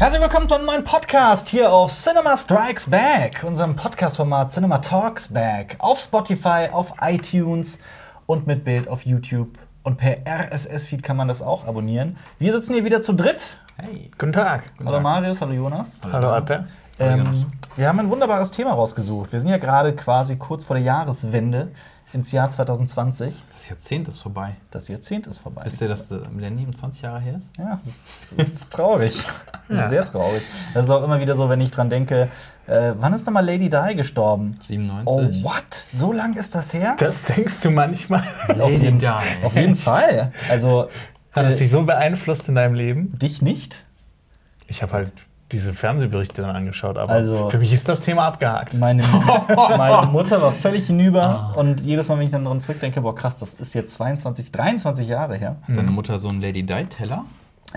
[0.00, 5.26] Herzlich willkommen zu einem neuen Podcast hier auf Cinema Strikes Back, unserem Podcast-Format Cinema Talks
[5.26, 5.74] Back.
[5.80, 7.80] Auf Spotify, auf iTunes
[8.26, 9.58] und mit Bild auf YouTube.
[9.82, 12.16] Und per RSS-Feed kann man das auch abonnieren.
[12.38, 13.58] Wir sitzen hier wieder zu dritt.
[13.76, 14.08] Hey.
[14.16, 14.70] Guten Tag.
[14.86, 16.06] Hallo Marius, hallo Jonas.
[16.12, 16.66] Hallo Alper.
[17.00, 19.32] Ähm, wir haben ein wunderbares Thema rausgesucht.
[19.32, 21.72] Wir sind ja gerade quasi kurz vor der Jahreswende
[22.12, 23.34] ins Jahr 2020.
[23.52, 24.56] Das Jahrzehnt ist vorbei.
[24.70, 25.62] Das Jahrzehnt ist vorbei.
[25.64, 27.50] Wisst ihr, dass das Millennium 20 Jahre her ist?
[27.58, 27.80] Ja,
[28.36, 29.16] das ist traurig.
[29.68, 30.40] Ist Sehr traurig.
[30.72, 32.30] Das ist auch immer wieder so, wenn ich dran denke,
[32.66, 34.56] äh, wann ist nochmal Lady Di gestorben?
[34.62, 35.04] 97.
[35.04, 35.86] Oh, what?
[35.92, 36.96] So lang ist das her?
[36.98, 38.22] Das denkst du manchmal.
[38.58, 39.06] auf, jeden, Di.
[39.42, 40.32] auf jeden Fall.
[40.48, 40.88] Also,
[41.32, 43.18] Hat es äh, dich so beeinflusst in deinem Leben?
[43.18, 43.84] dich nicht?
[44.68, 45.12] Ich habe halt
[45.52, 48.74] diese Fernsehberichte dann angeschaut, aber Also- für mich ist das Thema abgehakt.
[48.74, 49.02] Meine,
[49.76, 51.52] meine Mutter war völlig hinüber.
[51.54, 51.58] Ah.
[51.58, 55.08] Und jedes Mal, wenn ich dann dran zurückdenke, boah, krass, das ist jetzt 22, 23
[55.08, 55.56] Jahre her.
[55.66, 57.24] Hat deine Mutter so einen Lady Di-Teller?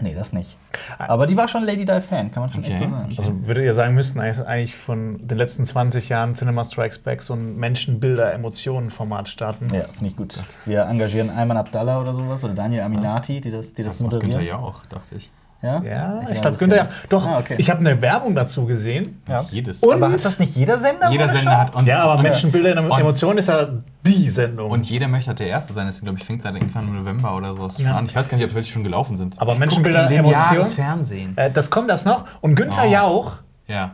[0.01, 0.57] Nee, das nicht.
[0.99, 3.05] Aber die war schon Lady Di-Fan, kann man schon echt Okay, so sagen.
[3.07, 3.15] okay.
[3.17, 7.33] Also würdet ihr sagen, müssten eigentlich von den letzten 20 Jahren Cinema Strikes Back so
[7.33, 9.67] ein Menschenbilder-Emotionen-Format starten?
[9.73, 10.35] Ja, finde ich gut.
[10.65, 14.11] Wir engagieren Ayman Abdallah oder sowas oder Daniel Aminati, die das, die das, Das macht
[14.19, 14.59] Günther moderieren.
[14.61, 15.29] Jauch, dachte ich.
[15.61, 16.89] Ja, Ja, ich weiß glaube, Günther, ja.
[17.09, 17.55] Doch, Ah, okay.
[17.59, 19.21] ich habe eine Werbung dazu gesehen.
[19.29, 19.45] Ja.
[19.51, 19.81] Jedes.
[19.83, 21.09] Und- Aber hat das nicht jeder Sender?
[21.11, 21.75] jeder so Sender hat.
[21.75, 23.67] Und, Ja, aber und, Menschenbilder und- Emotionen ist ja
[24.05, 24.71] die Sendung.
[24.71, 25.85] Und jeder möchte halt der Erste sein.
[25.85, 27.93] Das, glaube ich, fängt seit irgendwann im November oder sowas schon Ja.
[27.93, 28.05] an.
[28.05, 29.39] Ich weiß gar nicht, ob welche schon gelaufen sind.
[29.39, 30.75] Aber Guck Menschenbilder, den lineares Emotion?
[30.75, 31.37] Fernsehen.
[31.37, 32.25] äh, das kommt das noch.
[32.41, 32.91] Und Günther Oh.
[32.91, 33.33] Jauch,
[33.67, 33.91] Ja.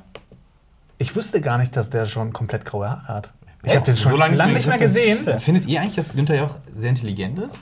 [0.98, 3.34] ich wusste gar nicht, dass der schon komplett graue Haare hat.
[3.64, 5.26] Ich habe den schon So lange lange nicht mehr gesehen.
[5.40, 7.58] Findet ihr eigentlich, dass Günther Jauch sehr intelligent ist?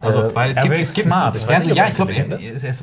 [0.00, 1.36] Also, Äh, weil es er gibt, es gibt smart.
[1.36, 2.12] Ich weiß Ja, nicht, ja ich glaube,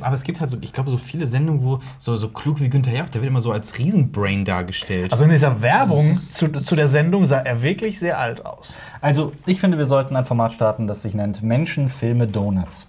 [0.02, 2.68] aber es gibt halt so, ich glaube, so viele Sendungen, wo so, so klug wie
[2.68, 5.12] Günther Jauch, der wird immer so als Riesenbrain dargestellt.
[5.12, 8.74] Also in dieser Werbung zu, zu der Sendung sah er wirklich sehr alt aus.
[9.00, 12.88] Also, ich finde, wir sollten ein Format starten, das sich nennt Menschen, Filme, Donuts.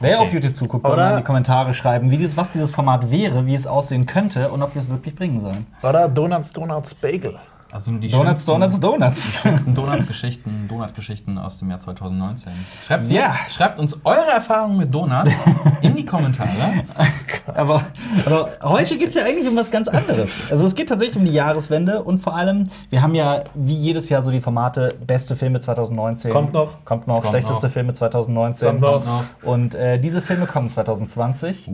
[0.00, 0.26] Wer Okay.
[0.28, 3.46] auf YouTube zuguckt, soll mal in die Kommentare schreiben, wie dieses, was dieses Format wäre,
[3.46, 5.66] wie es aussehen könnte und ob wir es wirklich bringen sollen.
[5.82, 7.34] Oder Donuts, Donuts, Bagel.
[7.70, 9.40] Also die Donuts, Donuts, Donuts.
[9.42, 12.52] schönsten Donuts-Geschichten, Donut-Geschichten aus dem Jahr 2019.
[12.86, 13.22] Schreibt, Ja.
[13.22, 15.44] jetzt, schreibt uns eure Erfahrungen mit Donuts
[15.82, 16.48] in die Kommentare.
[17.54, 17.80] Aber,
[18.26, 20.52] aber heute geht es ja eigentlich um was ganz anderes.
[20.52, 24.10] Also es geht tatsächlich um die Jahreswende und vor allem, wir haben ja wie jedes
[24.10, 26.30] Jahr so die Formate beste Filme 2019.
[26.30, 26.84] Kommt noch.
[26.84, 27.72] Kommt noch, Kommt schlechteste noch.
[27.72, 28.68] Filme 2019.
[28.68, 29.02] Kommt noch.
[29.42, 31.70] Und äh, diese Filme kommen 2020.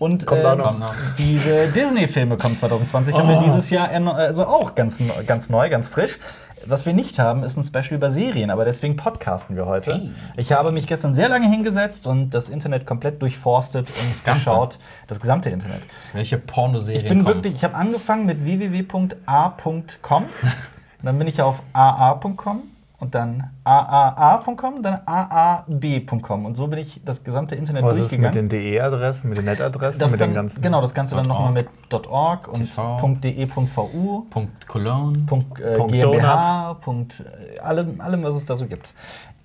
[0.00, 0.64] Und Kommt äh, noch.
[0.66, 0.94] Kommt noch.
[1.18, 3.14] diese Disney-Filme kommen 2020.
[3.16, 6.18] Haben wir dieses Jahr also auch ganz, neu- ganz neu, ganz frisch.
[6.66, 9.94] Was wir nicht haben, ist ein Special über Serien, aber deswegen podcasten wir heute.
[9.94, 10.10] Hey.
[10.36, 14.78] Ich habe mich gestern sehr lange hingesetzt und das Internet komplett durchforstet und Das geschaut,
[15.06, 15.80] das gesamte Internet.
[16.12, 17.34] Welche Pornoserien Ich bin kommen?
[17.36, 20.26] wirklich, ich habe angefangen mit www.a.com,
[21.02, 22.62] dann bin ich auf aa.com
[23.02, 28.22] und dann aaa.com, dann aab.com und so bin ich das gesamte Internet Was ist mit
[28.22, 28.48] durchgegangen.
[28.48, 30.62] den DE-Adressen, mit den Net-Adressen, das mit dann, den ganzen.
[30.62, 31.36] genau, das Ganze dann .org.
[31.36, 31.68] nochmal mit
[32.08, 33.16] .org und TV.
[33.20, 35.18] .de.vu, Punkt Cologne.
[35.26, 37.24] Punkt, äh, Punkt GmbH, Punkt,
[37.56, 38.94] äh, allem, allem, was es da so gibt.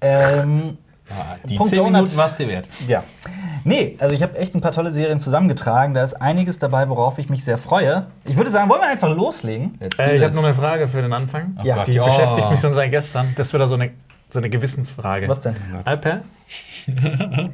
[0.01, 0.77] Ähm,
[1.09, 1.93] Ja, die Punkt 10 Donut.
[1.93, 2.67] Minuten war es dir wert.
[2.87, 3.03] Ja.
[3.63, 5.93] Nee, also ich habe echt ein paar tolle Serien zusammengetragen.
[5.93, 8.07] Da ist einiges dabei, worauf ich mich sehr freue.
[8.23, 9.77] Ich würde sagen, wollen wir einfach loslegen?
[9.81, 11.57] Äh, ich habe noch eine Frage für den Anfang.
[11.59, 11.75] Oh Ja.
[11.77, 12.05] Gott, Die oh.
[12.05, 13.33] beschäftigt mich schon seit gestern.
[13.35, 13.91] Das ist wieder so eine,
[14.29, 15.27] so eine Gewissensfrage.
[15.27, 15.55] Was denn?
[15.83, 16.21] Alper?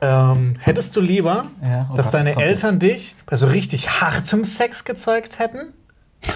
[0.00, 4.44] ähm, hättest du lieber, Ja, oh dass Gott, deine Eltern dich bei so richtig hartem
[4.44, 5.72] Sex gezeugt hätten?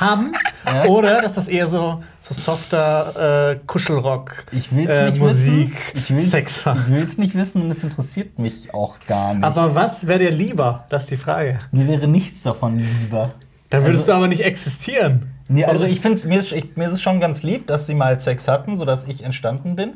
[0.00, 0.32] Haben?
[0.65, 0.84] Ja.
[0.87, 5.70] Oder dass das eher so, so softer äh, Kuschelrock, Ich will es äh, nicht Musik,
[5.75, 5.98] wissen.
[5.98, 6.76] Ich will's, Sex war?
[6.76, 9.44] ich will's nicht wissen und es interessiert mich auch gar nicht.
[9.44, 10.84] Aber was wäre dir lieber?
[10.88, 11.59] Das ist die Frage.
[11.72, 13.31] mir wäre nichts davon lieber.
[13.71, 15.28] Dann würdest Also- du aber nicht existieren.
[15.48, 17.94] Nee, also ich finde mir, ist- ich, mir ist es schon ganz lieb, dass sie
[17.94, 19.94] mal Sex hatten, sodass ich entstanden bin.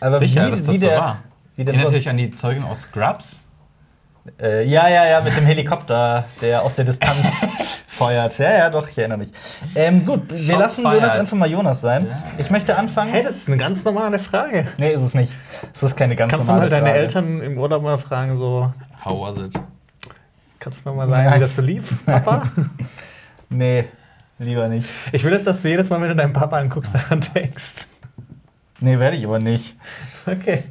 [0.00, 1.18] Aber Sicher, dass das so war.
[1.56, 2.00] Wie Erinnert sonst?
[2.02, 3.40] euch an die Zeugen aus Scrubs?
[4.40, 7.46] Äh, ja, ja, ja, mit dem Helikopter, der aus der Distanz
[7.88, 8.38] feuert.
[8.38, 9.30] Ja, ja, doch, ich erinnere mich.
[9.74, 11.00] Ähm, gut, wir Shots lassen fired.
[11.00, 12.06] Jonas einfach mal Jonas sein.
[12.08, 12.16] Ja.
[12.38, 13.10] Ich möchte anfangen.
[13.12, 14.66] Hey, das ist eine ganz normale Frage.
[14.78, 15.36] Nee, ist es nicht.
[15.72, 16.98] Es ist keine ganz Kannst du normale mal deine Frage.
[17.00, 18.72] Eltern im Urlaub mal fragen, so,
[19.04, 19.54] How was it?
[20.60, 21.34] kannst du mir mal sagen, Nein.
[21.36, 22.50] wie das so lief, Papa?
[23.50, 23.86] Nee,
[24.38, 24.86] lieber nicht.
[25.10, 27.86] Ich will, jetzt, dass du jedes Mal, wenn du deinen Papa anguckst, daran denkst.
[28.80, 29.74] Nee, werde ich aber nicht.
[30.26, 30.64] Okay.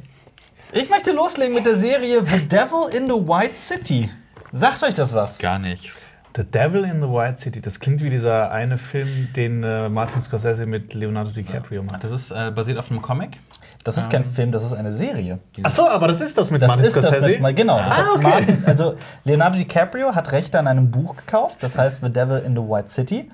[0.72, 4.10] Ich möchte loslegen mit der Serie The Devil in the White City.
[4.52, 5.38] Sagt euch das was?
[5.38, 6.04] Gar nichts.
[6.36, 10.20] The Devil in the White City, das klingt wie dieser eine Film, den äh, Martin
[10.20, 12.04] Scorsese mit Leonardo DiCaprio macht.
[12.04, 13.40] Das ist äh, basiert auf einem Comic.
[13.82, 15.38] Das ist kein Film, das ist eine Serie.
[15.62, 17.28] Ach so, aber das ist das mit Das Martin ist das Scorsese?
[17.30, 17.78] mit, mal- genau.
[17.78, 18.22] Das Ah, okay.
[18.22, 18.94] Martin, also
[19.24, 22.88] Leonardo DiCaprio hat Rechte an einem Buch gekauft, das heißt The Devil in the White
[22.90, 23.30] City.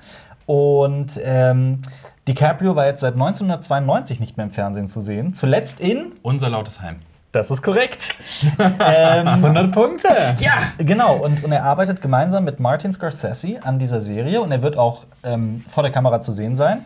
[0.46, 1.80] Und ähm,
[2.28, 5.34] DiCaprio war jetzt seit 1992 nicht mehr im Fernsehen zu sehen.
[5.34, 7.00] Zuletzt in Unser lautes Heim.
[7.34, 8.14] Das ist korrekt.
[8.60, 10.08] ähm, 100 Punkte.
[10.38, 11.16] ja, genau.
[11.16, 15.04] Und, und er arbeitet gemeinsam mit Martin Scorsese an dieser Serie und er wird auch
[15.24, 16.84] ähm, vor der Kamera zu sehen sein.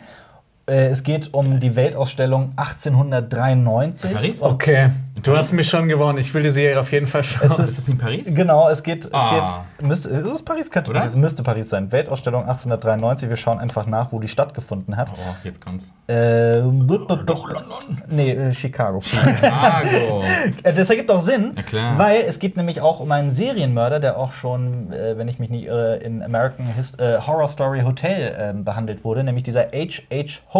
[0.68, 4.12] Äh, es geht um die Weltausstellung 1893.
[4.12, 4.42] Paris?
[4.42, 4.90] Okay,
[5.22, 6.18] du hast mich schon gewonnen.
[6.18, 7.40] Ich will die Serie auf jeden Fall schauen.
[7.46, 8.34] Es Ist ist, das in Paris?
[8.34, 9.64] genau, es geht, es Ah.
[9.78, 10.70] geht, müsste, ist es Paris?
[10.70, 11.00] Könnte Oder?
[11.00, 11.90] Paris, müsste Paris sein.
[11.90, 13.28] Weltausstellung 1893.
[13.30, 15.08] Wir schauen einfach nach, wo die stattgefunden hat.
[15.14, 15.92] Oh, jetzt kommt's.
[16.06, 18.02] Äh, Doch, London.
[18.08, 19.00] Nee, äh, Chicago.
[19.00, 20.22] Chicago.
[20.62, 21.98] Äh, Das ergibt auch Sinn, Ja, klar.
[21.98, 25.64] weil es geht nämlich auch um einen Serienmörder, der auch schon, wenn ich mich nicht
[25.64, 26.66] irre, in American
[26.98, 30.40] äh, Horror Story Hotel ähm, behandelt wurde, nämlich dieser H.H.
[30.52, 30.57] Holmes.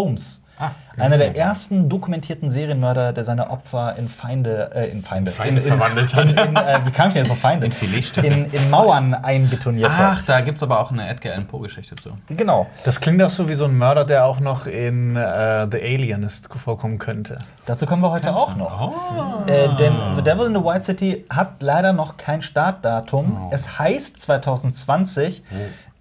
[0.60, 5.60] Ah, Einer der ersten dokumentierten Serienmörder, der seine Opfer in Feinde, äh, in Feinde, Feinde
[5.60, 6.32] in, in, verwandelt hat.
[6.32, 7.66] In, äh, wie kam ich denn jetzt auf Feinde?
[7.66, 8.26] In Filetstücke.
[8.26, 10.28] In, in Mauern einbetoniert Ach, hat.
[10.28, 12.10] da gibt's aber auch eine Edgar Allan Poe-Geschichte zu.
[12.28, 12.66] Genau.
[12.84, 16.48] Das klingt auch so wie so ein Mörder, der auch noch in äh, The Alienist
[16.52, 17.38] vorkommen könnte.
[17.64, 18.92] Dazu kommen wir heute auch noch.
[18.92, 19.48] Oh.
[19.48, 23.46] Äh, denn The Devil in the White City hat leider noch kein Startdatum.
[23.46, 23.50] Oh.
[23.54, 25.44] Es heißt 2020.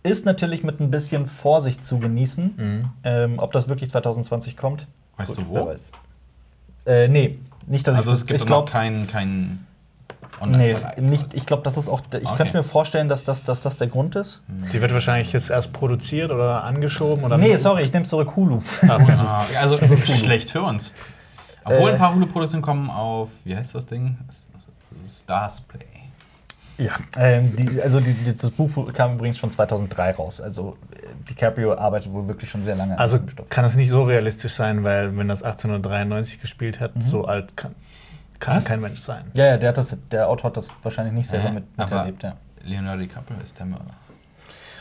[0.03, 2.89] Ist natürlich mit ein bisschen Vorsicht zu genießen.
[3.03, 4.88] Ähm, ob das wirklich 2020 kommt?
[5.17, 5.55] Weißt du wo?
[5.55, 5.91] wer weiß.
[6.85, 9.65] Äh, nee, nicht, dass Also ich es gibt ich noch glaub, keinen kein
[10.45, 12.01] Nee, nicht, ich glaube, das ist auch.
[12.13, 12.35] Ich Okay.
[12.38, 14.44] könnte mir vorstellen, dass das, dass das der Grund ist.
[14.71, 18.61] Die wird wahrscheinlich jetzt erst produziert oder angeschoben oder Nee, sorry, ich nehme zurück Hulu.
[18.88, 20.94] Ah, das ist- Ah, also es ist schlecht für uns.
[21.65, 21.94] Obwohl Äh.
[21.94, 24.15] ein paar Hulu-Produktionen kommen auf, wie heißt das Ding?
[25.07, 25.85] Stars Play.
[26.77, 30.39] Ja, ähm, die, also die, die, das Buch kam übrigens schon 2003 raus.
[30.39, 33.50] Also äh, DiCaprio arbeitet wohl wirklich schon sehr lange an Also diesem Stoff.
[33.50, 37.74] kann es nicht so realistisch sein, weil wenn das 1893 gespielt hat, so alt kann,
[38.39, 39.24] kann kein Mensch sein.
[39.33, 41.53] Ja, ja, der, hat das, der Autor hat das wahrscheinlich nicht selber Hä?
[41.56, 42.24] mit, Aber miterlebt.
[42.24, 42.35] Ja.
[42.63, 43.85] Leonardo DiCaprio ist der Mörder.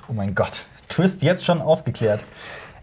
[0.08, 0.66] Oh mein Gott.
[0.88, 2.24] Twist jetzt schon aufgeklärt.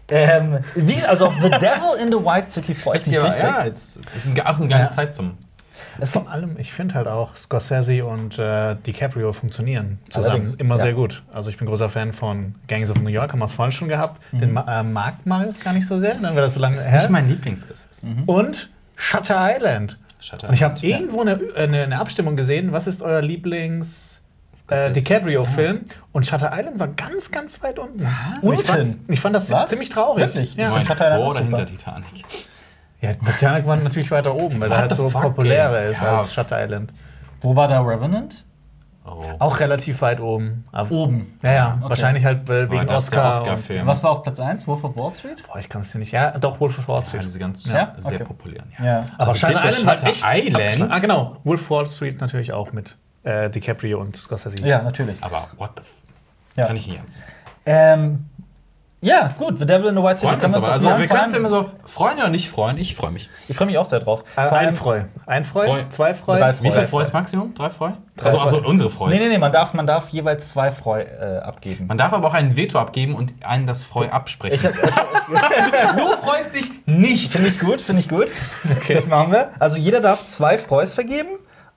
[0.08, 3.42] Ähm, wie, also The Devil in the White City freut hier, richtig.
[3.42, 4.90] ja, es ist ein- auch eine geile Ja.
[4.90, 5.38] Zeit zum.
[6.00, 10.76] Es Vor allem, ich finde halt auch, Scorsese und äh, DiCaprio funktionieren zusammen Allerdings, immer
[10.76, 10.82] ja.
[10.82, 11.22] sehr gut.
[11.32, 13.88] Also ich bin großer Fan von Gangs of New York, haben wir es vorhin schon
[13.88, 14.20] gehabt.
[14.32, 14.38] Mhm.
[14.38, 16.90] Den äh, mag Marius gar nicht so sehr, dann wäre das so lange Das ist
[16.90, 17.00] her.
[17.00, 17.88] nicht mein Lieblingsriss.
[18.02, 18.24] Mhm.
[18.24, 19.98] Und Shutter Island.
[20.20, 20.84] Shutter Und ich habe Island.
[20.92, 24.22] irgendwo eine, eine, eine Abstimmung gesehen, was ist euer Lieblings
[24.70, 24.90] äh.
[24.92, 25.80] DiCaprio-Film?
[26.12, 28.02] Und Shutter Island war ganz, ganz weit unten.
[28.42, 28.58] Was?
[28.60, 29.70] Ich fand, ich fand das Was?
[29.70, 30.24] ziemlich traurig.
[30.24, 30.54] Wirklich?
[30.54, 30.68] Ja.
[30.68, 31.56] Ich meine, Shutter Island vor oder super.
[31.58, 32.24] hinter Titanic?
[33.04, 35.92] Ja, Titanic war natürlich weiter oben, weil What er halt so fuck, populärer ey?
[35.92, 36.18] ist Ja.
[36.18, 36.92] als Shutter Island.
[37.40, 38.44] wo war da Revenant?
[39.06, 39.22] Oh.
[39.38, 40.64] Auch relativ weit oben.
[40.72, 41.38] Aber Oben.
[41.42, 41.90] Ja, ja, Okay.
[41.90, 43.42] wahrscheinlich halt weil wegen das ist der Oscar.
[43.42, 43.86] und- Oscar-Film.
[43.86, 44.66] Was war auf Platz 1?
[44.66, 45.44] Wolf of Wall Street?
[45.46, 46.10] Boah, ich kann es dir nicht.
[46.12, 47.24] Ja, doch, Wolf of Wall Ja, Street.
[47.24, 47.92] diese ganz Ja?
[47.98, 48.24] sehr Okay.
[48.24, 48.72] populären.
[48.82, 49.04] Ja.
[49.18, 50.90] Aber Also Shutter bitte, Island war Shutter echt Island?
[50.94, 51.36] Ah, genau.
[51.44, 54.66] Wolf of Wall Street natürlich auch mit äh, DiCaprio und Scorsese.
[54.66, 55.22] Ja, natürlich.
[55.22, 55.90] Aber what the f
[56.56, 56.66] Ja.
[56.66, 57.28] Kann ich nicht ernst nehmen.
[57.66, 58.24] Ähm,
[59.04, 60.28] ja, gut, The Devil in the White City.
[60.36, 62.78] Freuen wir Also wir können allem- immer so freuen oder nicht freuen.
[62.78, 63.28] Ich freue mich.
[63.48, 64.24] Ich freue mich auch sehr drauf.
[64.36, 65.02] Äh, ein Freu.
[65.26, 65.66] Ein Freu?
[65.66, 65.84] Freu.
[65.90, 66.38] Zwei Freu?
[66.38, 66.64] Drei Freu.
[66.64, 67.02] Wie viel Freu.
[67.02, 67.54] Ist Maximum?
[67.54, 67.90] Drei Freu?
[68.16, 69.08] Drei Also, also unsere Freu.
[69.10, 71.86] Nee, nee, nee, man darf, man darf jeweils zwei Freu äh, abgeben.
[71.86, 74.54] Man darf aber auch ein Veto abgeben und einen das Freu absprechen.
[74.54, 74.72] Ich hab,
[75.96, 77.32] du freust dich nicht.
[77.32, 78.30] Finde ich gut, finde ich gut.
[78.88, 79.50] Das machen wir.
[79.58, 81.28] Also jeder darf zwei Freus vergeben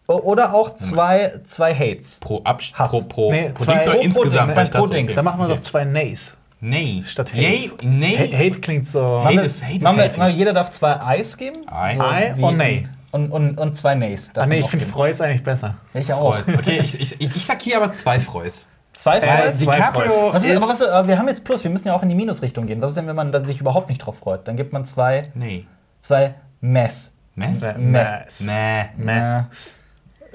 [0.07, 2.19] oder auch zwei, zwei Hates.
[2.21, 2.91] Pro Absch Hass.
[2.91, 4.71] pro pro Nee, pro Dings oder pro- pro insgesamt.
[4.71, 5.15] Pro Dings.
[5.15, 5.55] Dann machen wir okay.
[5.55, 6.37] doch zwei Nays.
[6.59, 7.03] Nee.
[7.05, 7.87] Statt Yay, Hate.
[7.87, 8.17] nee.
[8.17, 9.23] Ha- Hate klingt so.
[9.23, 10.17] Hate ist- Hate ist heftig.
[10.17, 11.57] machen wir- jeder darf zwei Eis geben.
[11.69, 11.99] Ei.
[11.99, 12.87] Ei und Nay.
[13.11, 14.31] Und, und, und zwei Nays.
[14.35, 14.93] Ah, nee, man ich finde geben.
[14.95, 15.75] Freu ist eigentlich besser.
[15.93, 16.33] Ich auch.
[16.35, 16.49] Freus.
[16.49, 18.67] Okay, ich, ich, ich, ich sag hier aber zwei Freus.
[18.93, 19.59] Zwei Weil Freus?
[19.59, 20.33] zwei DiCaprio Freus.
[20.33, 22.09] Was ist, ist, aber was, aber wir haben jetzt Plus, wir müssen ja auch in
[22.09, 22.81] die Minusrichtung gehen.
[22.81, 24.47] Was ist denn, wenn man dann sich überhaupt nicht drauf freut?
[24.47, 25.65] Dann gibt man zwei, Nee.
[25.99, 27.13] zwei Mess.
[27.35, 27.61] Mess?
[27.61, 27.77] Meh.
[27.77, 28.39] Mess.
[28.41, 28.83] Meh.
[28.97, 29.39] Meh.
[29.39, 29.43] Äh,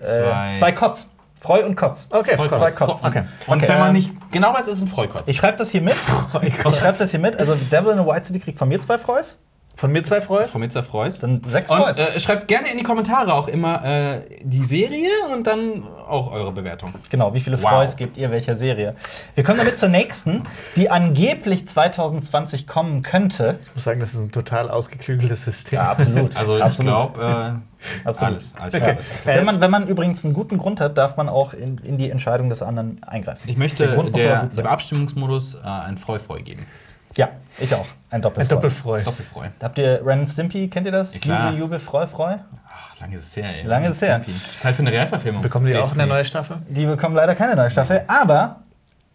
[0.03, 0.53] Zwei.
[0.55, 1.12] zwei Kotz.
[1.43, 2.09] Freu und Kotz.
[2.11, 2.59] Okay, Freukotz.
[2.59, 3.09] zwei Kotzen.
[3.11, 3.23] Okay.
[3.49, 5.25] Und Okay, wenn man ähm, nicht genau weiß, ist es ein Freukotz.
[5.27, 5.97] Ich schreibe das hier mit.
[6.43, 7.37] Ich schreibe das hier mit.
[7.39, 9.41] Also Devil in the White City kriegt von mir zwei Freus,
[9.75, 10.51] Von mir zwei Freus?
[10.51, 11.19] Von Mitzer Freus.
[11.19, 11.99] dann sechs Freus.
[11.99, 16.31] Und äh, schreibt gerne in die Kommentare auch immer äh, die Serie und dann auch
[16.31, 16.93] eure Bewertung.
[17.11, 17.71] Genau, wie viele Wow.
[17.71, 18.95] Freus gebt ihr welcher Serie?
[19.35, 20.45] Wir kommen damit zur nächsten,
[20.77, 23.59] die angeblich 2020 kommen könnte.
[23.71, 25.79] Ich muss sagen, das ist ein total ausgeklügeltes System.
[25.79, 26.37] Ja, absolut.
[26.37, 27.15] Also ich Absolut.
[27.15, 27.21] glaube,
[27.59, 27.72] äh,
[28.05, 28.33] Absolut.
[28.35, 28.53] alles.
[28.59, 28.85] alles Okay.
[28.85, 29.13] klar ist.
[29.27, 32.11] Wenn man, wenn man übrigens einen guten Grund hat, darf man auch in, in die
[32.11, 33.43] Entscheidung des anderen eingreifen.
[33.49, 36.67] Ich möchte Der der, dem Abstimmungsmodus äh, ein Freu-Freu geben.
[37.15, 37.85] Ja, ich auch.
[38.09, 38.55] Ein Ein Doppelfreu.
[38.55, 39.03] Doppelfreu.
[39.03, 39.47] Doppelfreu.
[39.63, 41.13] Habt ihr Ren and Stimpy, kennt ihr das?
[41.15, 41.45] Ja, klar.
[41.51, 42.37] Jubel, Jubel, Freu, Freu?
[42.69, 43.67] Ach, lange ist es her, ey.
[43.67, 44.23] Lange ist es her.
[44.59, 45.43] Zeit für eine Realverfilmung.
[45.43, 46.03] Bekommen die auch Disney.
[46.03, 46.59] eine neue Staffel?
[46.69, 48.61] Die bekommen leider keine neue Staffel, aber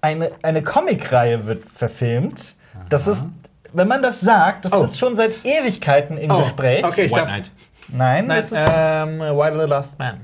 [0.02, 2.56] eine, eine Comicreihe wird verfilmt.
[2.90, 3.26] Das ist,
[3.74, 4.84] wenn man das sagt, das Oh.
[4.84, 6.84] ist schon seit Ewigkeiten im Gespräch.
[6.86, 7.30] Okay, ich White darf.
[7.30, 7.52] Knight.
[7.90, 10.22] Nein, Nein, das ist ähm, Why the Last Man.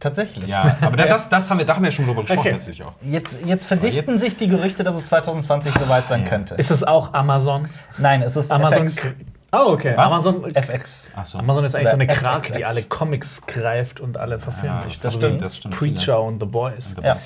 [0.00, 0.48] tatsächlich.
[0.48, 2.52] Ja, aber da- das, das haben wir, da haben wir schon drüber gesprochen Okay.
[2.52, 2.92] natürlich auch.
[3.02, 6.28] Jetzt, jetzt verdichten jetzt- sich die Gerüchte, dass es 2020 soweit sein ja.
[6.28, 6.54] könnte.
[6.56, 7.68] Ist das auch Amazon?
[7.98, 8.86] Nein, es ist Amazon.
[8.86, 9.06] FX.
[9.50, 9.94] Oh, okay.
[9.96, 10.12] Was?
[10.12, 11.10] Amazon, FX.
[11.16, 11.38] Ach so.
[11.38, 14.98] Amazon ist eigentlich so eine Oder Krake, die alle Comics greift und alle verfilmt.
[15.02, 15.74] das so stimmt, wie das stimmt.
[15.74, 16.94] Preacher und The Boys.
[17.02, 17.16] Ja.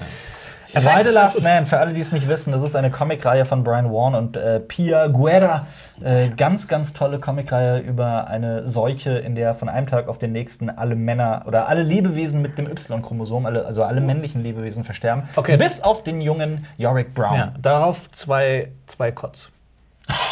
[0.74, 3.62] Why the Last Man, für alle, die es nicht wissen, das ist eine Comicreihe von
[3.62, 5.66] Brian Warren und äh, Pia Guerra.
[6.02, 10.32] Äh, ganz, ganz tolle Comicreihe über eine Seuche, in der von einem Tag auf den
[10.32, 15.24] nächsten alle Männer oder alle Lebewesen mit dem Y-Chromosom, also alle männlichen Lebewesen versterben.
[15.36, 15.58] Okay.
[15.58, 17.36] Bis auf den jungen Yorick Brown.
[17.36, 19.50] Ja, darauf zwei, zwei Kotz.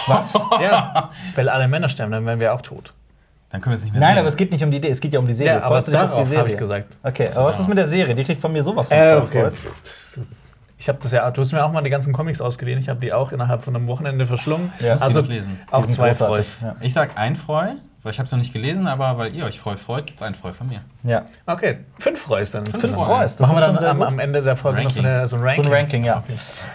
[0.06, 0.34] Was?
[0.60, 2.92] Ja, weil alle Männer sterben, dann wären wir auch tot.
[3.50, 4.18] Dann können wir es nicht mehr Nein, sehen.
[4.20, 5.54] aber es geht nicht um die Idee, es geht ja um die Serie.
[5.60, 6.38] Ja, aber du dich auf die darauf Serie?
[6.38, 6.96] habe ich gesagt.
[7.02, 8.14] Okay, aber was ist mit der Serie?
[8.14, 9.48] Die kriegt von mir sowas von Äh, zwei okay.
[10.78, 12.78] Ich habe das ja, du hast mir auch mal die ganzen Comics ausgeliehen.
[12.78, 14.72] Ich habe die auch innerhalb von einem Wochenende verschlungen.
[14.80, 14.92] Ja.
[14.94, 15.58] Also lesen.
[15.70, 16.12] auch sind zwei.
[16.14, 16.56] Freus.
[16.62, 16.74] Ja.
[16.80, 17.66] Ich sag ein Freu,
[18.02, 20.26] weil ich habe es noch nicht gelesen, aber weil ihr euch Freu freut, gibt es
[20.26, 20.80] ein Freu von mir.
[21.02, 21.24] Ja.
[21.46, 22.66] Okay, fünf Freus dann.
[22.66, 25.36] Fünf Fünf das Machen wir dann am, am Ende der Folge noch so, eine, so
[25.36, 25.64] ein Ranking.
[25.64, 26.22] So ein Ranking, ja.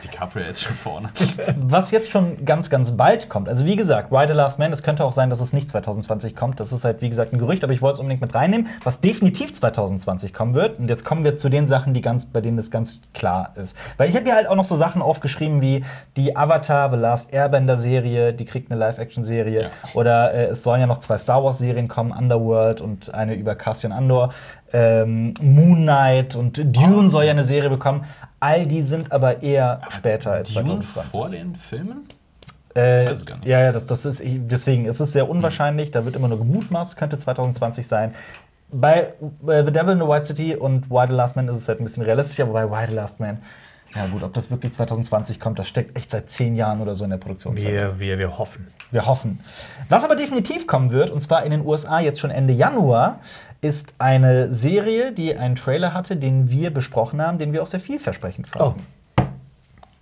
[0.03, 1.10] DiCaprio ist schon vorne.
[1.58, 3.50] Was jetzt schon ganz, ganz bald kommt.
[3.50, 6.36] Also wie gesagt, Why the Last Man, es könnte auch sein, dass es nicht 2020
[6.36, 6.60] kommt.
[6.60, 9.01] Das ist halt, wie gesagt, ein Gerücht, aber ich wollte es unbedingt mit reinnehmen, was
[9.01, 10.79] definitiv 2020 kommen wird.
[10.79, 13.77] Und jetzt kommen wir zu den Sachen, die ganz, bei denen es ganz klar ist.
[13.98, 15.86] Weil ich habe hier halt auch noch so Sachen aufgeschrieben wie
[16.17, 19.63] die Avatar, The Last Airbender-Serie, die kriegt eine Live-Action-Serie.
[19.63, 19.70] Ja.
[19.94, 23.91] Oder äh, es sollen ja noch zwei Star Wars-Serien kommen, Underworld und eine über Cassian
[23.91, 24.14] Andor.
[24.74, 28.05] Ähm, Moon Knight und Dune soll ja eine Serie bekommen.
[28.39, 31.12] All die sind aber eher später als Dune 2020.
[31.12, 32.05] vor den Filmen?
[32.75, 33.48] Äh, Ich weiß es gar nicht.
[33.48, 35.91] Ja, ja, das, das ist, deswegen ist es sehr unwahrscheinlich.
[35.91, 38.13] Da wird immer nur gemutmaßt, könnte 2020 sein.
[38.72, 39.13] Bei
[39.48, 41.79] äh, The Devil in the White City und Why the Last Man ist es halt
[41.79, 43.39] ein bisschen realistischer, wobei Why the Last Man,
[43.95, 47.03] ja gut, ob das wirklich 2020 kommt, das steckt echt seit zehn Jahren oder so
[47.03, 47.71] in der Produktionszeit.
[47.71, 48.67] Wir, wir, wir hoffen.
[48.91, 49.39] Wir hoffen.
[49.89, 53.19] Was aber definitiv kommen wird, und zwar in den USA jetzt schon Ende Januar,
[53.61, 57.79] ist eine Serie, die einen Trailer hatte, den wir besprochen haben, den wir auch sehr
[57.79, 58.85] vielversprechend fanden.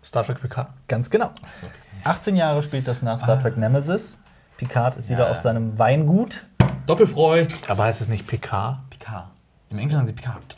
[0.04, 0.74] Star Trek PK.
[0.88, 1.32] Ganz genau.
[1.62, 1.68] So.
[2.04, 4.18] 18 Jahre spielt das nach Star Trek Nemesis.
[4.58, 5.32] Picard ist wieder Ja.
[5.32, 6.46] auf seinem Weingut.
[6.86, 7.48] Doppelfreu.
[7.68, 8.84] Aber heißt es nicht PK?
[8.90, 9.30] Picard.
[9.70, 10.58] Im Englischen sagen sie Picard.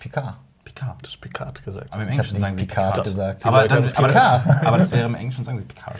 [0.00, 0.34] Picard.
[0.78, 0.96] Picard.
[1.02, 1.92] Das ist Picard gesagt.
[1.92, 3.06] Aber im Ich Englischen sagen sie Picard Picard.
[3.06, 3.46] gesagt.
[3.46, 4.46] Aber, dann, aber, das, Picard.
[4.66, 5.96] aber das wäre im Englischen sagen sie Picard.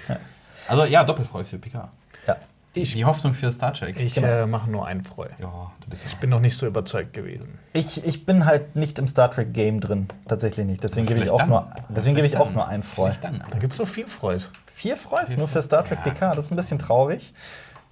[0.69, 1.89] Also ja, Doppelfreu für Picard.
[2.27, 2.37] Ja.
[2.75, 3.99] Die Hoffnung für Star Trek.
[3.99, 4.29] Ich Genau.
[4.29, 5.27] äh, mache nur einen Freu.
[5.41, 7.59] ja, du Ich bin noch nicht so überzeugt gewesen.
[7.73, 10.07] Ich, ich bin halt nicht im Star Trek Game drin.
[10.29, 10.85] Tatsächlich nicht.
[10.85, 11.49] Deswegen gebe ich auch dann.
[11.49, 12.55] nur, deswegen gebe ich Vielleicht auch dann.
[12.55, 13.11] nur einen Freu.
[13.21, 13.43] Dann.
[13.51, 14.51] Da gibt es so viel Freus.
[14.73, 16.13] Vier Freus nur für Star Trek Ja.
[16.13, 16.39] Picard.
[16.39, 17.33] Das ist ein bisschen traurig.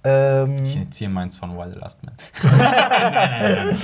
[0.03, 2.15] Ähm, Ich ziehe meins von the Last Man.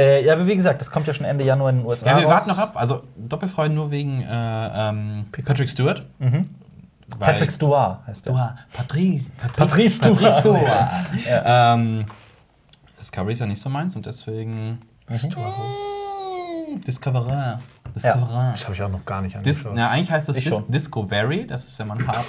[0.00, 2.06] äh, ja, aber wie gesagt, das kommt ja schon Ende Januar in den USA.
[2.06, 2.46] Ja, wir raus.
[2.46, 2.72] warten noch ab.
[2.74, 6.06] Also Doppelfreu nur wegen äh, ähm, Patrick Stewart.
[6.18, 6.48] Mhm.
[7.18, 8.32] Patrick Stewart heißt er.
[8.32, 8.54] Stewart.
[8.72, 9.26] Patrick.
[9.56, 10.18] Patrice Stewart.
[10.20, 10.88] Patrice Stewart.
[11.44, 12.06] ähm,
[13.00, 14.78] Discovery ist ja nicht so meins und deswegen.
[15.08, 17.60] Mm, Discoverer.
[17.94, 18.52] Discoverer.
[18.52, 19.72] Das habe ich auch noch gar nicht Dis angeschaut.
[19.74, 20.62] na, eigentlich heißt das Dis.
[20.68, 21.46] Discovery.
[21.46, 22.26] Das ist, wenn man hart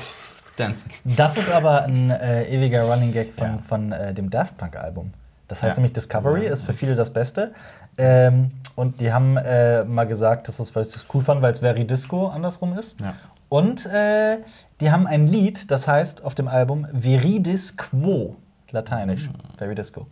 [0.56, 0.90] dancen.
[1.04, 3.58] Das ist aber ein äh, ewiger Running Gag von, Ja.
[3.68, 5.14] von äh, dem Daft Punk Album.
[5.52, 5.82] Das heißt Ja.
[5.82, 7.52] nämlich Discovery, ist für viele das Beste.
[7.98, 11.52] Ähm, und die haben äh, mal gesagt, dass es, weil sie es cool fanden, weil
[11.52, 13.00] es Very Disco andersrum ist.
[13.02, 13.16] Ja.
[13.50, 14.38] Und äh,
[14.80, 18.38] die haben ein Lied, das heißt auf dem Album Veridis Quo,
[18.72, 19.58] lateinisch, Mhm.
[19.58, 20.08] Very Disco.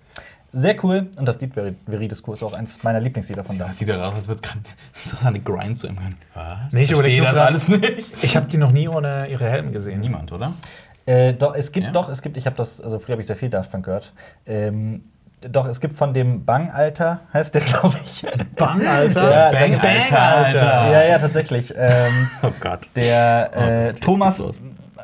[0.52, 1.08] Sehr cool.
[1.16, 4.04] Und das Lied Veri- Veridisco ist auch eins meiner Lieblingslieder von Das Daft sieht ja
[4.04, 4.60] aus, als würde gerade
[4.94, 6.18] so eine Grind zu ihm gehören.
[6.34, 6.74] Was?
[6.74, 8.24] Nee, ich verstehe das alles nicht.
[8.24, 10.02] Ich habe die noch nie ohne ihre Helme gesehen.
[10.02, 10.54] Niemand, oder?
[11.06, 11.92] Äh, doch, es gibt Ja?
[11.94, 14.12] doch, es gibt, ich habe das, also früher habe ich sehr viel Daft Punk gehört.
[14.46, 15.04] Ähm,
[15.42, 18.26] doch, es gibt von dem Bang-Alter, heißt der, glaube ich.
[18.56, 19.32] Bang, Alter.
[19.32, 20.92] Ja, Bang, dann- Alter, Alter.
[20.92, 21.74] Ja, ja, tatsächlich.
[21.78, 22.12] Ähm,
[22.44, 22.90] Oh Gott.
[22.96, 24.62] der äh, jetzt Thomas geht's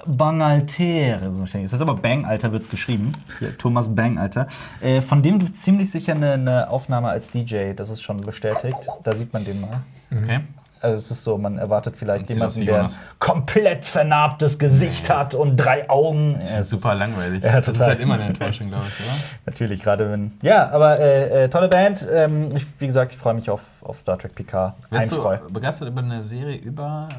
[0.07, 1.65] Bangalter, so wahrscheinlich.
[1.69, 3.13] Es ist aber Bang-Alter, wird es geschrieben.
[3.39, 4.47] Hier, Thomas Bang-Alter.
[4.81, 8.17] Äh, von dem gibt es ziemlich sicher eine, eine Aufnahme als DJ, das ist schon
[8.17, 8.77] bestätigt.
[9.03, 9.81] Da sieht man den mal.
[10.15, 10.41] Okay.
[10.81, 15.55] Also es ist so, man erwartet vielleicht jemanden, der ein komplett vernarbtes Gesicht hat und
[15.55, 16.39] drei Augen.
[16.51, 17.43] Ja, super langweilig.
[17.43, 19.15] Ja, das ist halt immer eine Enttäuschung, glaube ich, oder?
[19.45, 20.33] Natürlich, gerade wenn.
[20.41, 22.07] Ja, aber äh, äh, tolle Band.
[22.11, 24.75] Ähm, ich, wie gesagt, ich freue mich auf, auf Star Trek PK.
[24.89, 25.37] Wärst Ein du Freu.
[25.49, 27.09] begeistert über eine Serie über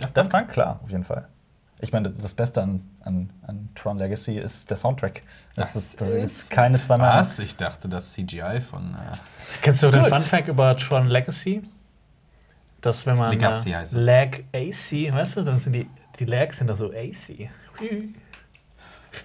[0.00, 1.26] äh, Daft Punk, klar, auf jeden Fall.
[1.82, 5.22] Ich meine, das Beste an, an, an Tron Legacy ist der Soundtrack.
[5.56, 7.18] Das, ist, das ist keine zwei Mal.
[7.18, 7.40] Was?
[7.40, 9.12] Ich dachte, das CGI von äh,
[9.62, 10.04] Kennst du den.
[10.04, 11.62] Fun Fact über Tron Legacy?
[12.82, 14.04] Dass wenn man Legacy äh, heißt es.
[14.04, 17.48] Lag AC, weißt du, dann sind die, die Lags sind da so AC.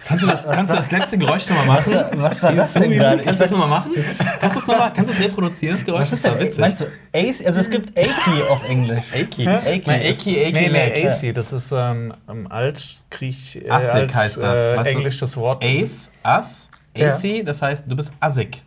[0.06, 1.94] Kannst du das, kannst du das letzte Geräusch nochmal machen?
[2.16, 3.22] Was war das denn gerade?
[3.22, 3.92] Kannst du das nochmal machen?
[4.38, 6.00] Kannst du es nochmal, kannst du es reproduzieren, das Geräusch?
[6.02, 6.60] Was ist das war witzig.
[6.60, 7.44] Meinst du Ace?
[7.46, 9.00] Also es gibt Aki auf Englisch.
[9.14, 9.48] Aki.
[9.48, 14.42] Aki Mein ist- Aki, Aki, Nee, nee, AC, das ist ähm, ähm, Altgriech, äh, heißt
[14.42, 14.58] das.
[14.58, 15.64] Äh, englisches Wort.
[15.64, 17.08] Ace, Ass, Ja.
[17.08, 18.62] AC, das heißt, du bist assig.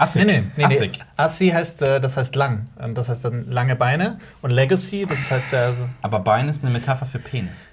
[0.00, 0.24] Assig.
[0.24, 0.74] Nee, nee, nee, nee.
[0.74, 1.00] Assig.
[1.16, 2.66] Assi heißt, äh, das heißt lang.
[2.94, 4.18] Das heißt dann lange Beine.
[4.42, 5.64] Und Legacy, das heißt ja.
[5.66, 7.68] Also Aber Bein ist eine Metapher für Penis.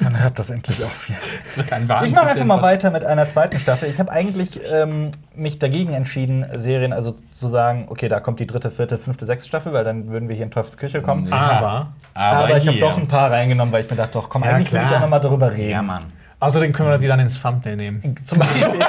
[0.00, 1.16] Man hört das endlich auch viel.
[1.44, 2.14] Das wird ein Ich Wahnsinn.
[2.14, 3.88] mache einfach mal weiter mit einer zweiten Staffel.
[3.90, 8.46] Ich habe eigentlich ähm, mich dagegen entschieden, Serien, also zu sagen, okay, da kommt die
[8.46, 11.26] dritte, vierte, fünfte, sechste Staffel, weil dann würden wir hier in Teufelsküche kommen.
[11.28, 11.36] Ja.
[11.36, 11.92] Aber.
[12.14, 14.50] Aber, Aber ich habe doch ein paar reingenommen, weil ich mir dachte, doch, komm, Ja,
[14.50, 14.98] eigentlich will ich klar.
[14.98, 15.70] auch noch mal darüber reden.
[15.70, 16.04] Ja, Mann.
[16.40, 18.16] Außerdem können wir die dann ins Thumbnail nehmen.
[18.24, 18.80] Zum Beispiel.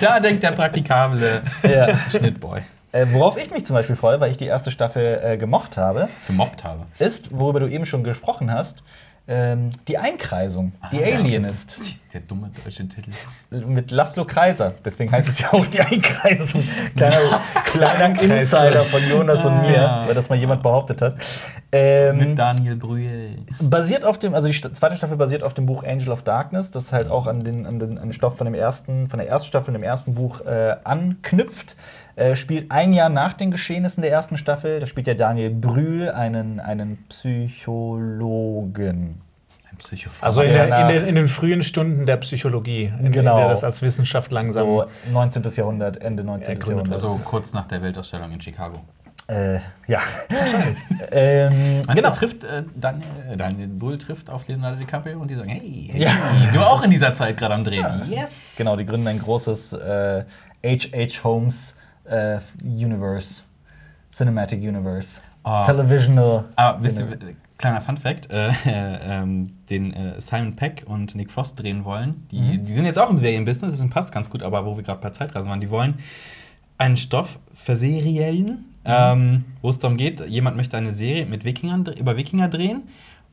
[0.00, 1.98] Da denkt der praktikable ja.
[2.08, 2.60] Schnittboy.
[2.92, 6.08] äh, worauf ich mich zum Beispiel freue, weil ich die erste Staffel äh, gemocht habe,
[6.26, 6.86] Gemobbt habe.
[6.98, 8.82] ist, worüber du eben schon gesprochen hast,
[9.28, 11.16] ähm, die Einkreisung, die Ah, ja.
[11.18, 11.98] Alienist.
[12.12, 13.10] Der dumme deutsche Titel.
[13.50, 14.72] Mit Laszlo Kreiser.
[14.84, 16.62] Deswegen heißt es ja auch die Einkreisung.
[16.96, 20.06] Kleiner, kleiner Insider von Jonas und mir, Ah.
[20.06, 21.16] weil das mal jemand behauptet hat.
[21.72, 23.36] Ähm, Mit Daniel Brühl.
[23.60, 26.92] basiert auf dem, also die zweite Staffel basiert auf dem Buch Angel of Darkness, das
[26.92, 29.48] halt auch an den, an den, an den Stoff von dem ersten, von der ersten
[29.48, 31.76] Staffel, dem ersten Buch äh, anknüpft.
[32.16, 34.80] Äh, spielt ein Jahr nach den Geschehnissen der ersten Staffel.
[34.80, 39.20] Da spielt ja Daniel Brühl einen, einen Psychologen.
[39.70, 40.22] Ein Psychophant.
[40.22, 43.34] Also in, der in, der, in den frühen Stunden der Psychologie, in, Genau.
[43.34, 44.66] in der das als Wissenschaft langsam.
[44.66, 45.42] So 19.
[45.56, 46.54] Jahrhundert, Ende 19.
[46.54, 46.94] Ergründet Jahrhundert.
[46.94, 48.80] also kurz nach der Weltausstellung in Chicago.
[49.28, 49.98] Äh, ja.
[51.10, 52.10] ähm, Meinst genau.
[52.10, 55.90] du, trifft, äh, Daniel, äh, Daniel Brühl trifft auf Leonardo DiCaprio und die sagen, hey,
[55.92, 56.12] hey Ja.
[56.52, 57.84] du auch in dieser Zeit gerade am Drehen.
[58.08, 58.54] Yes!
[58.56, 60.24] Genau, die gründen ein großes äh,
[60.64, 61.24] H.H.
[61.24, 61.76] Holmes
[62.08, 63.44] äh, Universe.
[64.10, 65.20] Cinematic Universe.
[65.44, 65.62] Oh.
[65.64, 66.44] Televisional.
[66.56, 67.06] Aber wisst ihr,
[67.58, 72.40] kleiner Fun Fact, äh, ähm, den äh, Simon Peck und Nick Frost drehen wollen, die,
[72.40, 72.64] Mhm.
[72.64, 75.10] die sind jetzt auch im Serienbusiness, das passt ganz gut, aber wo wir gerade bei
[75.10, 75.94] Zeitreisen waren, die wollen
[76.78, 78.64] einen Stoff verseriellen, Mhm.
[78.84, 82.82] ähm, wo es darum geht, jemand möchte eine Serie mit Wikingern, über Wikinger drehen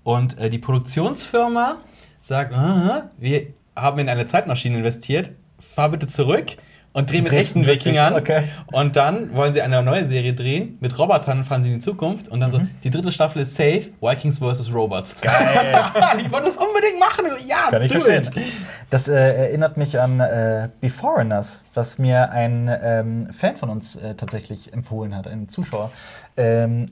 [0.04, 1.78] und äh, die Produktionsfirma
[2.22, 6.58] sagt, "Aha, wir haben in eine Zeitmaschine investiert, fahr bitte zurück
[6.94, 7.66] und dreh mit echten?
[7.66, 8.14] Wikingern.
[8.14, 8.44] Okay.
[8.72, 10.78] Und dann wollen sie eine neue Serie drehen.
[10.80, 12.30] Mit Robotern fahren sie in die Zukunft.
[12.30, 14.72] Und dann so, die dritte Staffel ist safe, Vikings vs.
[14.74, 15.18] Robots.
[15.18, 15.22] Mhm.
[15.22, 15.76] Geil.
[16.24, 17.26] die wollen das unbedingt machen.
[17.30, 18.44] So, ja, Kann ich do verstehen.
[18.44, 18.54] it.
[18.92, 24.14] Das äh, erinnert mich an äh, Beforeigners, was mir ein ähm, Fan von uns äh,
[24.14, 25.90] tatsächlich empfohlen hat, ein Zuschauer.
[26.38, 26.86] Ähm,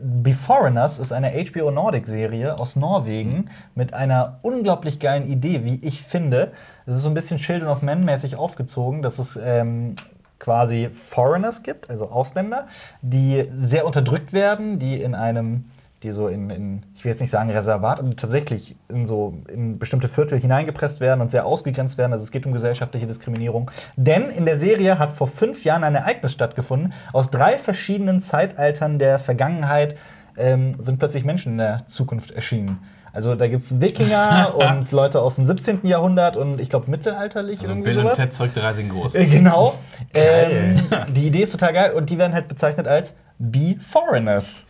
[0.00, 6.52] Beforeigners ist eine HBO Nordic-Serie aus Norwegen mit einer unglaublich geilen Idee, wie ich finde.
[6.84, 9.94] Es ist so ein bisschen Children of Men mäßig aufgezogen, dass es ähm,
[10.38, 12.66] quasi Foreigners gibt, also Ausländer,
[13.00, 15.64] die sehr unterdrückt werden, die in einem
[16.02, 19.78] die so in, in, ich will jetzt nicht sagen Reservat, aber tatsächlich in so in
[19.78, 22.12] bestimmte Viertel hineingepresst werden und sehr ausgegrenzt werden.
[22.12, 23.70] Also es geht um gesellschaftliche Diskriminierung.
[23.96, 26.92] Denn in der Serie hat vor fünf Jahren ein Ereignis stattgefunden.
[27.14, 29.96] Aus drei verschiedenen Zeitaltern der Vergangenheit
[30.36, 32.78] ähm, sind plötzlich Menschen in der Zukunft erschienen.
[33.16, 35.80] Also da gibt es Wikinger und Leute aus dem 17.
[35.86, 38.18] Jahrhundert und ich glaube mittelalterlich Also irgendwie Bill und sowas.
[38.18, 39.14] Ted's verrückte Reise in groß.
[39.16, 39.74] Äh, Genau.
[40.14, 40.80] Ähm,
[41.14, 44.64] die Idee ist total geil und die werden halt bezeichnet als Be-Foreigners.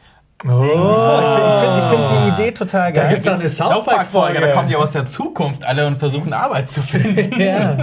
[0.45, 0.49] Oh.
[0.51, 3.15] Ich finde find die Idee total Da geil.
[3.15, 6.69] gibt's auch eine South Park-Folge, da kommen die aus der Zukunft alle und versuchen Arbeit
[6.69, 7.41] zu finden.
[7.41, 7.77] Ja.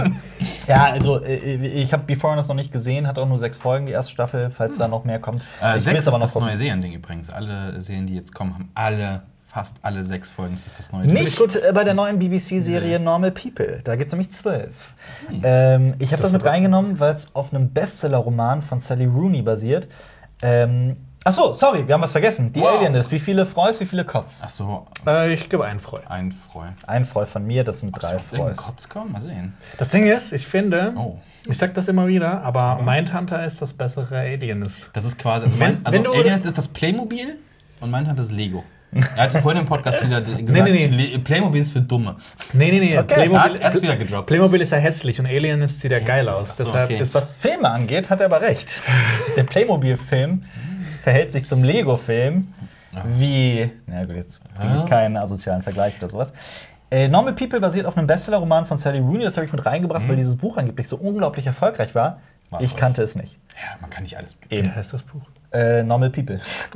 [0.68, 3.92] ja, also äh, ich habe Beforeigners noch nicht gesehen, hat auch nur sechs Folgen, die
[3.92, 5.42] erste Staffel, falls da noch mehr kommt.
[5.62, 6.48] Äh, ich sechs will's ist das gucken.
[6.48, 7.28] neue Seriending übrigens.
[7.30, 9.22] Alle Serien, die jetzt kommen, haben alle,
[9.54, 10.54] fast alle sechs Folgen.
[10.56, 13.80] Das ist das neue Nicht äh, bei der neuen BBC-Serie Normal People.
[13.84, 14.94] Da gibt es nämlich zwölf.
[15.44, 19.86] Ähm, ich habe das, mit reingenommen, weil es auf einem Bestseller-Roman von Sally Rooney basiert.
[20.42, 22.52] Ähm, Achso, sorry, wir haben was vergessen.
[22.52, 22.76] Die Wow.
[22.78, 23.10] Alien ist.
[23.12, 24.40] Wie viele Freus, wie viele Kotz?
[24.44, 26.00] Ach so, Äh, ich gebe einen Freu.
[26.08, 26.66] ein Freu.
[26.86, 28.66] Ein Freu von mir, das sind drei Soll irgendein Freus.
[28.66, 29.12] Kotz kommen?
[29.12, 29.54] Mal sehen.
[29.78, 31.18] Das Ding ist, ich finde, Oh.
[31.48, 34.90] ich sag das immer wieder, aber Mindhunter ist das bessere Alienist.
[34.92, 37.38] Das ist quasi, also, mein, also Aliens ist das Playmobil
[37.80, 38.64] und mein hat das Lego.
[39.16, 40.86] Er hat vorhin im Podcast wieder gesagt, nee, nee.
[40.86, 42.16] Le- Playmobil ist für Dumme.
[42.52, 42.98] Nee, nee, nee.
[42.98, 43.30] Okay.
[43.32, 44.26] Er hat- er hat's wieder gedroppt.
[44.28, 46.56] Playmobil ist ja hässlich und Alienist sieht ja geil aus.
[46.56, 47.02] So, Deshalb okay.
[47.02, 48.72] ist Was Filme angeht, hat er aber recht.
[49.36, 50.42] Der Playmobil-Film
[51.00, 52.48] verhält sich zum Lego-Film
[53.16, 53.70] wie.
[53.86, 56.32] Na gut, jetzt bringe ich keinen asozialen Vergleich oder sowas.
[56.90, 59.24] Äh, Normal People basiert auf einem Bestseller-Roman von Sally Rooney.
[59.24, 62.20] Das habe ich mit reingebracht, weil dieses Buch angeblich so unglaublich erfolgreich war.
[62.50, 63.38] War's ich kannte es nicht.
[63.56, 64.36] Ja, man kann nicht alles.
[64.50, 64.68] Eben.
[64.68, 65.22] Wie heißt das Buch?
[65.52, 66.38] Äh, Normal People.
[66.38, 66.68] Z-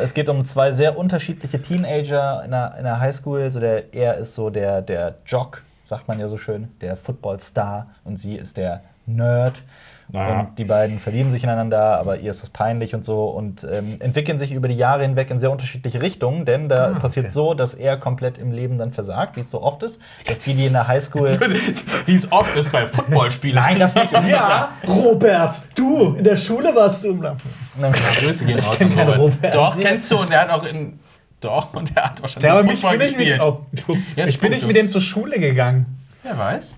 [0.00, 3.50] Es geht um zwei sehr unterschiedliche Teenager in einer, in einer Highschool.
[3.50, 7.88] So der, er ist so der, der Jock, sagt man ja so schön, der Footballstar
[8.04, 9.64] und sie ist der Nerd.
[10.12, 10.40] Ja.
[10.40, 13.96] Und die beiden verlieben sich ineinander, aber ihr ist das peinlich und so und ähm,
[14.00, 17.32] entwickeln sich über die Jahre hinweg in sehr unterschiedliche Richtungen, denn da Ah, passiert okay.
[17.32, 20.54] so, dass er komplett im Leben dann versagt, wie es so oft ist, dass die,
[20.54, 21.28] die in der Highschool
[22.06, 23.56] Wie es oft ist bei Footballspielen.
[23.56, 24.12] Nein, das nicht.
[24.28, 27.48] Ja, Robert, du, in der Schule warst du im Lampen.
[27.80, 29.18] Grüße gehen raus kenn an Robert.
[29.18, 29.54] Robert.
[29.54, 30.98] Doch, kennst du, und der hat auch in.
[31.40, 33.42] Doch, und der hat wahrscheinlich Ja, bin ich, mit, gespielt.
[33.44, 35.86] oh, du, Jetzt ich bin nicht mit dem zur Schule gegangen.
[36.22, 36.76] Wer weiß?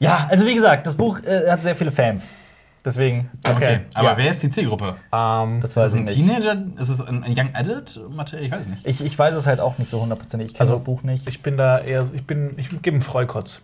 [0.00, 2.32] Ja, also wie gesagt, das Buch äh, hat sehr viele Fans.
[2.84, 3.30] Deswegen.
[3.48, 4.16] Okay, aber ja.
[4.18, 4.96] wer ist die Zielgruppe?
[5.12, 6.14] Ähm, Das Ist weiß es ich ein nicht.
[6.16, 6.62] Teenager?
[6.80, 8.44] Ist es ein, ein Young Adult Material?
[8.44, 8.86] Ich weiß es nicht.
[8.86, 10.48] Ich, ich weiß es halt auch nicht so hundertprozentig.
[10.48, 11.28] Ich kenne Also, das Buch nicht.
[11.28, 13.60] ich bin da eher, ich bin, ich gebe einen Freukotz.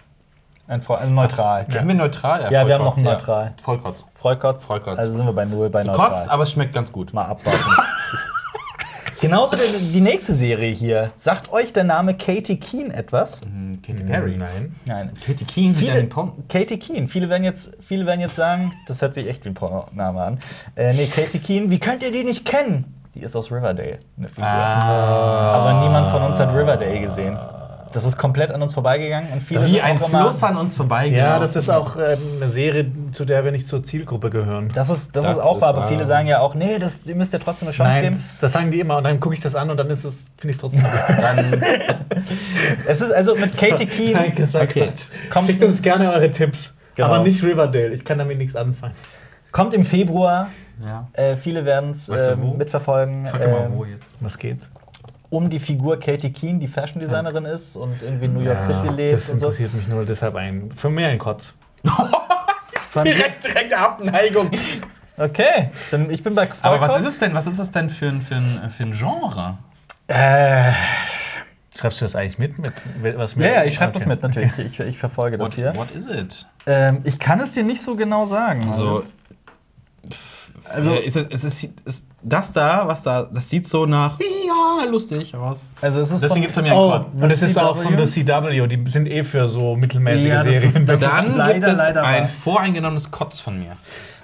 [0.69, 1.65] Ein, Freu- ein neutral.
[1.69, 2.43] Okay, Haben wir neutral?
[2.53, 3.13] Ja, wir haben noch Vollkotz, ein ja.
[3.15, 3.55] Neutral.
[3.61, 4.05] Vollkotz.
[4.15, 4.67] Freukotz.
[4.67, 4.99] Vollkotz.
[4.99, 6.11] Also sind wir bei null bei Du neutral.
[6.11, 7.13] kotzt, aber es schmeckt ganz gut.
[7.15, 7.59] Mal abwarten.
[9.21, 11.11] Genauso die, die nächste Serie hier.
[11.17, 13.41] Sagt euch der Name Katie Keene etwas?
[13.41, 14.37] Hm, Katy Perry.
[14.37, 14.75] Nein.
[14.85, 15.11] Nein.
[15.27, 16.33] Katie Keene, Viele, den Porn.
[16.49, 17.09] Katie Keene.
[17.09, 20.39] Viele werden, jetzt, viele werden jetzt sagen, das hört sich echt wie ein Pornoname an.
[20.77, 22.95] Äh, nee, Katie Keene, wie könnt ihr die nicht kennen?
[23.15, 23.99] Die ist aus Riverdale.
[24.37, 25.53] Ah.
[25.55, 27.37] Aber niemand von uns hat Riverdale gesehen.
[27.93, 29.33] Das ist komplett an uns vorbeigegangen.
[29.33, 31.07] Und viele Wie ein Fluss an uns vorbei.
[31.07, 34.69] Ja, das ist auch ähm, eine Serie, zu der wir nicht zur Zielgruppe gehören.
[34.75, 37.07] Das ist, das Das ist auch ist wahr, aber viele sagen ja auch, nee, das,
[37.07, 38.17] ihr müsst ja trotzdem eine Chance Nein, geben.
[38.17, 40.25] das, das sagen die immer und dann gucke ich das an und dann ist es,
[40.37, 40.85] finde ich es trotzdem.
[41.21, 41.63] Dann,
[42.87, 44.33] Es ist also mit Katie Keene.
[44.53, 44.91] Okay.
[45.31, 46.75] Kommt- Schickt uns gerne eure Tipps.
[46.95, 47.09] Genau.
[47.09, 47.91] Aber nicht Riverdale.
[47.95, 48.95] Ich kann damit nichts anfangen.
[49.53, 50.49] Kommt im Februar.
[50.85, 51.09] ja.
[51.13, 53.25] Äh, viele werden es Weißt du äh, mitverfolgen.
[53.25, 54.05] Doch mal, ähm, wo jetzt.
[54.21, 54.69] Was geht's?
[55.31, 58.87] Um die Figur Katie Keene, die Fashion Designerin ist und irgendwie in New York City
[58.87, 59.47] Ja, lebt das und so.
[59.47, 60.73] interessiert mich nur deshalb ein.
[60.75, 61.55] Für mehr ein Kotz.
[63.05, 64.51] Direkt, direkt Abneigung.
[65.17, 67.07] Okay, dann ich bin bei Aber was Vollkotz.
[67.07, 67.35] ist es denn?
[67.35, 69.59] Was ist das denn für ein, für ein, für ein Genre?
[70.09, 70.73] Äh,
[71.79, 72.57] Schreibst du das eigentlich mit?
[72.59, 74.09] mit was ja, ja, ich schreibe das Okay.
[74.11, 74.59] mit natürlich.
[74.59, 75.77] Ich, ich verfolge das What, hier.
[75.77, 76.47] what is it?
[76.67, 78.67] Ähm, ich kann es dir nicht so genau sagen.
[78.69, 84.19] Also, Also- also ist, es- ist, ist das da, was da, das sieht so nach,
[84.21, 85.59] ja, lustig aus.
[85.81, 87.07] also es ist Deswegen von- gibt es bei mir einen Oh, Quad.
[87.15, 87.83] und es ist auch CW?
[87.85, 88.67] von The CW.
[88.67, 90.89] Die sind eh für so mittelmäßige Ja, das ist- Serien.
[90.89, 92.29] ist- Dann leider, gibt es leider ein wahr.
[92.29, 93.77] voreingenommenes Kotz von mir.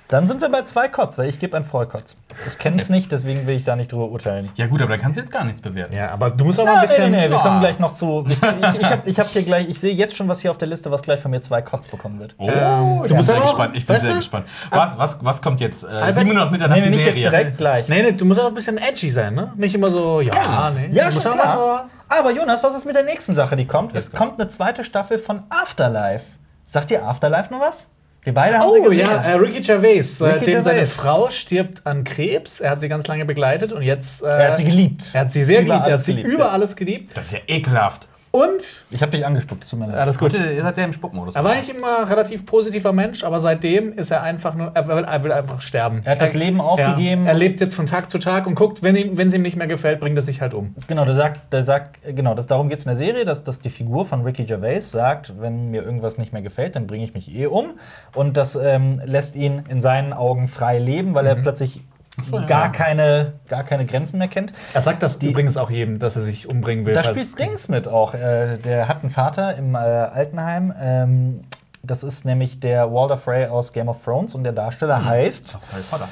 [0.09, 2.15] Dann sind wir bei zwei Kotz, weil ich gebe ein Vollkotz.
[2.47, 4.51] Ich kenne es nicht, deswegen will ich da nicht drüber urteilen.
[4.55, 5.95] Ja gut, aber da kannst du jetzt gar nichts bewerten.
[5.95, 7.11] ja, aber du musst auch mal Na, ein bisschen.
[7.11, 7.43] nee, nee, nee, wir Ah.
[7.43, 8.27] kommen gleich noch zu.
[8.29, 10.69] Ich, ich, ich habe hab hier gleich, ich sehe jetzt schon, was hier auf der
[10.69, 12.35] Liste, was gleich von mir zwei Kotz bekommen wird.
[12.39, 12.53] Oh, Ähm,
[12.97, 13.77] ich du bin musst sehr gespannt.
[13.77, 14.19] Ich bin weißt sehr du?
[14.19, 14.47] gespannt.
[14.71, 15.85] Was, was, was kommt jetzt?
[15.85, 17.31] Äh, Albert- sieben Minuten Mitternacht Nee, nee, die nicht jetzt Serie.
[17.31, 17.89] direkt gleich.
[17.89, 19.53] Nee, nee, du musst auch ein bisschen edgy sein, ne?
[19.57, 20.89] Nicht immer so, ja, nee.
[20.93, 21.89] Ja, du schon klar.
[22.11, 23.97] Aber Jonas, was ist mit der nächsten Sache, die kommt?
[23.97, 26.27] Es Jetzt kommt eine zweite Staffel von Afterlife.
[26.65, 27.89] Sagt dir Afterlife noch was?
[28.25, 29.07] Wir beide haben sie Oh gesehen.
[29.07, 30.21] ja, äh, Ricky Gervais.
[30.21, 30.97] äh, Ricky dem seine Gervais.
[30.97, 32.61] Frau stirbt an Krebs.
[32.61, 34.23] Er hat sie ganz lange begleitet und jetzt.
[34.23, 35.11] Äh, er hat sie geliebt.
[35.13, 35.81] Er hat sie sehr Über geliebt.
[35.87, 36.51] Er alles hat sie geliebt, über ja.
[36.51, 37.17] alles geliebt.
[37.17, 38.09] Das ist ja ekelhaft.
[38.35, 39.95] Und, Ich habe dich angespuckt, tut mir leid.
[39.95, 40.35] alles gut.
[40.35, 41.37] Ihr seid ja im Spuckmodus.
[41.37, 44.89] Er war nicht immer ein relativ positiver Mensch, aber seitdem ist er einfach nur, er
[44.89, 46.03] will, er will einfach sterben.
[46.05, 47.27] Er hat das Leben aufgegeben.
[47.27, 49.43] Ja, er lebt jetzt von Tag zu Tag und guckt, wenn ihm, wenn es ihm
[49.43, 50.75] nicht mehr gefällt, bringt er sich halt um.
[50.89, 53.61] Genau, der sagt, der sagt, genau, das, darum geht es in der Serie, dass, dass
[53.61, 57.15] die Figur von Ricky Gervais sagt, wenn mir irgendwas nicht mehr gefällt, dann bringe ich
[57.15, 57.79] mich eh um.
[58.17, 61.83] Und das ähm, lässt ihn in seinen Augen frei leben, weil er plötzlich
[62.23, 62.47] so, ja.
[62.47, 64.53] gar, keine, gar keine Grenzen mehr kennt.
[64.73, 66.95] Er sagt das übrigens auch jedem, dass er sich umbringen will.
[66.95, 68.15] Da spielt Dings mit auch.
[68.15, 70.73] Äh, der hat einen Vater im äh, Altenheim.
[70.81, 71.41] Ähm,
[71.83, 75.63] das ist nämlich der Walter Frey aus Game of Thrones und der Darsteller heißt, Das
[75.65, 76.09] ist Harry Potter.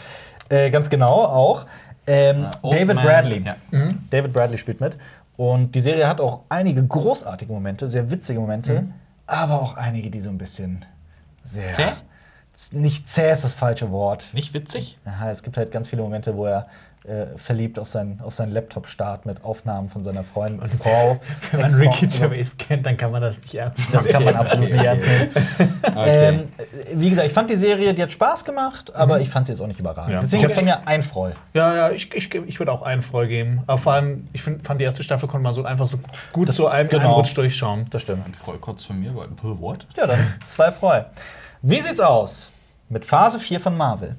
[0.48, 1.66] äh, ganz genau auch,
[2.06, 3.04] ähm, Old David Man.
[3.06, 3.44] Bradley.
[3.44, 3.56] Ja.
[4.10, 4.98] David Bradley spielt mit.
[5.36, 8.84] Und die Serie hat auch einige großartige Momente, sehr witzige Momente,
[9.26, 10.84] aber auch einige, die so ein bisschen
[11.44, 11.70] sehr.
[11.70, 11.92] Zäh?
[12.70, 14.28] Nicht zäh ist das falsche Wort.
[14.32, 14.98] Nicht witzig?
[15.04, 16.68] Aha, es gibt halt ganz viele Momente, wo er
[17.04, 21.20] äh, verliebt auf, sein, auf seinen Laptop starrt mit Aufnahmen von seiner Freundin und Frau.
[21.50, 23.92] Wenn man Ricky Gervais kennt, dann kann man das nicht ernst nehmen.
[23.92, 25.72] Das kann man absolut okay, nicht ernst nehmen.
[25.82, 26.28] Okay.
[26.28, 26.48] Ähm,
[26.94, 29.60] wie gesagt, ich fand die Serie, die hat Spaß gemacht, aber ich fand sie jetzt
[29.60, 30.14] auch nicht überragend.
[30.14, 30.20] Ja.
[30.20, 31.32] Deswegen Ich von mir ein Freu.
[31.52, 33.62] Ja, ja, ich, ich, ich würde auch einen Freu geben.
[33.66, 35.98] Aber vor allem, ich find, fand die erste Staffel konnte man so einfach so
[36.32, 37.02] gut so einem, genau.
[37.02, 37.84] einem Rutsch durchschauen.
[37.90, 38.26] Das stimmt.
[38.26, 39.86] Ein Freukotz von mir, weil, Puh, what?
[39.96, 41.02] Ja, dann zwei Freu.
[41.62, 42.51] Wie sieht's aus
[42.92, 44.16] mit Phase 4 von Marvel?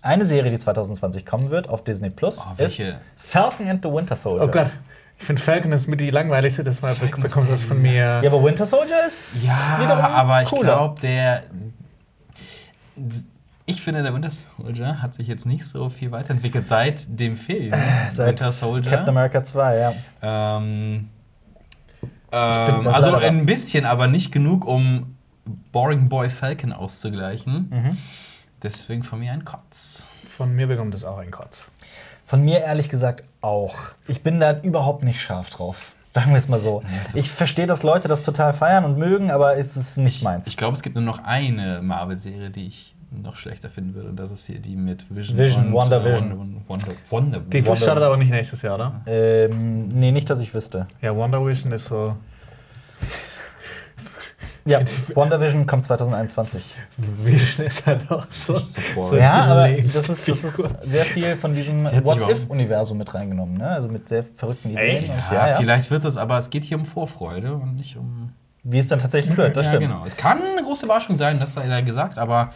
[0.00, 3.00] Eine Serie, die 2020 kommen wird auf Disney Plus, Oh, ist welche?
[3.16, 4.44] Falcon and the Winter Soldier.
[4.44, 4.70] Oh Gott,
[5.18, 8.20] ich finde Falcon ist mit die langweiligste, deshalb Falcon bekommt das von mir.
[8.22, 9.78] Ja, aber Winter Soldier ist Ja,
[10.14, 11.42] aber ich glaube, der.
[13.64, 17.72] Ich finde, der Winter Soldier hat sich jetzt nicht so viel weiterentwickelt seit dem Film
[18.10, 18.90] Seit Winter Soldier.
[18.90, 19.92] Captain America 2, ja.
[20.20, 21.08] Ähm,
[22.32, 25.11] ähm, das also ein bisschen, aber nicht genug, um
[25.72, 27.68] Boring Boy Falcon auszugleichen.
[27.70, 27.98] Mhm.
[28.62, 30.04] Deswegen von mir ein Kotz.
[30.28, 31.68] Von mir bekommt es auch ein Kotz.
[32.24, 33.76] Von mir ehrlich gesagt auch.
[34.06, 35.92] Ich bin da überhaupt nicht scharf drauf.
[36.10, 36.82] Sagen wir es mal so.
[37.02, 40.22] es ist- ich verstehe, dass Leute das total feiern und mögen, aber es ist nicht
[40.22, 40.46] meins.
[40.48, 44.10] Ich glaube, es gibt nur noch eine Marvel-Serie, die ich noch schlechter finden würde.
[44.10, 45.36] Und das ist hier die mit Vision.
[45.38, 46.04] Vision, und, äh, Wonder,
[46.68, 49.00] Wonder, Wonder, Die Wonder- startet aber nicht nächstes Jahr, oder?
[49.06, 50.86] Ähm, nee, nicht, dass ich wüsste.
[51.00, 52.16] Ja, Wonder Vision ist so.
[54.64, 54.80] Ja,
[55.14, 56.74] WandaVision kommt 2021.
[56.96, 58.54] Vision ist halt auch so.
[58.58, 59.16] so.
[59.16, 63.68] Ja, aber das ist, das ist sehr viel von diesem What-If-Universum mit reingenommen, ne?
[63.68, 65.02] Also mit sehr verrückten Ideen.
[65.02, 65.10] Echt?
[65.10, 65.56] Und, Ja, ja, ja.
[65.56, 68.32] vielleicht wird es, aber es geht hier um Vorfreude und nicht um.
[68.62, 69.88] Wie es dann tatsächlich wird, das ja, stimmt.
[69.90, 70.04] genau.
[70.06, 72.52] Es kann eine große Überraschung sein, das sei da gesagt, aber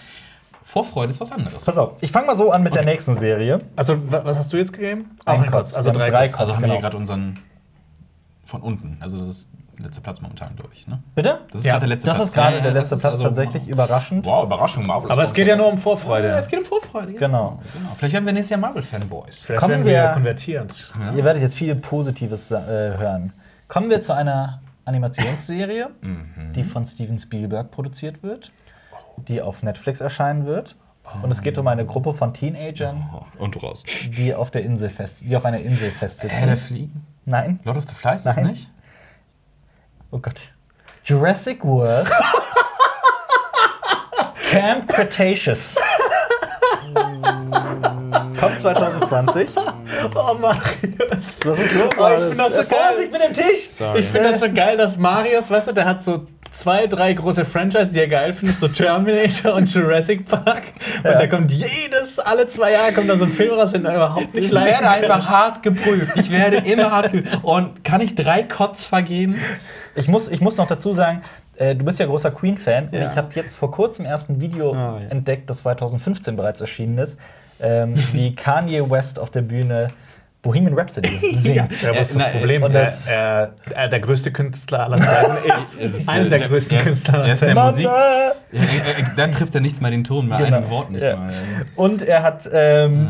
[0.63, 1.65] Vorfreude ist was anderes.
[1.65, 3.59] Pass auf, ich fange mal so an mit der nächsten Serie.
[3.75, 5.17] Also, wa- was hast du jetzt gegeben?
[5.25, 5.75] Ein ein Kotz.
[5.77, 6.39] Also Wir haben drei, drei Kotz.
[6.41, 6.75] Also haben wir genau.
[6.75, 7.39] hier gerade unseren
[8.45, 8.97] von unten.
[9.01, 10.87] Also das ist der letzte Platz momentan, glaube ich.
[10.87, 11.03] Ne?
[11.15, 11.41] Bitte?
[11.51, 12.29] Das ist Ja, gerade der letzte Das Platz.
[12.29, 14.25] ist gerade Ja, der letzte das ist Platz also- tatsächlich, überraschend.
[14.27, 15.11] Wow, Überraschung, Marvel.
[15.11, 16.29] Aber es geht ja nur um Vorfreude.
[16.29, 17.13] Ja, es geht um Vorfreude.
[17.13, 17.19] Ja.
[17.19, 17.59] Genau.
[17.61, 17.91] genau.
[17.97, 19.41] Vielleicht werden wir nächstes Jahr Marvel-Fanboys.
[19.45, 20.93] Vielleicht Kommen werden wir wir- konvertiert.
[21.17, 23.33] Ihr werdet jetzt viel Positives äh, hören.
[23.69, 25.91] Kommen wir zu einer Animationsserie,
[26.55, 28.51] die von Steven Spielberg produziert wird,
[29.29, 30.77] die auf Netflix erscheinen wird.
[31.23, 33.85] Und es geht um eine Gruppe von Teenagern, Oh, und raus.
[34.19, 36.57] die auf der Insel fest, die auf einer Insel Hä, der festsitzen.
[36.57, 37.07] Fliegen?
[37.25, 38.47] Nein, Lord of the Flies ist das Nein.
[38.49, 38.69] nicht?
[40.17, 40.53] Oh Gott.
[41.05, 42.09] Jurassic World.
[44.51, 45.77] Camp Cretaceous.
[48.41, 49.51] Kommt 2020.
[50.15, 51.39] Oh, Marius.
[51.45, 51.91] Was ist los?
[51.99, 53.69] Oh, ich find das so Äh, Vorsicht mit dem Tisch!
[53.71, 54.01] Sorry.
[54.01, 57.45] Ich finde das so geil, dass Marius, weißt du, der hat so zwei, drei große
[57.45, 60.63] Franchise, die er geil findet, so Terminator und Jurassic Park.
[60.99, 63.95] Und da kommt jedes, alle zwei Jahre kommt da so ein Film raus, den er
[63.95, 66.17] überhaupt nicht ich werde einfach hart geprüft.
[66.17, 67.41] Ich werde immer hart geprüft.
[67.43, 69.37] Und kann ich drei Kotz vergeben?
[69.95, 71.21] Ich muss, ich muss noch dazu sagen,
[71.57, 73.01] äh, du bist ja großer Queen-Fan Ja.
[73.05, 75.09] und ich habe jetzt vor kurzem erst ein Video Ah, ja.
[75.11, 77.19] entdeckt, das 2015 bereits erschienen ist,
[77.61, 79.89] ähm, wie Kanye West auf der Bühne
[80.47, 81.57] Bohemian Rhapsody singt.
[81.57, 82.63] Ja, was ist Äh, das na, Problem?
[82.63, 85.33] und er, das- er, er, der größte Künstler aller Zeiten
[85.79, 87.67] Es ist ist, einer äh, der größten Künstler aller ist der Zeiten.
[87.67, 87.85] Musik-!
[87.85, 90.57] Ja, äh, äh, dann trifft er nicht mal den Ton, mal Genau.
[90.59, 91.17] ein Wort nicht Ja.
[91.17, 91.31] mal.
[91.75, 93.09] Und er hat, ähm,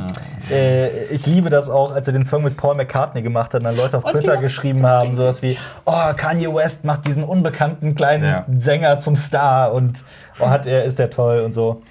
[0.50, 3.64] äh, ich liebe das auch, als er den Song mit Paul McCartney gemacht hat und
[3.64, 8.24] dann Leute auf Twitter geschrieben haben, sowas wie, oh, Kanye West macht diesen unbekannten kleinen
[8.24, 8.46] Ja.
[8.56, 10.04] Sänger zum Star und
[10.40, 11.82] oh, hat er, ist der toll und so.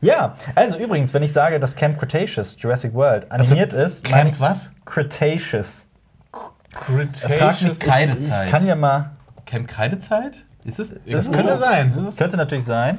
[0.00, 4.38] Ja, also übrigens, wenn ich sage, dass Camp Cretaceous, Jurassic World, animiert ist, meine ich
[4.38, 4.70] Camp was?
[4.84, 5.88] Cretaceous.
[6.70, 7.38] Cretaceous.
[7.38, 8.44] Frag mich, ich, Kreidezeit.
[8.46, 9.10] ich kann ja mal,
[9.46, 10.44] Camp Kreidezeit?
[10.64, 10.94] Ist es?
[11.06, 11.60] Das ist könnte das?
[11.60, 11.94] sein.
[11.96, 12.16] Ist es?
[12.16, 12.98] könnte natürlich sein.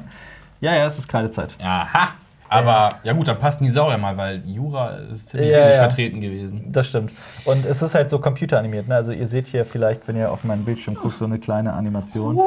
[0.60, 1.56] Ja, ja, es ist Kreidezeit.
[1.62, 2.14] Aha.
[2.48, 3.36] Aber ja gut, dann
[3.72, 5.78] Sau ja mal, weil Jura ist ziemlich Ja, wenig ja.
[5.80, 6.72] vertreten gewesen.
[6.72, 7.12] Das stimmt.
[7.44, 8.88] Und es ist halt so computeranimiert.
[8.88, 8.94] Ne?
[8.94, 12.38] Also ihr seht hier vielleicht, wenn ihr auf meinen Bildschirm guckt, so eine kleine Animation.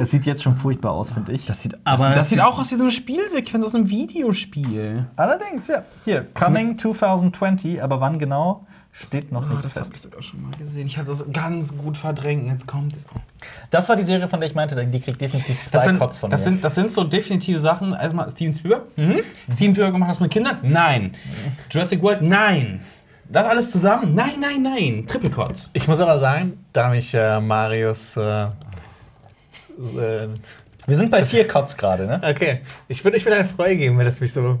[0.00, 1.46] Es sieht jetzt schon furchtbar aus, finde ich.
[1.46, 3.88] Das sieht, Aber das, das sieht sieht- auch aus wie so eine Spielsequenz aus einem
[3.90, 5.06] Videospiel.
[5.16, 5.82] Allerdings, ja.
[6.04, 9.94] Hier, Coming 2020, aber wann genau, steht noch Oh, nicht das habe fest.
[9.96, 10.86] ich sogar schon mal gesehen.
[10.86, 12.46] Ich hatte das ganz gut verdrängt.
[12.50, 12.94] Jetzt kommt.
[13.70, 16.18] Das war die Serie, von der ich meinte, die kriegt definitiv zwei Das sind, Kotz
[16.18, 16.44] von das, mir.
[16.44, 17.94] sind, das sind so definitive Sachen.
[17.94, 18.82] Erstmal Steven Spielberg.
[18.96, 19.20] Mhm.
[19.52, 20.58] Steven Spielberg macht das mit Kindern?
[20.62, 21.12] Nein.
[21.70, 22.22] Jurassic World?
[22.22, 22.80] Nein.
[23.28, 24.14] Das alles zusammen?
[24.14, 25.06] Nein, nein, nein.
[25.06, 25.70] Triple Kotz.
[25.72, 28.16] Ich muss aber sagen, da mich äh, Marius.
[28.18, 30.28] Äh, äh,
[30.86, 32.20] Wir sind bei vier Kotz gerade, ne?
[32.22, 34.58] okay, ich würde ich würd eine Freude geben, wenn es mich so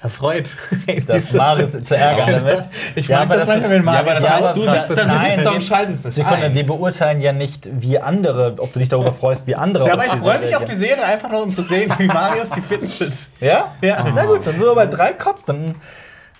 [0.00, 0.48] erfreut.
[1.06, 2.66] Das Marius zu ärgern damit.
[2.94, 4.00] Ich Ja, aber das das ist- wenn ja, Marius.
[4.02, 6.54] aber das Ja, heißt, du sitzt da, du sitzt da und schaltest das Sekunde, ein.
[6.54, 10.06] wir beurteilen ja nicht, wie andere, ob du dich darüber freust, wie andere ja, aber
[10.06, 13.12] ich freue mich auf die Serie einfach nur, um zu sehen, wie Marius die findet.
[13.40, 13.72] Ja?
[13.80, 14.06] Ja.
[14.14, 15.44] Na gut, dann sind wir bei drei Kotz.
[15.44, 15.74] Dann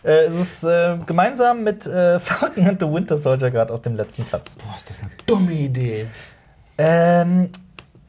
[0.04, 3.96] äh, ist es äh, gemeinsam mit äh, Falcon and the Winter Soldier gerade auf dem
[3.96, 4.54] letzten Platz.
[4.56, 6.06] Boah, ist das eine dumme Idee.
[6.78, 7.50] Ähm,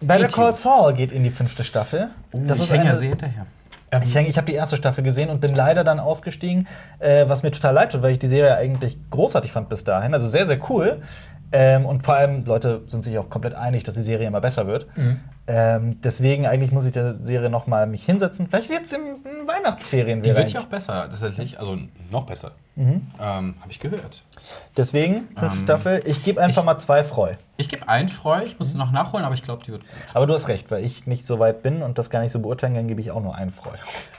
[0.02, 0.36] Better A-Team.
[0.36, 2.10] Call Saul geht in die fünfte Staffel.
[2.32, 3.46] das ich ist hänge ja sehr hinterher.
[4.04, 6.68] Ich häng- ich habe die erste Staffel gesehen und bin leider dann ausgestiegen,
[7.00, 10.14] äh, was mir total leid tut, weil ich die Serie eigentlich großartig fand bis dahin.
[10.14, 11.02] Also sehr, sehr cool.
[11.52, 14.68] Ähm, und vor allem, Leute sind sich auch komplett einig, dass die Serie immer besser
[14.68, 14.86] wird.
[14.96, 15.20] Mhm.
[15.48, 18.48] Ähm, deswegen eigentlich muss ich der Serie noch mal mich hinsetzen.
[18.48, 21.60] Vielleicht jetzt in, Weihnachtsferien Die wird ja auch besser, tatsächlich.
[21.60, 21.76] Also
[22.12, 22.52] noch besser.
[22.76, 23.08] Mhm.
[23.20, 24.24] Ähm, Habe ich gehört.
[24.78, 27.34] Deswegen, fünfte Ähm, Staffel, ich gebe einfach ich- mal zwei Freu.
[27.60, 29.92] Ich gebe einen Freu, ich muss noch nachholen, aber ich glaube, die wird gut.
[30.14, 32.40] Aber du hast recht, weil ich nicht so weit bin und das gar nicht so
[32.40, 33.72] beurteilen kann, gebe ich auch nur einen Freu.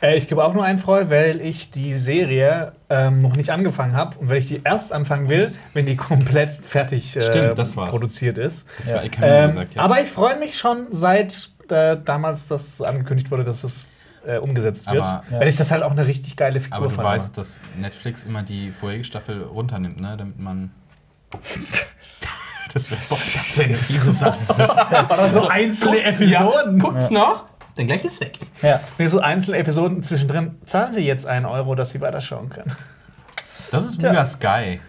[0.02, 3.96] Äh, ich gebe auch nur einen Freu, weil ich die Serie ähm, noch nicht angefangen
[3.96, 7.76] habe und weil ich die erst anfangen will, wenn die komplett fertig äh, Stimmt, das
[7.78, 7.88] war's.
[7.88, 8.66] produziert ist.
[8.86, 8.96] Ja.
[8.96, 9.82] war eh kein Ähm, gesagt, ja.
[9.82, 13.88] Aber ich freue mich schon seit äh, damals das angekündigt wurde, dass es
[14.26, 15.02] äh, umgesetzt wird.
[15.02, 17.08] Aber- weil ich das halt auch eine richtig geile Figur Aber du fand.
[17.08, 20.16] weißt, dass Netflix immer die vorherige Staffel runternimmt, ne?
[20.18, 20.72] Damit man.
[22.74, 24.36] das wäre das wär eine fiese Sache.
[25.12, 26.78] Oder so einzelne Guckt's- Episoden.
[26.78, 27.44] Ja, guckt's noch,
[27.76, 28.38] dann gleich ist weg.
[28.62, 28.80] Ja.
[28.98, 30.58] Nee, so einzelne Episoden zwischendrin.
[30.66, 32.76] Zahlen Sie jetzt einen Euro, dass Sie weiterschauen können.
[33.70, 34.80] Das ist bei Sky.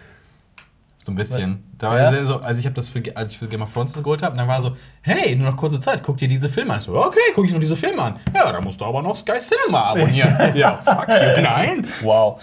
[1.04, 1.64] So ein bisschen.
[1.78, 2.10] Da war Ja.
[2.10, 4.36] sehr so, als ich habe das für, als ich für Game of Thrones geholt habe,
[4.36, 6.78] dann war so, hey, nur noch kurze Zeit, guck dir diese Filme an.
[6.78, 8.20] Ich so, okay, guck ich nur diese Filme an.
[8.32, 10.36] Ja, da musst du aber noch Sky Cinema abonnieren.
[10.54, 11.42] ja, fuck you.
[11.42, 11.84] Nein.
[12.02, 12.40] Wow.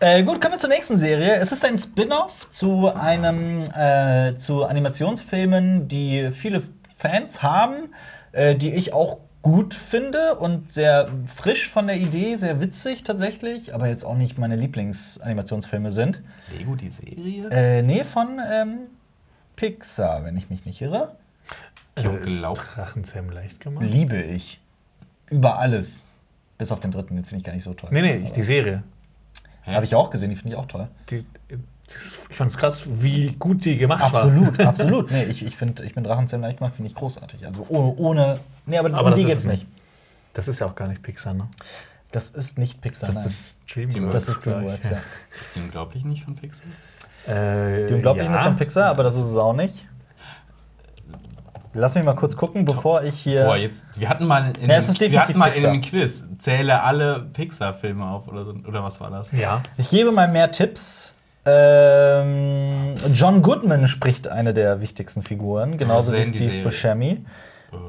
[0.00, 1.34] Äh, gut, kommen wir zur nächsten Serie.
[1.36, 6.62] Es ist ein Spin-off zu einem äh, zu Animationsfilmen, die viele
[6.96, 7.90] Fans haben,
[8.32, 13.74] äh, die ich auch gut finde und sehr frisch von der Idee, sehr witzig tatsächlich,
[13.74, 16.22] aber jetzt auch nicht meine Lieblingsanimationsfilme sind.
[16.56, 17.48] Lego, die Serie?
[17.50, 18.78] Äh, nee, von ähm,
[19.56, 21.16] Pixar, wenn ich mich nicht irre.
[21.98, 22.66] Die Äh, unglaublich.
[22.74, 23.84] Drachenzähmen leicht gemacht.
[23.84, 24.60] Liebe ich.
[25.28, 26.02] Über alles.
[26.58, 27.90] Bis auf den dritten, den finde ich gar nicht so toll.
[27.92, 28.82] Nee, nee, die Serie.
[29.66, 30.88] Habe ich auch gesehen, die finde ich auch toll.
[31.10, 31.24] Die,
[32.30, 34.66] ich fand es krass, wie gut die gemacht Absolut, war.
[34.68, 35.10] absolut.
[35.10, 37.44] Nee, ich, ich finde ich find Drachenzähmen leicht gemacht, finde ich großartig.
[37.46, 38.40] Also ohne, ohne.
[38.66, 39.66] Nee, aber, Aber um die geht's es nicht.
[40.34, 41.48] Das ist ja auch gar nicht Pixar, ne?
[42.10, 43.26] Das ist nicht Pixar, Das nein.
[43.26, 44.12] ist Dreamworks.
[44.12, 44.46] Das ist.
[44.46, 44.98] Dreamworks, ja.
[45.40, 46.66] Ist die unglaublich nicht von Pixar?
[47.26, 48.38] Äh, Die Unglaublichen ja.
[48.38, 49.74] ist von Pixar, aber das ist es auch nicht.
[51.74, 53.44] Lass mich mal kurz gucken, bevor ich hier.
[53.44, 56.24] Boah, jetzt, wir hatten mal in, Ja, es ist wir hatten mal in einem Quiz,
[56.38, 59.32] zähle alle Pixar-Filme auf oder, so, oder was war das?
[59.32, 59.62] Ja.
[59.78, 61.14] Ich gebe mal mehr Tipps.
[61.44, 66.62] Ähm, John Goodman spricht eine der wichtigsten Figuren, genauso wie Steve.
[66.62, 67.24] Buscemi.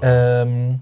[0.02, 0.80] Ähm,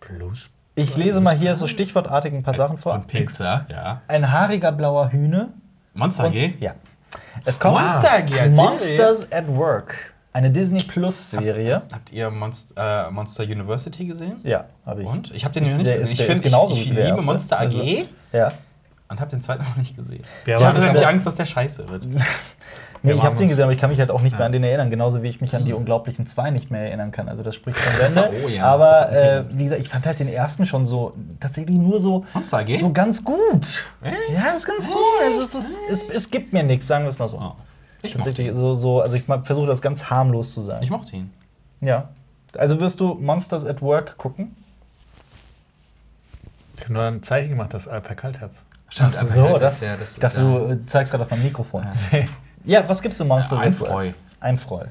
[0.00, 0.50] Blues.
[0.74, 2.92] ich lese mal hier so stichwortartig ein paar Sachen vor.
[2.92, 4.02] Von Pixar, ja.
[4.08, 5.48] Ein haariger blauer Hühne.
[5.94, 6.54] Monster G?
[6.60, 6.74] Ja.
[7.44, 10.12] Es kommt Monster AG als Monsters at Work.
[10.32, 11.80] Eine Disney Plus Serie.
[11.92, 14.36] Habt ihr Monst äh, Monster University gesehen?
[14.42, 15.08] Ja, habe ich.
[15.08, 15.30] Und?
[15.34, 16.02] Ich habe den noch nicht gesehen.
[16.02, 17.22] ist- Ich finde, genauso ich, ich liebe.
[17.22, 17.82] Monster AG Also-
[18.32, 18.52] Ja.
[19.08, 20.24] Und habe den zweiten noch nicht gesehen.
[20.44, 21.06] Wer ich hatte nämlich?
[21.06, 22.08] Angst, dass der scheiße wird.
[23.02, 24.64] Nee, ich habe den gesehen, aber ich kann mich halt auch nicht mehr an den
[24.64, 27.28] erinnern, genauso wie ich mich an die Unglaublichen zwei nicht mehr erinnern kann.
[27.28, 28.30] Also das spricht von Wände.
[28.44, 32.00] Oh ja, aber äh, wie gesagt, ich fand halt den ersten schon so tatsächlich nur
[32.00, 33.84] so, so ganz gut.
[34.02, 34.16] Echt?
[34.32, 34.96] Ja, das ist ganz gut.
[35.22, 37.38] Also es, ist, es, es gibt mir nichts, sagen wir es mal so.
[37.38, 37.52] Oh.
[38.02, 40.82] Ich Tatsächlich so, so, also ich versuche das ganz harmlos zu sagen.
[40.82, 41.30] ich mochte ihn.
[41.80, 42.08] ja.
[42.56, 44.56] Also wirst du Monsters at Work gucken?
[46.76, 48.62] Ich habe nur ein Zeichen gemacht, das Alper Kaltherz.
[48.88, 51.30] Stimmt, Ach so, halt, das, ja, das ich dachte, ja- du äh, zeigst gerade auf
[51.30, 51.86] mein Mikrofon.
[52.64, 53.74] Ja, was gibst du Monsters Ein?
[53.74, 54.12] Freu.
[54.40, 54.84] Ein Freu.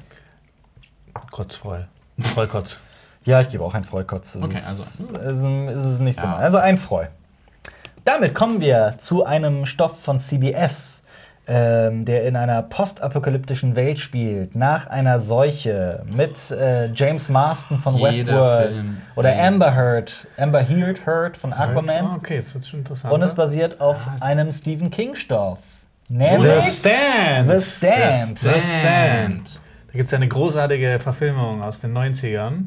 [1.30, 1.80] Kotzfreu.
[2.18, 2.78] Vollkotz.
[3.24, 4.36] Ja, ich gebe auch ein Freukotz.
[4.36, 5.10] Okay, also- ist,
[5.76, 6.26] ist, ist nicht so.
[6.26, 6.32] Ja.
[6.32, 6.38] mal.
[6.38, 7.06] Also ein Freu.
[8.04, 11.02] Damit kommen wir zu einem Stoff von CBS,
[11.48, 17.96] ähm, der in einer postapokalyptischen Welt spielt, nach einer Seuche mit äh, James Marston von
[17.96, 19.46] Jeder Westworld Film, oder ey.
[19.46, 22.04] Amber Heard, Amber Heard, Heard von Aquaman.
[22.06, 23.14] Ah, okay, jetzt wird es schon interessant.
[23.14, 25.58] Und es basiert auf Ah, einem Stephen King-Stoff.
[26.08, 27.48] Nämlich The Stand.
[27.48, 28.38] The Stand.
[28.38, 29.60] The Stand.
[29.86, 32.66] Da gibt es eine großartige Verfilmung aus den 90ern,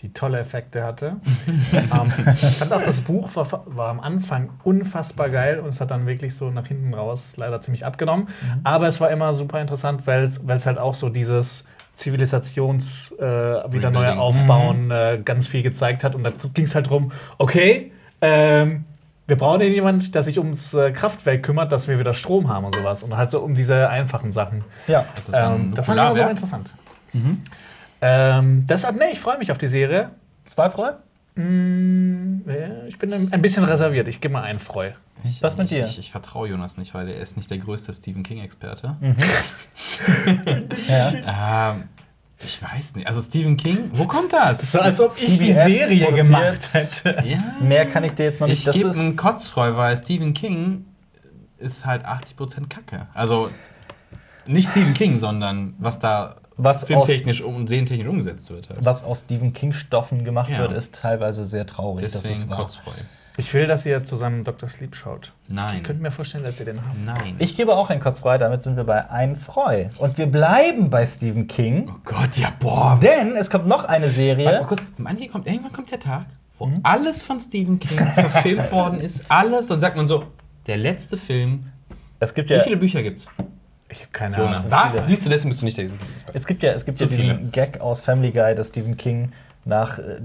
[0.00, 1.16] die tolle Effekte hatte.
[1.72, 5.90] ähm, ich fand auch, das Buch war, war am Anfang unfassbar geil und es hat
[5.90, 8.28] dann wirklich so nach hinten raus leider ziemlich abgenommen.
[8.64, 13.90] Aber es war immer super interessant, weil es halt auch so dieses Zivilisations äh, wieder
[13.90, 16.14] neu aufbauen äh, ganz viel gezeigt hat.
[16.14, 18.84] Und da ging es halt drum, okay, ähm,
[19.26, 22.64] wir brauchen hier jemand, der sich ums äh, Kraftwerk kümmert, dass wir wieder Strom haben
[22.64, 23.02] und sowas.
[23.02, 24.64] Und halt so um diese einfachen Sachen.
[24.88, 25.04] Ja.
[25.14, 26.74] Das ist ein Ähm, das fand ich immer so interessant.
[28.00, 30.10] Ähm, deshalb, nee, ich freue mich auf die Serie.
[30.46, 30.92] Zwei Freu?
[31.34, 34.08] Mm, ja, ich bin ein bisschen reserviert.
[34.08, 34.90] Ich gebe mal einen Freu.
[35.22, 35.84] Ich, Was mit ich, dir?
[35.84, 38.96] Ich, ich vertraue Jonas nicht, weil er ist nicht der größte Stephen King-Experte.
[40.88, 41.72] Ja.
[41.72, 41.88] Ähm,
[42.42, 43.06] ich weiß nicht.
[43.06, 44.72] Also Stephen King, wo kommt das?
[44.72, 46.26] So, als ob ich die Serie produziert.
[46.26, 47.22] gemacht hätte.
[47.26, 47.38] ja.
[47.60, 50.86] Mehr kann ich dir jetzt noch nicht Ich dazu gebe einen Kotzfreu, weil Stephen King
[51.58, 53.08] ist halt 80% Kacke.
[53.12, 53.50] Also
[54.46, 58.68] nicht Stephen King, sondern was da Was filmtechnisch und sehentechnisch umgesetzt wird.
[58.68, 58.84] Halt.
[58.84, 60.58] was aus Stephen King-Stoffen gemacht Ja.
[60.60, 62.04] wird, ist teilweise sehr traurig.
[62.04, 62.50] das Deswegen.
[62.50, 62.92] Kotzfreu.
[63.36, 64.68] Ich will, dass ihr zusammen Dr.
[64.68, 65.32] Sleep schaut.
[65.48, 65.78] Nein.
[65.78, 67.06] Ich könnte mir vorstellen, dass ihr den hasst.
[67.06, 67.36] Nein.
[67.38, 69.86] Ich gebe auch ein Kotzfrei, damit sind wir bei ein Freu.
[69.98, 72.98] Und wir bleiben bei Stephen King, oh Gott, ja, boah.
[73.02, 74.44] denn es kommt noch eine Warte Serie.
[74.44, 74.82] mal kurz.
[74.98, 76.26] Manche kommt, irgendwann kommt der Tag,
[76.58, 76.80] wo Mhm.
[76.82, 79.22] alles von Stephen King verfilmt worden ist.
[79.28, 79.68] Alles.
[79.68, 80.24] Dann sagt man so,
[80.66, 81.64] der letzte Film.
[82.18, 83.26] Es gibt Wie ja, viele Bücher gibt's?
[83.90, 84.36] Ich habe keine.
[84.36, 84.64] Ahnung.
[84.68, 85.06] Was?
[85.06, 85.90] Siehst du, deswegen bist du nicht der
[86.32, 87.50] es gibt ja, es gibt Zu ja diesen viele.
[87.50, 89.32] Gag aus Family Guy, dass Stephen King
[89.64, 90.20] nach äh,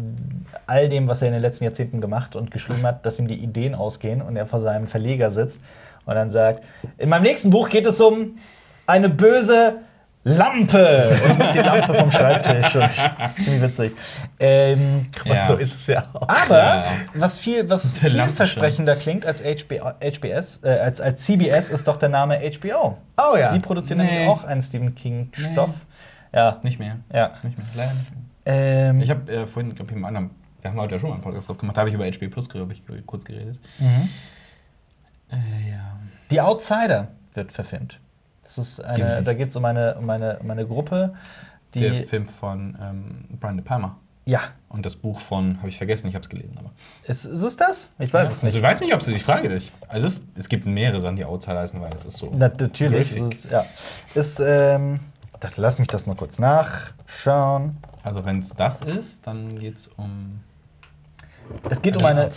[0.67, 3.35] all dem, was er in den letzten Jahrzehnten gemacht und geschrieben hat, dass ihm die
[3.35, 5.61] Ideen ausgehen und er vor seinem Verleger sitzt
[6.05, 6.63] und dann sagt:
[6.97, 8.37] In meinem nächsten Buch geht es um
[8.87, 9.77] eine böse
[10.27, 12.91] Lampe und nimmt die Lampe vom Schreibtisch und
[13.43, 13.95] ziemlich witzig.
[14.39, 15.43] Ähm, Und Ja.
[15.45, 16.27] so ist es ja auch.
[16.27, 16.85] Aber Ja.
[17.13, 21.97] was viel, was Der vielversprechender klingt als HBO, HBS, äh, als, als CBS, ist doch
[21.97, 22.97] der Name HBO.
[23.17, 23.51] Oh ja.
[23.53, 24.05] Die produzieren Nee.
[24.11, 25.85] nämlich auch einen Stephen King-Stoff.
[26.33, 26.97] Ja, Nicht mehr.
[27.13, 27.31] ja.
[27.43, 27.67] Nicht mehr.
[27.75, 28.21] Leider nicht mehr.
[28.47, 30.29] Ähm, Ich habe äh, vorhin, glaube ich, mit einem anderen,
[30.61, 32.29] wir haben heute ja schon mal einen Podcast drauf gemacht, da habe ich über HBO
[32.29, 33.59] Plus ich, kurz geredet.
[33.79, 34.09] mhm.
[35.31, 35.99] Äh, ja.
[36.31, 37.99] Die Outsider wird verfilmt.
[38.45, 39.23] Das ist eine, Disney.
[39.25, 41.13] da geht es um eine, um, eine, um eine Gruppe,
[41.73, 41.79] die.
[41.81, 43.97] Der Film von ähm, Brian De Palma.
[44.25, 46.55] ja, Und das Buch von, habe ich vergessen, ich habe es gelesen.
[46.57, 46.71] Aber.
[47.05, 47.89] ist, ist es das?
[47.99, 48.55] Ich weiß es Also nicht.
[48.55, 49.71] ich weiß nicht, ob es ist, ich frage dich.
[49.87, 52.31] Also es, ist, es gibt mehrere Sachen, die Outsider heißen, weil es ist so.
[52.33, 53.09] Na, natürlich.
[53.09, 53.21] Griffig.
[53.21, 53.65] Es ist, ja.
[54.13, 54.99] ist, ähm,
[55.39, 57.77] dachte, lass mich das mal kurz nachschauen.
[58.03, 60.39] Also wenn es das ist, dann geht es um.
[61.69, 62.29] Es geht um eine,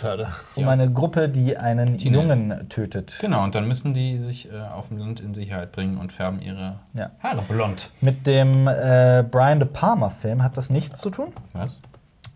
[0.55, 2.17] um eine Gruppe, die einen Tina.
[2.19, 3.17] Jungen tötet.
[3.19, 6.41] Genau, und dann müssen die sich äh, auf dem Land in Sicherheit bringen und färben
[6.41, 7.11] ihre Ja.
[7.21, 7.89] Haare blond.
[8.01, 11.79] Mit dem äh, Brian De Palma-Film hat das nichts zu tun, Was?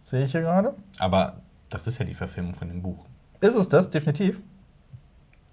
[0.01, 0.73] sehe ich hier gerade.
[0.99, 1.33] Aber
[1.69, 3.05] das ist ja die Verfilmung von dem Buch.
[3.41, 4.41] Ist es das, definitiv?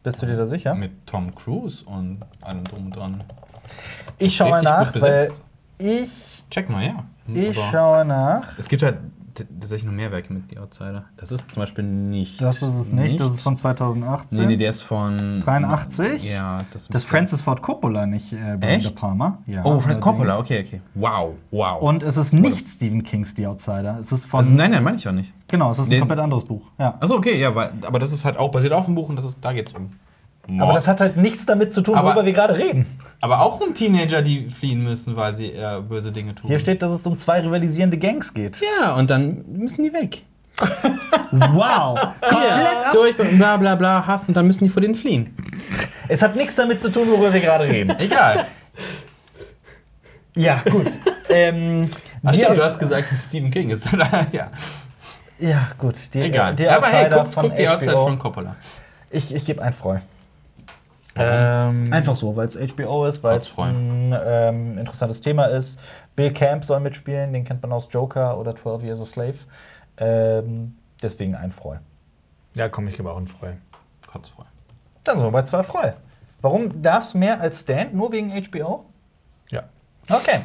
[0.02, 0.74] Bist du dir da sicher?
[0.74, 3.22] Mit Tom Cruise und allem drum und dran.
[4.18, 5.30] Ich schaue mal nach, weil
[5.78, 7.04] ich, Check mal, ja.
[7.32, 8.58] ich Aber schaue nach.
[8.58, 8.98] Es gibt halt
[9.61, 11.05] tatsächlich noch mehr Werke mit The Outsider.
[11.16, 12.41] Das ist zum Beispiel nicht.
[12.43, 14.38] Das ist es nicht, das ist von 2018.
[14.38, 15.41] Nee, nee, der ist von.
[15.41, 16.30] 83?
[16.30, 18.91] Ja, das das ist Francis Ford Coppola, nicht äh, Brian Echt?
[18.91, 19.38] De Palma.
[19.47, 20.01] Ja, Oh, Frank.
[20.01, 20.80] Coppola, okay, okay.
[20.95, 21.80] Wow, wow.
[21.82, 23.99] Und es ist nicht Stephen Kings The Outsider.
[23.99, 24.38] Es ist von.
[24.38, 25.32] also, nein, nein, meine ich auch nicht.
[25.49, 26.70] genau, es ist ein Den- komplett anderes Buch.
[26.78, 26.97] Ja.
[27.01, 29.24] Achso, okay, ja, weil, aber das ist halt auch basiert auf dem Buch und das
[29.24, 29.93] ist, da geht's um.
[30.47, 30.62] Mord.
[30.62, 32.86] Aber das hat halt nichts damit zu tun, Aber- worüber wir gerade reden.
[33.20, 36.49] aber auch um Teenager, die fliehen müssen, weil sie äh, böse Dinge tun.
[36.49, 38.59] Hier steht, dass es um zwei rivalisierende Gangs geht.
[38.80, 40.22] ja, und dann müssen die weg.
[41.32, 41.97] Wow!
[42.20, 42.93] Komplett ab.
[42.93, 45.32] Durch, bla bla bla, Hass und dann müssen die vor denen fliehen.
[46.09, 47.91] Es hat nichts damit zu tun, worüber wir gerade reden.
[47.99, 48.47] Egal.
[50.34, 50.88] Ja, gut.
[51.28, 51.88] ähm,
[52.24, 53.86] Ach stimmt, du hast gesagt, es ist Stephen King ist.
[54.32, 54.51] ja,
[55.38, 55.95] Ja, gut.
[56.14, 56.53] Die, egal.
[56.55, 58.57] Aber hey, Outsider guck, von guck die Outside von Coppola.
[59.11, 59.99] Ich, ich gebe ein Freu.
[61.16, 65.80] Ähm, Einfach so, weil es HBO ist, weil es ein ähm, interessantes Thema ist.
[66.14, 69.34] Bill Camp soll mitspielen, den kennt man aus Joker oder 12 Years a Slave.
[69.96, 71.76] Ähm, deswegen ein Freu.
[72.54, 73.52] ja, komm, ich gebe auch einen Freu.
[74.06, 74.44] Kotzfrei.
[75.04, 75.92] Dann sind wir bei zwei Freu.
[76.42, 77.94] Warum das mehr als Stand?
[77.94, 78.84] Nur wegen HBO?
[80.11, 80.40] Okay.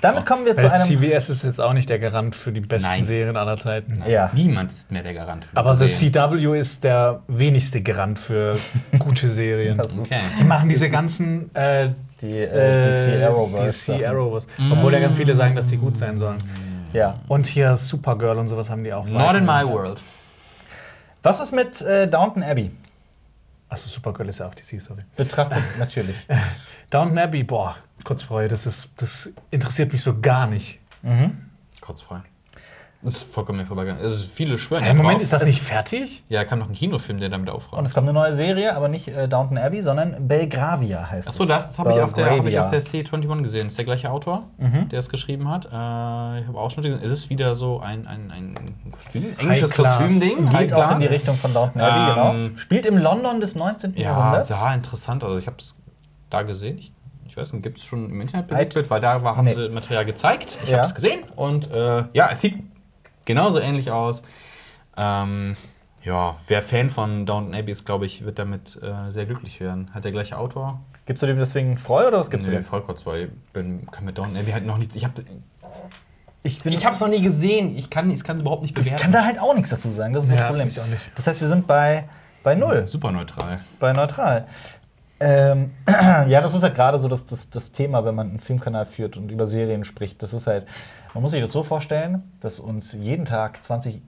[0.00, 0.86] Damit kommen wir zu einem.
[0.86, 3.04] CBS ist jetzt auch nicht der Garant für die besten Nein.
[3.04, 4.02] Serien aller Zeiten.
[4.06, 4.30] Ja.
[4.32, 6.30] Niemand ist mehr der Garant für Aber The Serien.
[6.40, 8.56] CW ist der wenigste Garant für
[8.98, 9.76] gute Serien.
[9.76, 10.20] Das ist Okay.
[10.38, 11.90] Die machen diese ganzen äh,
[12.20, 13.96] die äh, DC äh, Arrowverse.
[13.96, 14.46] DC Arrowverse.
[14.70, 16.38] Obwohl ja ganz viele sagen, dass die gut sein sollen.
[16.92, 17.18] Ja.
[17.28, 19.04] Und hier Supergirl und sowas haben die auch.
[19.06, 20.00] Not in my world.
[21.22, 22.70] Was ist mit äh, Downton Abbey?
[23.68, 25.02] Achso, Supergirl ist ja auch DC, sorry.
[25.16, 26.16] Betrachtet natürlich.
[26.88, 30.78] Downton Abbey, boah, kurz Freude, das, ist, das interessiert mich so gar nicht.
[31.80, 32.20] Kotzfrei.
[33.00, 34.02] Das ist vollkommen mir vorbeigegangen.
[34.04, 36.24] Also viele schwören Hey, ja Moment, ist das nicht fertig?
[36.28, 37.78] Ja, da kam noch ein Kinofilm, der damit aufräumt.
[37.78, 41.44] Und es kommt eine neue Serie, aber nicht äh, Downton Abbey, sondern Belgravia heißt Achso,
[41.44, 41.48] es.
[41.48, 42.62] das, das habe ich, auf der- hab ich Belgravia.
[42.62, 43.66] auf der C21 gesehen.
[43.66, 44.88] Das ist der gleiche Autor, Mhm.
[44.88, 45.66] der es geschrieben hat.
[45.66, 45.68] Äh,
[46.40, 47.04] ich habe Ausschnitte gesehen.
[47.06, 48.54] Es ist wieder so ein, ein, ein
[48.90, 49.70] Kostüm, englisches.
[49.74, 50.48] Kostümding.
[50.48, 51.06] Geht auch in die.
[51.06, 52.58] Richtung von Downton Abbey, Ähm, genau.
[52.58, 53.94] Spielt im London des 19.
[53.94, 54.48] Ja, Jahrhunderts.
[54.48, 55.38] sah interessant aus.
[55.38, 55.76] Ich habe es
[56.30, 56.78] da gesehen.
[56.78, 56.92] Ich
[57.38, 59.54] weiß nicht, gibt es schon im Internet belegt, weil da war, haben Nee.
[59.54, 60.58] sie Material gezeigt.
[60.64, 60.78] Ich Ja.
[60.78, 62.58] habe es gesehen und äh, ja, es sieht
[63.24, 64.22] genauso ähnlich aus.
[64.96, 65.56] Ähm,
[66.02, 69.90] ja, wer Fan von Downton Abbey ist, glaube ich, wird damit äh, sehr glücklich werden.
[69.94, 70.80] Hat der gleiche Autor?
[71.06, 72.64] Gibst du dem deswegen Freu oder was gibst nee, du dem?
[72.64, 74.94] voll kurz, weil ich bin, kann mit Downton Abbey halt noch nichts.
[74.96, 75.14] Ich habe
[76.42, 77.76] Ich, ich es noch nie gesehen.
[77.76, 79.02] Ich kann es überhaupt nicht ich bewerten.
[79.02, 80.68] kann da halt auch nichts dazu sagen, das ist das Ja, Problem.
[80.68, 81.00] ich auch nicht.
[81.14, 82.08] Das heißt, wir sind bei,
[82.42, 83.60] bei Null, Super neutral.
[83.80, 84.46] bei Neutral.
[85.20, 88.86] Ähm, ja, das ist halt gerade so das, das, das Thema, wenn man einen Filmkanal
[88.86, 90.22] führt und über Serien spricht.
[90.22, 90.66] Das ist halt,
[91.14, 94.00] man muss sich das so vorstellen, dass uns jeden Tag 20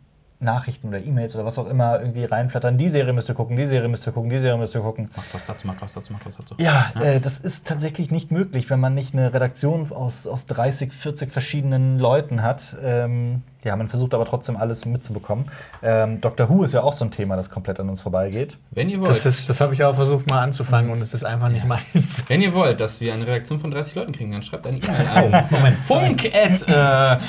[0.43, 2.79] Nachrichten oder E-Mails oder was auch immer irgendwie reinflattern.
[2.79, 5.11] Die Serie müsst ihr gucken, die Serie müsst ihr gucken, die Serie müsst ihr gucken.
[5.15, 6.55] Macht was dazu, macht was dazu, macht was dazu.
[6.59, 10.93] Ja, Äh, das ist tatsächlich nicht möglich, wenn man nicht eine Redaktion aus, aus 30,
[10.95, 12.75] 40 verschiedenen Leuten hat.
[12.83, 15.47] Ähm, ja, man versucht aber trotzdem alles mitzubekommen.
[15.83, 18.57] Ähm, Doctor Who ist ja auch so ein Thema, das komplett an uns vorbeigeht.
[18.71, 19.11] Wenn ihr wollt.
[19.11, 21.69] Das, ist- das habe ich auch versucht mal anzufangen und es ist einfach nicht Yes.
[21.95, 22.25] meins.
[22.29, 25.07] Wenn ihr wollt, dass wir eine Redaktion von 30 Leuten kriegen, dann schreibt eine E-Mail
[25.35, 25.45] an.
[25.51, 25.77] Moment.
[25.87, 27.23] Funk at äh,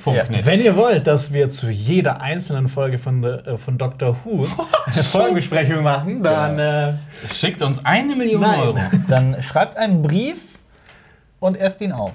[0.00, 0.46] Funknet.
[0.46, 4.46] Wenn ihr wollt, dass wir zu jeder einzelnen Folge von, äh, von Doctor Who
[4.86, 6.94] eine Folgenbesprechung machen, dann äh,
[7.30, 8.60] Schickt uns eine Million Nein.
[8.60, 8.78] Euro.
[9.08, 10.58] Dann schreibt einen Brief
[11.40, 12.12] und esst ihn auf.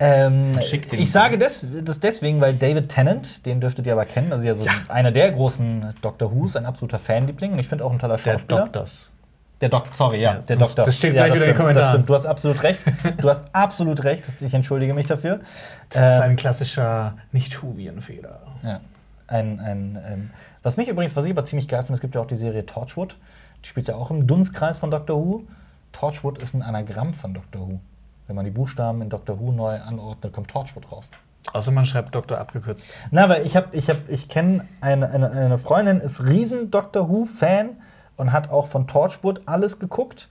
[0.00, 0.52] Ähm,
[0.92, 4.46] ich sage des, das deswegen, weil David Tennant, den dürftet ihr aber kennen, das ist
[4.46, 7.98] ja so einer der großen Doctor Who's, ein absoluter Fanliebling und ich finde auch ein
[7.98, 8.60] toller der Schauspieler.
[8.62, 9.10] Doktors.
[9.60, 10.84] Der Doktor, sorry, ja, Ja, der Doktor.
[10.84, 11.90] das steht ja, gleich wieder in den stimmt, Das Kommentaren.
[11.94, 12.84] stimmt, du hast absolut recht.
[13.20, 15.40] Du hast absolut recht, ich entschuldige mich dafür.
[15.90, 18.38] Das ist Ähm, ein klassischer Nicht-Huvian-Fehler.
[18.62, 18.80] ja,
[19.26, 20.30] ein, ein, ähm,
[20.62, 22.64] was mich übrigens, was ich aber ziemlich geil finde, es gibt ja auch die Serie
[22.66, 23.16] Torchwood.
[23.64, 25.42] Die spielt ja auch im Dunstkreis von Doctor Who.
[25.90, 27.80] Torchwood ist ein Anagramm von Doctor Who.
[28.28, 31.10] Wenn man die Buchstaben in Doctor Who neu anordnet, kommt Torchwood raus.
[31.52, 32.86] Außer man schreibt Doktor abgekürzt.
[33.10, 37.08] Na, weil ich habe, ich habe, ich kenne eine, eine, eine Freundin, ist riesen Doctor
[37.08, 37.70] Who-Fan
[38.16, 40.28] und hat auch von Torchwood alles geguckt.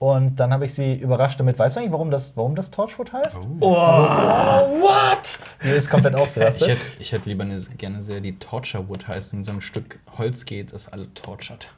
[0.00, 1.58] Und dann habe ich sie überrascht damit.
[1.58, 3.38] Weißt du eigentlich, warum das, warum das Torchwood heißt?
[3.60, 3.66] Oh.
[3.72, 3.76] Oh,
[4.80, 5.38] what?
[5.62, 6.68] Die ist komplett Ich ausgerastet.
[6.68, 9.98] hätte, ich hätte lieber eine, gerne sehr die Torture Wood heißt, wenn so ein Stück
[10.16, 11.68] Holz geht, das alle tortured.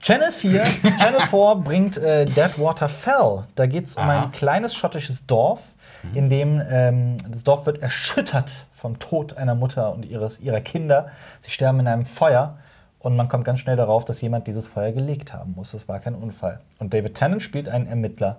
[0.00, 0.62] Channel 4,
[0.98, 3.44] Channel 4 bringt äh, Deadwater Fell.
[3.54, 4.24] Da geht es um Aha.
[4.24, 5.72] ein kleines schottisches Dorf,
[6.14, 11.08] in dem ähm, das Dorf wird erschüttert vom Tod einer Mutter und ihres, ihrer Kinder.
[11.40, 12.56] Sie sterben in einem Feuer
[12.98, 15.72] und man kommt ganz schnell darauf, dass jemand dieses Feuer gelegt haben muss.
[15.72, 16.60] Das war kein Unfall.
[16.78, 18.36] Und David Tennant spielt einen Ermittler,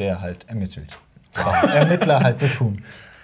[0.00, 0.90] der halt ermittelt.
[1.34, 2.82] Was Ermittler halt so tun.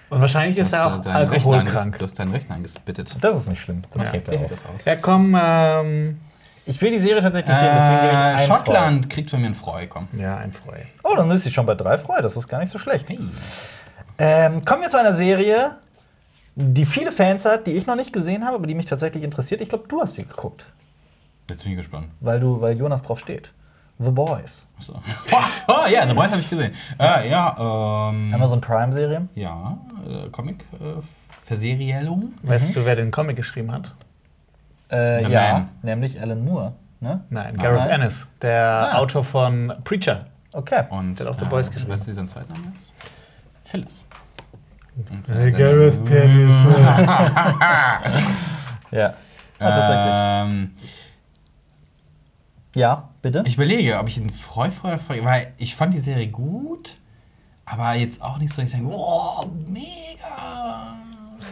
[0.09, 1.97] Und wahrscheinlich ist er äh, auch anges- alkoholkrank.
[1.97, 3.17] du hast deinen Rechner angespittet.
[3.19, 3.81] Das ist nicht schlimm.
[3.91, 4.23] Das Ja, aus.
[4.23, 4.85] das aus.
[4.85, 6.21] Ja, komm, ähm,
[6.67, 9.55] Ich will die Serie tatsächlich sehen, deswegen gebe ich Äh, Schottland kriegt von mir ein
[9.55, 10.07] Freu, komm.
[10.13, 10.71] ja, ein Freu.
[11.01, 11.11] Freu.
[11.11, 12.19] Oh, dann ist sie schon bei drei Freu.
[12.21, 13.07] Das ist gar nicht so schlecht.
[13.09, 13.19] Hey.
[14.17, 15.71] Ähm, kommen wir zu einer Serie,
[16.55, 19.61] die viele Fans hat, die ich noch nicht gesehen habe, aber die mich tatsächlich interessiert.
[19.61, 20.65] Ich glaube, du hast sie geguckt,
[21.49, 22.07] Jetzt bin ich gespannt.
[22.21, 23.51] weil, du, weil Jonas drauf steht.
[23.99, 24.65] The Boys.
[24.77, 24.93] Achso.
[25.67, 26.73] oh, ja, The Boys habe ich gesehen.
[26.99, 28.33] Äh, ja, ähm.
[28.33, 29.27] Amazon Prime-Serie.
[29.35, 31.01] Ja, äh, Comic, äh,
[31.45, 32.33] Verseriellung.
[32.41, 33.93] Weißt du, wer den Comic geschrieben hat?
[34.91, 35.69] Äh, ja, Man.
[35.81, 36.73] nämlich Alan Moore.
[36.99, 37.23] Ne?
[37.29, 37.89] Nein, Gareth.
[37.89, 38.97] Ennis, der Ah.
[38.99, 40.25] Autor von Preacher.
[40.53, 40.83] Okay.
[40.89, 41.91] Und Der hat auch The äh, Boys geschrieben.
[41.91, 42.93] Weißt du, wie sein Zweitname ist?
[43.65, 44.05] Phyllis.
[44.95, 46.51] Und Hey, der- Gareth Penis.
[48.91, 49.13] Ja.
[49.59, 50.13] Ah, tatsächlich.
[50.13, 50.71] Ähm,
[52.75, 53.43] Ja, bitte?
[53.45, 56.97] ich überlege, ob ich ihn Freu, Freu, Freu, weil ich fand die Serie gut,
[57.65, 60.95] aber jetzt auch nicht so, dass ich sage, oh, mega.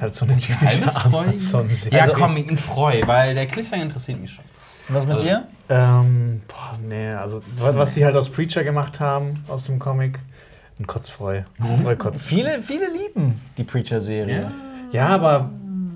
[0.03, 1.25] Halt so eine Ein halbes Freu.
[1.91, 4.43] Ja, komm, ein Freu, weil der Cliffhanger interessiert mich schon.
[4.89, 5.47] Und was mit Also- dir?
[5.69, 10.19] Ähm, boah, nee, also was die halt aus Preacher gemacht haben, aus dem Comic,
[10.77, 11.43] ein Kotzfreu.
[11.83, 12.21] Freukotz.
[12.25, 14.51] Viele, viele lieben die Preacher-Serie.
[14.91, 15.49] Ja, aber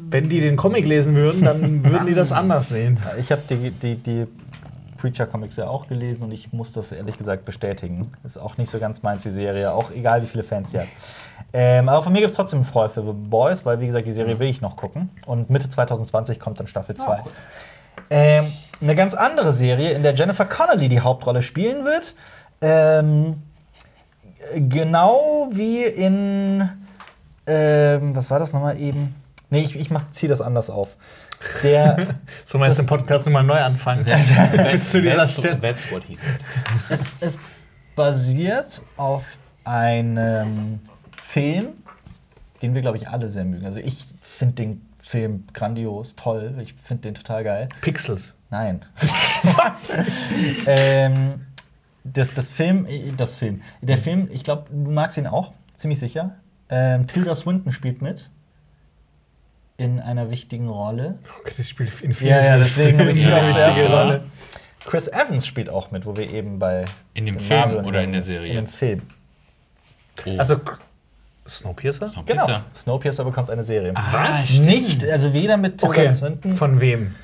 [0.09, 2.97] wenn die den Comic lesen würden, dann würden die das anders sehen.
[3.19, 4.25] Ich habe die, die, die
[4.97, 8.11] Preacher-Comics ja auch gelesen und ich muss das ehrlich gesagt bestätigen.
[8.23, 10.87] Ist auch nicht so ganz meins, die Serie, auch egal wie viele Fans sie hat.
[11.53, 14.11] Ähm, aber von mir gibt es trotzdem Freude für The Boys, weil, wie gesagt, die
[14.11, 15.09] Serie will ich noch gucken.
[15.25, 17.23] Und Mitte 2020 kommt dann Staffel 2.
[18.09, 22.13] Ähm, eine ganz andere Serie, in der Jennifer Connelly die Hauptrolle spielen wird.
[22.61, 23.41] Ähm,
[24.55, 26.69] genau wie in.
[27.45, 29.15] Ähm, was war das nochmal eben?
[29.49, 30.97] Nee, ich, ich ziehe das anders auf.
[31.63, 32.15] Der.
[32.45, 34.05] So meinst du den Podcast nochmal neu anfangen.
[34.05, 34.33] That's,
[34.71, 35.59] Bis zu dieser that's, Stelle.
[35.59, 36.37] that's what he said.
[36.89, 37.39] es, es
[37.95, 39.25] basiert auf
[39.63, 40.79] einem
[41.21, 41.67] Film,
[42.61, 43.65] den wir, glaube ich, alle sehr mögen.
[43.65, 46.55] Also ich finde den Film grandios, toll.
[46.61, 47.69] Ich finde den total geil.
[47.81, 48.33] Pixels.
[48.49, 48.81] Nein.
[49.43, 50.03] Was?
[50.65, 51.45] ähm,
[52.03, 53.61] das, das Film, äh, das Film.
[53.81, 56.35] Der Film, ich glaube, du magst ihn auch, ziemlich sicher.
[56.69, 58.29] Ähm, Tilda Swinton spielt mit.
[59.77, 61.19] In einer wichtigen Rolle.
[61.39, 64.21] Okay, das spielt in vielen Ja, ja, deswegen habe ich sie auch zuerst genannt.
[64.85, 66.85] Chris Evans spielt auch mit, wo wir eben bei.
[67.13, 68.49] In dem Film Mario oder in der Serie?
[68.49, 69.01] In dem Film.
[70.25, 70.31] Oh.
[70.37, 70.59] Also,
[71.47, 72.07] Snowpiercer?
[72.07, 72.45] Snowpiercer.
[72.45, 72.59] Genau.
[72.73, 73.91] Snowpiercer bekommt eine Serie.
[73.95, 74.49] Ah, Was?
[74.49, 74.65] stimmt.
[74.65, 76.55] Nicht, also weder mit Tilda Okay, Swinton.
[76.55, 77.15] von wem?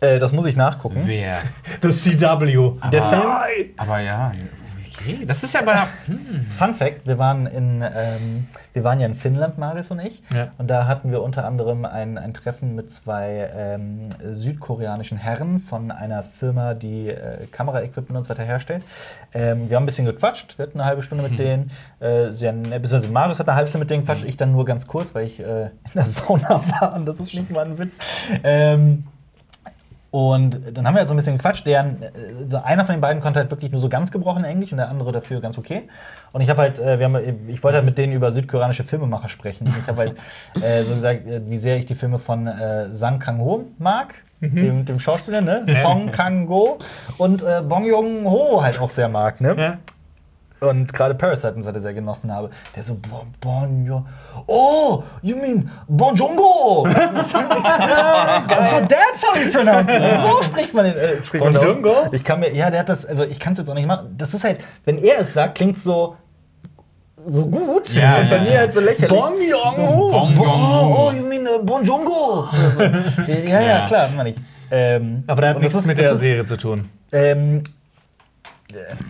[0.00, 1.02] Äh, das muss ich nachgucken.
[1.06, 1.42] Wer?
[1.80, 2.16] Das CW.
[2.92, 4.32] Der Aber- Film, Aber ja,
[4.98, 5.24] okay.
[5.26, 5.88] Das ist ja aber.
[6.06, 6.46] Hm.
[6.56, 10.48] Fun Fact: Wir waren in, ähm, wir waren ja in Finnland, Marius und ich, Ja.
[10.58, 15.90] und da hatten wir unter anderem ein, ein Treffen mit zwei ähm, südkoreanischen Herren von
[15.90, 18.82] einer Firma, die äh, Kameraequipment und so weiter herstellt.
[19.32, 21.70] Ähm, wir haben ein bisschen gequatscht, wir hatten eine halbe Stunde mit denen,
[22.00, 24.64] äh, sehr, nett, beziehungsweise Marius hat eine halbe Stunde mit denen gequatscht, ich dann nur
[24.64, 27.78] ganz kurz, weil ich äh, in der Sauna war und das ist nicht mal ein
[27.78, 27.98] Witz.
[28.42, 29.04] Ähm,
[30.14, 31.66] und dann haben wir halt so ein bisschen gequatscht.
[31.66, 32.08] Deren, äh,
[32.46, 34.88] so einer von den beiden konnte halt wirklich nur so ganz gebrochen Englisch und der
[34.88, 35.88] andere dafür ganz okay.
[36.30, 39.28] Und ich habe halt, äh, wir haben, ich wollte halt mit denen über südkoreanische Filmemacher
[39.28, 39.66] sprechen.
[39.76, 40.14] Ich habe halt
[40.62, 44.84] äh, so gesagt, äh, wie sehr ich die Filme von äh, Sang Kang-ho mag, dem,
[44.84, 45.64] dem Schauspieler, ne?
[45.82, 46.78] Song Kang-go
[47.18, 49.56] und äh, Bong Joon-ho halt auch sehr mag, ne?
[49.58, 49.78] Ja.
[50.68, 52.50] Und gerade Parasite und so weiter sehr genossen habe.
[52.74, 54.04] Der so, Bon, bon, jo.
[54.46, 56.84] Oh, you mean Bonjongo?
[56.86, 56.90] so,
[58.86, 60.02] that's how you pronounce it.
[60.20, 60.96] So spricht man den.
[60.96, 61.94] Äh, spricht Bonjongo?
[62.12, 64.14] Ich kann mir, ja, der hat das, also ich kann es jetzt auch nicht machen.
[64.18, 66.16] Das ist halt, wenn er es sagt, klingt so
[67.26, 68.58] so gut Ja, und bei ja, mir ja.
[68.60, 69.08] halt so lächerlich.
[69.08, 69.72] Bong Joon-ho.
[69.72, 71.08] So, Bong Bo- Joon-ho.
[71.08, 72.46] Oh, you mean uh, Bonjongo?
[72.76, 73.22] Oder so.
[73.48, 74.36] ja, ja, klar, meine ich.
[74.70, 76.90] Ähm, Aber der hat und das nichts ist- mit der Serie zu tun.
[77.12, 77.62] Ähm,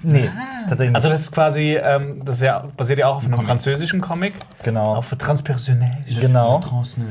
[0.03, 0.29] nee,
[0.69, 0.95] tatsächlich nicht.
[0.97, 3.47] Also das ist quasi, ähm, das ist ja, basiert ja auch auf einem Comic.
[3.49, 4.35] französischen Comic.
[4.63, 4.97] genau.
[4.97, 6.21] Auch für Transpersonnage.
[6.21, 6.59] Genau.
[6.61, 7.05] Transnö.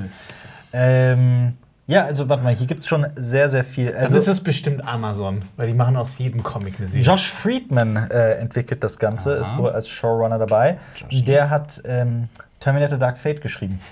[0.73, 3.89] Ähm, ja, also warte mal, hier gibt es schon sehr, sehr viel.
[3.89, 7.05] Also Also ist es bestimmt Amazon, weil die machen aus jedem Comic eine Serie.
[7.05, 9.41] Josh Friedman äh, entwickelt das Ganze, Aha.
[9.41, 10.77] ist wohl als Showrunner dabei.
[10.95, 11.23] Joshi.
[11.23, 12.29] Der hat ähm,
[12.59, 13.79] Terminator Dark Fate geschrieben.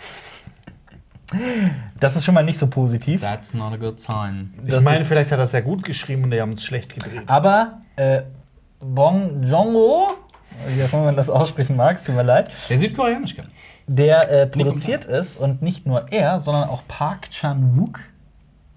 [2.00, 3.22] Das ist schon mal nicht so positiv.
[3.22, 4.54] That's not a good sign.
[4.66, 6.62] ich das meine, ist- vielleicht hat er es sehr gut geschrieben und die haben es
[6.64, 7.24] schlecht gedreht.
[7.28, 8.24] Aber äh,
[8.82, 10.10] Bong Joon-ho,
[10.68, 13.48] wie auch immer man das aussprechen mag, es tut mir leid, Der südkoreanisch kann.
[13.88, 18.00] der äh, produziert es und nicht nur er, sondern auch Park Chan-wook.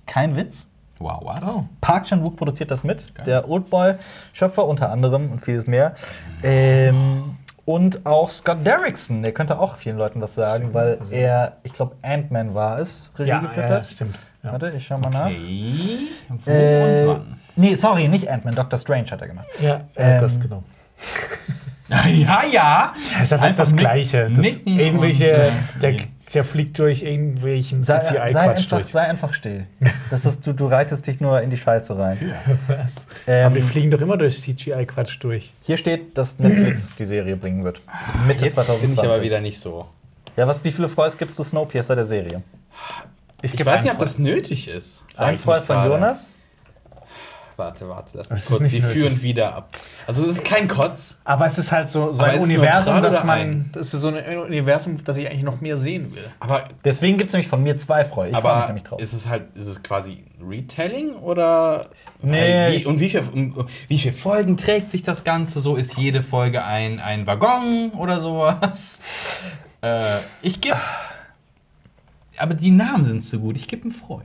[0.06, 0.68] Kein Witz.
[0.98, 1.44] Wow, was?
[1.46, 1.64] Oh.
[1.80, 3.24] Park Chan-wook produziert das mit, Geil.
[3.26, 5.94] der Oldboy-Schöpfer unter anderem und vieles mehr.
[6.42, 7.36] Ähm,
[7.66, 11.96] und auch Scott Derrickson, der könnte auch vielen Leuten was sagen, weil er, ich glaube,
[12.02, 13.86] Ant-Man war es, Regie Ja, geführt ja, hat.
[13.90, 14.18] stimmt.
[14.42, 14.52] Ja.
[14.52, 15.26] Warte, ich schau mal nach.
[15.26, 15.70] Okay.
[16.44, 17.33] Wo Äh, und wann?
[17.56, 19.46] Nee, sorry, nicht Ant-Man, Doctor Strange hat er gemacht.
[19.60, 20.62] Ja, Ähm, das genau.
[21.88, 22.92] Ja, ja.
[23.12, 24.28] Das ist einfach, das mit- Gleiche.
[24.30, 25.96] Das nicken irgendwelche, und, äh, der,
[26.32, 28.86] der fliegt durch irgendwelchen Sei, sei, CGI-Quatsch einfach, durch.
[28.86, 29.66] sei einfach still.
[30.08, 32.34] Das ist, du, du reitest dich nur in die Scheiße rein.
[32.68, 32.92] Was?
[33.26, 35.52] Ähm, Aber die fliegen doch immer durch CGI-Quatsch durch.
[35.60, 37.82] hier steht, dass Netflix die Serie bringen wird.
[38.26, 38.98] Mitte Jetzt bin 2020.
[38.98, 39.86] ich aber wieder nicht so.
[40.36, 42.42] Ja, was, wie viele Freus gibst du Snowpiercer der Serie?
[43.42, 45.04] Ich geb weiß nicht, ob das nötig ist.
[45.16, 45.90] Ein ich Freund von gerade.
[45.90, 46.34] Jonas?
[47.56, 48.70] Warte, warte, lass mich kurz.
[48.70, 48.92] Die nötig.
[48.92, 49.68] führen wieder ab.
[50.06, 51.16] Also, es ist kein Kotz.
[51.24, 53.38] Aber es ist halt so, so ein Universum, dass man.
[53.38, 53.70] ein?
[53.72, 56.24] Das ist so ein Universum, das ich eigentlich noch mehr sehen will.
[56.40, 58.28] Aber, Deswegen gibt es nämlich von mir zwei Freu.
[58.28, 59.00] Ich freue mich aber nämlich drauf.
[59.00, 61.86] ist es halt, ist es quasi Retelling oder?
[62.20, 63.24] Nee, Wie, und wie viele
[63.88, 65.76] wie viel Folgen trägt sich das Ganze so?
[65.76, 69.00] Ist jede Folge ein, ein Waggon oder sowas?
[69.82, 70.76] äh, ich gebe.
[72.36, 73.56] Aber die Namen sind zu gut.
[73.56, 74.22] Ich gebe einen Freu.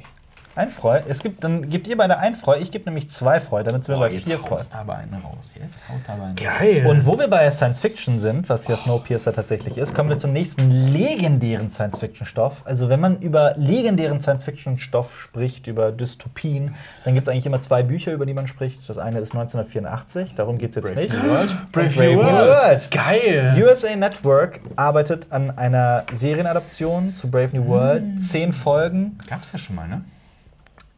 [0.59, 0.99] Ein Freu.
[1.07, 2.57] Es gibt, dann gebt ihr beide ein Freu.
[2.59, 3.63] Ich gebe nämlich zwei Freu.
[3.63, 4.49] Damit sind wir bei jetzt vier Freu.
[4.49, 5.53] haust aber einen raus.
[5.57, 6.85] Jetzt haut aber einen Geil.
[6.85, 10.33] Und wo wir bei Science Fiction sind, was ja Snowpiercer tatsächlich ist, kommen wir zum
[10.33, 12.63] nächsten legendären Science Fiction Stoff.
[12.65, 17.45] Also wenn man über legendären Science Fiction Stoff spricht, über Dystopien, dann gibt es eigentlich
[17.45, 18.89] immer zwei Bücher, über die man spricht.
[18.89, 21.23] Das eine ist 1984, darum geht es jetzt Brave nicht.
[21.23, 21.57] New World.
[21.71, 22.49] Brave Brave New World.
[22.49, 22.91] World.
[22.91, 23.63] Geil.
[23.63, 28.21] USA Network arbeitet an einer Serienadaption zu Brave New World.
[28.21, 30.03] Zehn Folgen, Gab es ja schon mal, ne?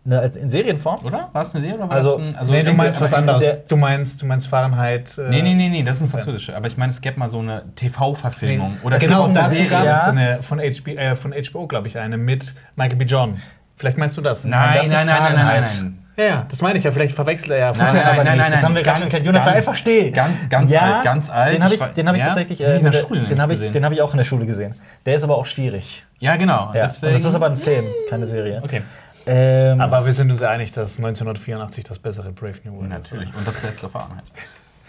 [0.03, 1.05] Ne, als in Serienform.
[1.05, 1.29] Oder?
[1.33, 2.35] War es eine Serie oder war Also, das ein.
[2.35, 3.43] Also nee, du in- meinst was anderes.
[3.43, 5.17] der- du meinst, du meinst Fahrenheit.
[5.17, 6.55] Äh, Nee, nee, nee, nee, das ist eine französische.
[6.55, 8.77] Aber ich meine, es gäbe mal so eine TV-Verfilmung.
[8.83, 9.69] Oder es genau, auch eine Serie.
[9.69, 10.03] gab es Ja.
[10.09, 13.05] eine von, HB, äh, von HBO, glaube ich, eine mit Michael B.
[13.05, 13.35] John.
[13.77, 14.41] Vielleicht meinst du das?
[14.43, 15.69] das Nein, ist nein, nein, nein, nein, Fahrenheit.
[15.81, 15.97] nein.
[16.17, 16.91] Ja, ja, das meine ich ja.
[16.91, 17.71] Vielleicht verwechselt er ja.
[17.71, 19.75] Nein, nein, aber nein, nein, nein, Das haben wir gerade ganz, kein Jonas, ganz- einfach
[19.75, 20.11] still.
[20.11, 21.53] Ganz, ganz alt, ganz alt.
[21.55, 22.27] Den habe ich, den hab ich ja?
[22.27, 23.73] tatsächlich ich in äh, der Schule den habe ich, gesehen.
[23.73, 24.75] den hab ich auch in der Schule gesehen.
[25.05, 26.03] Der ist aber auch schwierig.
[26.19, 26.71] Ja, genau.
[26.75, 26.81] Ja.
[26.81, 28.61] Deswegen, Und das ist aber ein Film, keine Serie.
[28.63, 28.81] Okay,
[29.25, 32.89] Ähm, Aber wir sind uns einig, dass 1984 das bessere Brave New World ist.
[32.89, 33.35] natürlich.
[33.35, 34.23] Und das bessere Fahrenheit.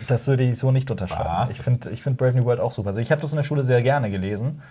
[0.07, 1.28] Das würde ich so nicht unterschreiben.
[1.30, 1.51] Was?
[1.51, 2.89] Ich finde ich find Brave New World auch super.
[2.89, 4.62] Also ich habe das in der Schule sehr gerne gelesen.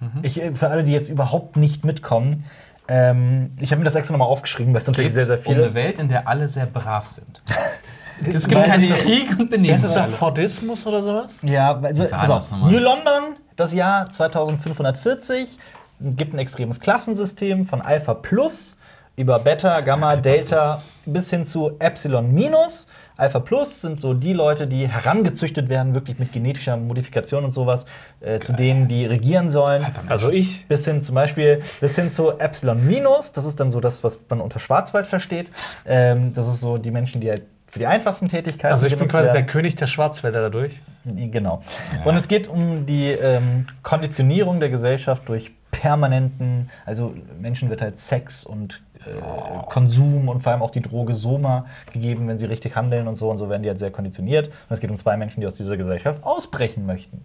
[0.00, 0.10] Mhm.
[0.22, 2.44] Ich, äh, für alle, die jetzt überhaupt nicht mitkommen,
[2.88, 5.58] ähm, ich habe mir das extra nochmal aufgeschrieben, weil es natürlich sehr, sehr viel um
[5.58, 5.74] eine ist.
[5.74, 7.42] Welt, in der alle sehr brav sind.
[8.22, 9.82] Es gibt keinen das- Krieg und Ist Benehmen.
[9.82, 11.38] es doch Fordismus oder sowas?
[11.42, 12.70] Ja, also, pass das auf.
[12.70, 15.58] New London, das Jahr 2540.
[15.80, 18.76] Es gibt ein extremes Klassensystem von Alpha Plus
[19.20, 22.86] über Beta, Gamma, Delta bis hin zu Epsilon Minus.
[23.18, 27.84] Alpha Plus sind so die Leute, die herangezüchtet werden, wirklich mit genetischer Modifikation und sowas,
[28.20, 29.84] äh, zu denen, die regieren sollen.
[30.08, 30.66] Also ich.
[30.68, 34.18] Bis hin zum Beispiel, bis hin zu Epsilon Minus, das ist dann so das, was
[34.30, 35.50] man unter Schwarzwald versteht.
[35.84, 39.06] Ähm, das ist so die Menschen, die halt für die einfachsten Tätigkeiten Also ich bin
[39.06, 39.46] quasi der.
[39.46, 40.80] König der Schwarzwälder dadurch.
[41.04, 41.62] Genau.
[42.04, 47.98] Und es geht um die ähm, Konditionierung der Gesellschaft durch permanenten, also Menschen wird halt
[47.98, 48.82] Sex und
[49.68, 53.30] Konsum und vor allem auch die Droge Soma gegeben, wenn sie richtig handeln und so
[53.30, 54.48] und so werden die halt sehr konditioniert.
[54.48, 57.24] Und es geht um zwei Menschen, die aus dieser Gesellschaft ausbrechen möchten.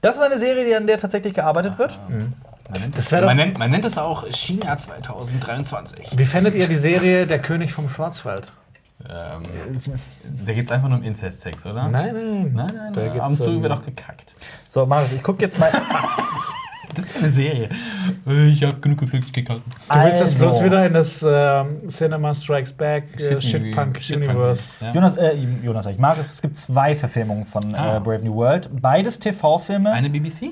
[0.00, 1.98] Das ist eine Serie, die an der tatsächlich gearbeitet wird.
[2.08, 6.18] Man nennt, Das es, man, nennt, man nennt es auch China 2023.
[6.18, 8.52] Wie fändet ihr die Serie Der König vom Schwarzwald?
[9.08, 9.42] Ähm,
[10.44, 11.88] da geht es einfach nur um Inzestsex, oder?
[11.88, 12.14] Nein, nein.
[12.14, 13.12] Nein, nein, Da nein.
[13.12, 14.34] geht's Ab und zu wird auch gekackt.
[14.66, 15.70] So, Marius, ich gucke jetzt mal.
[16.96, 17.68] Das ist ja eine Serie.
[18.48, 19.48] Ich habe genug gekackt.
[19.48, 20.46] Du willst das Also.
[20.48, 24.84] bloß wieder in das ähm, Cinema Strikes Back äh, Shitpunk Universe.
[24.84, 24.92] ja.
[24.92, 27.98] Jonas, äh, Jonas, sag ich, Marius, es gibt zwei Verfilmungen von Ah.
[27.98, 28.68] äh, Brave New World.
[28.80, 29.92] Beides TV-Filme.
[29.92, 30.50] Eine BBC?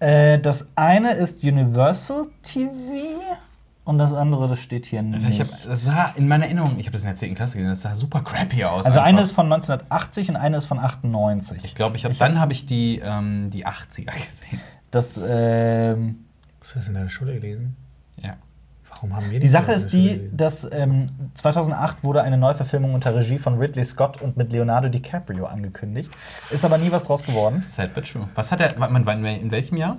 [0.00, 2.70] Äh, das eine ist Universal TV
[3.84, 5.28] und das andere, das steht hier nicht.
[5.28, 7.34] Ich hab, das sah in meiner Erinnerung, ich habe das in der 10.
[7.34, 8.84] Klasse gesehen, das sah super crappy aus.
[8.86, 9.22] also eine einfach.
[9.22, 11.64] ist von 1980 und eine ist von 98.
[11.64, 14.60] Ich glaube, ich habe dann habe ich die, ähm, die 80er gesehen.
[14.90, 16.24] Das, ähm,
[16.60, 17.76] Hast du das in der Schule gelesen?
[18.16, 18.36] Ja.
[18.90, 20.36] Warum haben wir die Sache ist die, gelesen?
[20.36, 25.46] dass ähm, 2008 wurde eine Neuverfilmung unter Regie von Ridley Scott und mit Leonardo DiCaprio
[25.46, 26.10] angekündigt.
[26.50, 27.62] Ist aber nie was draus geworden.
[27.62, 28.28] Sad but true.
[28.34, 29.98] Was hat er, in welchem Jahr?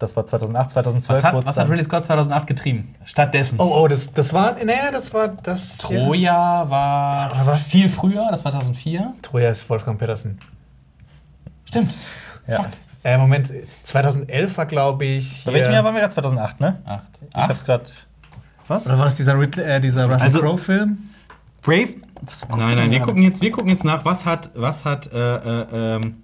[0.00, 1.18] Das war 2008, 2012.
[1.18, 2.94] Was hat, was hat Ridley Scott 2008 getrieben?
[3.04, 3.60] Stattdessen.
[3.60, 4.52] Oh, oh, das, das war.
[4.64, 5.76] Naja, das war das.
[5.76, 7.64] Troja war Aber was?
[7.64, 8.92] viel früher, das war 2004.
[8.98, 9.14] Ja.
[9.20, 10.38] Troja ist Wolfgang Petersen.
[11.66, 11.92] Stimmt.
[12.48, 12.62] Ja.
[12.62, 12.70] Fuck.
[13.02, 13.50] Äh, Moment,
[13.84, 15.44] 2011 war, glaube ich.
[15.44, 16.14] Bei welchem Jahr waren wir gerade?
[16.14, 16.80] 2008, ne?
[16.84, 17.02] Acht.
[17.28, 17.84] Ich hab's gerade.
[18.68, 18.86] Was?
[18.86, 20.98] Oder war das dieser, Rid äh, dieser Russell Also- Crowe-Film?
[21.62, 21.88] Brave?
[22.56, 25.96] Nein, nein, wir gucken jetzt, wir gucken jetzt nach, was hat, was hat äh, äh,
[25.96, 26.16] ähm,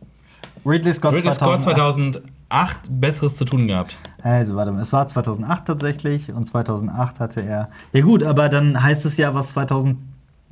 [0.65, 2.15] Ridley Scott Ridley Scott 2008.
[2.51, 3.97] 2008 Besseres zu tun gehabt.
[4.23, 7.71] Also, warte mal, es war 2008 tatsächlich und 2008 hatte er.
[7.93, 9.99] Ja, gut, aber dann heißt es ja, was 2000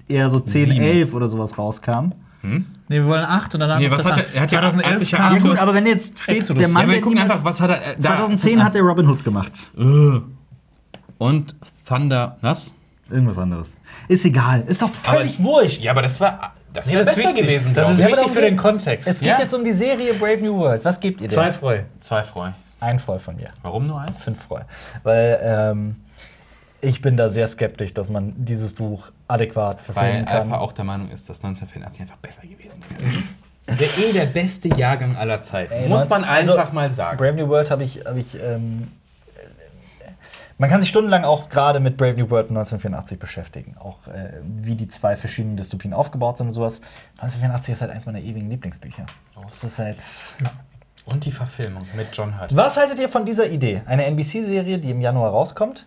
[0.09, 0.81] eher so 10, Sieben.
[0.83, 2.13] 11 oder sowas rauskam.
[2.45, 4.99] Ne, wir wollen 8 und dann Nee, was hat er- er hat ja- er hat
[4.99, 7.61] sich ja Ja, gut, aber wenn jetzt steht, der Mann, ja, wir gucken einfach, was
[7.61, 7.83] hat er.
[7.93, 9.53] äh, da- 2010 hat er Robin Hood gemacht.
[9.79, 10.21] Äh.
[11.19, 11.55] Und
[11.89, 12.37] Thunder.
[12.41, 12.77] Was?
[13.11, 13.77] Irgendwas anderes.
[14.09, 14.63] Ist egal.
[14.67, 15.83] Ist doch völlig wurscht.
[15.83, 16.53] Ja, aber das war.
[16.73, 17.37] Das wäre besser wichtig.
[17.37, 18.01] gewesen, Das ist ich.
[18.01, 19.09] Ja, aber wichtig für den Kontext.
[19.09, 19.39] Es geht Ja.
[19.39, 20.85] jetzt um die Serie Brave New World.
[20.85, 21.35] Was gebt ihr denn?
[21.35, 21.81] Zwei Freu.
[22.01, 22.49] Zwei Freu.
[22.81, 23.49] Ein Freu von mir.
[23.63, 24.25] Warum nur eins?
[24.25, 24.61] Fünf Freu.
[25.05, 25.97] Weil ähm,
[26.85, 30.53] ich bin da sehr skeptisch, dass man dieses Buch adäquat Weil verfilmen kann.
[30.53, 33.03] Alpa auch der Meinung ist, dass 1984 einfach besser gewesen wäre.
[33.67, 35.73] Der eh der beste Jahrgang aller Zeiten.
[35.73, 37.17] Ey, Muss man 19 einfach also, mal sagen.
[37.17, 38.89] Brave New World habe ich, hab ich ähm,
[40.57, 43.77] man kann sich stundenlang auch gerade mit Brave New World 1984 beschäftigen.
[43.79, 46.81] Auch äh, wie die zwei verschiedenen Dystopien aufgebaut sind und sowas.
[47.19, 49.07] 1984 ist halt eins meiner ewigen Lieblingsbücher.
[49.43, 50.03] Das ist halt.
[51.07, 52.57] Und die Verfilmung mit John Hurt.
[52.57, 53.83] Was haltet ihr von dieser Idee?
[53.87, 55.87] Eine NBC-Serie, die im Januar rauskommt.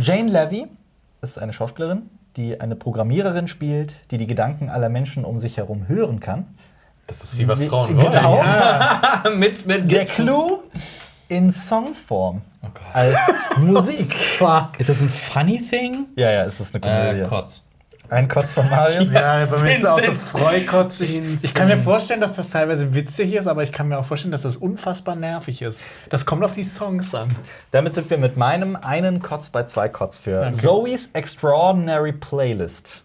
[0.00, 0.66] Jane Levy
[1.22, 5.86] ist eine Schauspielerin, die eine Programmiererin spielt, die die Gedanken aller Menschen um sich herum
[5.88, 6.46] hören kann.
[7.06, 8.38] Das ist wie was Wie- Frauen genau.
[8.38, 9.38] wollen.
[9.38, 10.04] mit, mit Der.
[10.06, 10.62] Clou
[11.28, 12.82] in Songform Oh Gott.
[12.94, 13.14] als
[13.58, 14.14] Musik.
[14.78, 16.06] Ist das ein funny thing?
[16.16, 17.20] Ja, ja, es ist eine Komödie.
[17.20, 17.62] Äh, Kotz.
[18.10, 19.10] Ein Kotz von Marius.
[19.12, 21.22] Ja, bei mir ist es auch so freukotzig.
[21.42, 24.32] Ich kann mir vorstellen, dass das teilweise witzig ist, aber ich kann mir auch vorstellen,
[24.32, 25.80] dass das unfassbar nervig ist.
[26.10, 27.34] Das kommt auf die Songs an.
[27.70, 30.50] Damit sind wir mit meinem einen Kotz bei zwei Kotz für Okay.
[30.52, 33.02] Zoe's Extraordinary Playlist.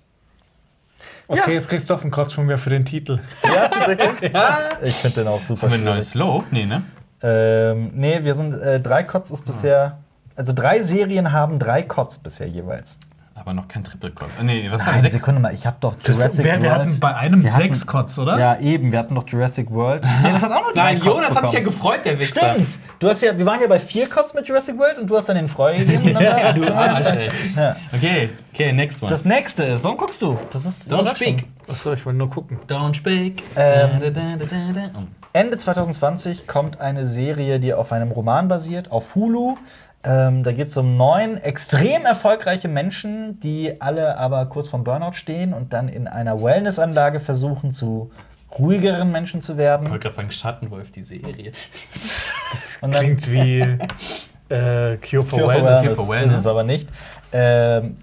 [1.27, 1.53] Okay, Ja.
[1.53, 3.19] jetzt kriegst du doch einen Kotz von mir für den Titel.
[3.43, 4.33] Ja, tatsächlich?
[4.83, 5.95] Ich finde den auch super Haben wir ein schwierig.
[5.95, 6.43] neues Low?
[6.51, 6.83] Nee, ne?
[7.21, 9.99] Ähm, nee, wir sind äh, drei Kotz ist bisher.
[10.35, 12.97] Also drei Serien haben drei Kotz bisher jeweils.
[13.39, 14.29] Aber noch kein Triple Kotz.
[14.39, 14.91] Äh, Nee, was haben wir?
[14.93, 15.15] Nein, Sechs?
[15.15, 16.71] Sekunde mal, ich habe doch Jurassic wir, wir World.
[16.81, 18.37] hatten bei einem Wir hatten- sechs Kotz, oder?
[18.37, 20.03] Ja, eben, wir hatten doch Jurassic World.
[20.23, 21.77] Nee, das hat auch nur drei Nein, Kotz Jonas hat sich ja bekommen.
[21.77, 22.51] gefreut, der Wichser.
[22.53, 22.67] Stimmt.
[22.99, 25.29] Du hast ja, wir waren ja bei vier Kotz mit Jurassic World und du hast
[25.29, 26.03] dann den Freu gegeben.
[26.03, 27.29] Und dann Ja, du Arsch, ey.
[27.55, 27.75] Ja.
[27.95, 29.09] Okay, okay, next one.
[29.09, 30.37] Das nächste ist, warum guckst du?
[30.51, 31.45] Das ist Don't speak.
[31.71, 32.59] Achso, ich wollte nur gucken.
[32.67, 33.43] Don't speak.
[33.55, 34.99] Ähm, Da, da, da, da, da.
[35.31, 39.57] Ende 2020 kommt eine Serie, die auf einem Roman basiert, auf Hulu.
[40.03, 45.11] Ähm, da geht es um neun extrem erfolgreiche Menschen, die alle aber kurz vorm Burnout
[45.13, 48.09] stehen und dann in einer Wellnessanlage versuchen, zu
[48.57, 49.89] ruhigeren Menschen zu Ich werden.
[49.89, 51.51] wollte gerade sagen, Schattenwolf, die Serie.
[52.81, 53.59] Und dann Klingt wie
[54.49, 55.81] äh, Cure for Cure for Wellness.
[55.83, 56.39] Wellness, for ist Wellness.
[56.39, 56.89] es aber nicht.
[57.31, 57.97] Ähm,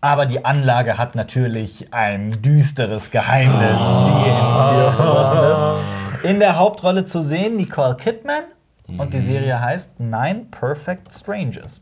[0.00, 6.24] aber die Anlage hat natürlich ein düsteres Geheimnis, wie in Cure for Wellness.
[6.24, 8.42] In der Hauptrolle zu sehen Nicole Kidman
[8.86, 11.80] und die Serie heißt Nine Perfect Strangers.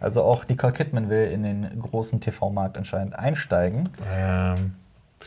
[0.00, 3.88] Also auch Nicole Kidman will in den großen TV-Markt anscheinend einsteigen.
[4.14, 4.74] Ähm,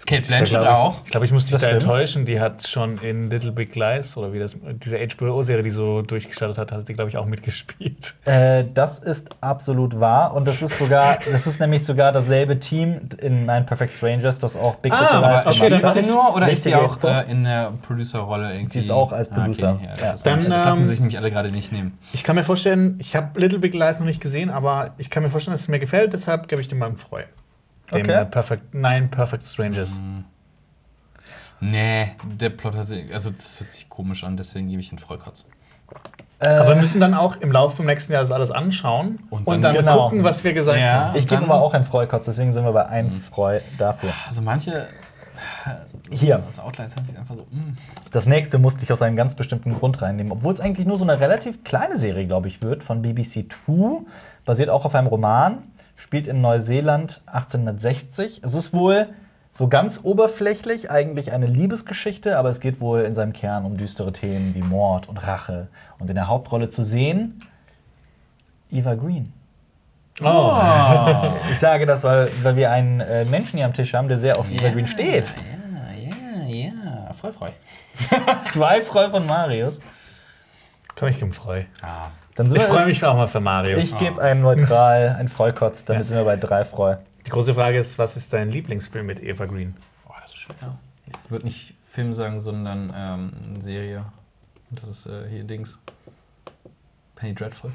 [0.05, 1.01] Kate Blanchett glaub ich, auch.
[1.05, 1.83] Ich glaube, ich muss dich Das da stimmt.
[1.83, 2.25] enttäuschen.
[2.25, 6.57] Die hat schon in Little Big Lies oder wie das, diese HBO-Serie, die so durchgestartet
[6.57, 8.15] hat, hat die, glaube ich, auch mitgespielt.
[8.25, 12.99] Äh, das ist absolut wahr und das ist sogar, das ist nämlich sogar dasselbe Team
[13.21, 15.93] in Nine Perfect Strangers, das auch Big Ah, Little aber Lies okay, gemacht hat.
[16.05, 18.73] Sie nur oder ist sie auch äh, in der Producer-Rolle irgendwie?
[18.79, 19.69] Sie ist auch als Producer.
[19.69, 19.87] Ah, okay.
[19.97, 20.11] ja, Ja.
[20.13, 21.97] das, Dann, das lassen ähm, sich nämlich alle gerade nicht nehmen.
[22.13, 25.23] Ich kann mir vorstellen, ich habe Little Big Lies noch nicht gesehen, aber ich kann
[25.23, 27.23] mir vorstellen, dass es mir gefällt, deshalb gebe ich dem mal einen Freu.
[27.91, 28.11] Dem Okay.
[28.21, 29.91] äh, Perfect, Nine Perfect Strangers.
[31.59, 32.87] Nee, der Plot hat.
[33.13, 35.45] Also, das hört sich komisch an, deswegen gebe ich einen Vollkotz.
[36.39, 39.47] Äh, Aber wir müssen dann auch im Laufe vom nächsten Jahr das alles anschauen Und
[39.47, 40.03] und dann- dann, Genau.
[40.09, 41.05] gucken, was wir gesagt Ja.
[41.07, 41.15] haben.
[41.17, 44.11] ich gebe dann- aber auch einen Freukotz, deswegen sind wir bei einem Freu dafür.
[44.27, 44.85] Also, manche.
[46.11, 47.41] Hier, Das Outlines haben sich einfach so.
[47.51, 47.75] mm.
[48.11, 50.31] das nächste musste ich aus einem ganz bestimmten Grund reinnehmen.
[50.31, 54.05] Obwohl es eigentlich nur so eine relativ kleine Serie, glaube ich, wird, von BBC Two.
[54.45, 55.59] Basiert auch auf einem Roman,
[55.97, 58.41] spielt in Neuseeland 1860.
[58.43, 59.09] Es ist wohl
[59.51, 64.13] so ganz oberflächlich eigentlich eine Liebesgeschichte, aber es geht wohl in seinem Kern um düstere
[64.13, 65.67] Themen wie Mord und Rache.
[65.99, 67.43] Und in der Hauptrolle zu sehen,
[68.71, 69.33] Eva Green.
[70.21, 70.53] Oh.
[71.51, 74.37] Ich sage das, weil, weil wir einen äh, Menschen hier am Tisch haben, der sehr
[74.37, 75.33] auf Eva Green steht.
[75.95, 77.13] Ja, ja, ja.
[77.13, 77.53] Voll frei.
[78.39, 79.79] Zwei Freu von Marius.
[80.95, 81.63] Komm, ich gebe Freu.
[81.81, 82.09] Ah.
[82.37, 83.77] Dann Ich freue mich auch mal für Mario.
[83.79, 86.07] Ich gebe einen neutral, ein Freukotz, damit Ja.
[86.07, 86.95] sind wir bei drei Freu.
[87.25, 89.75] Die große Frage ist, was ist dein Lieblingsfilm mit Eva Green?
[90.05, 90.77] Boah, das ist schwer.
[91.25, 94.05] Ich würde nicht Film sagen, sondern ähm, Serie.
[94.69, 95.77] Und das ist äh, hier Dings.
[97.15, 97.71] Penny Dreadful.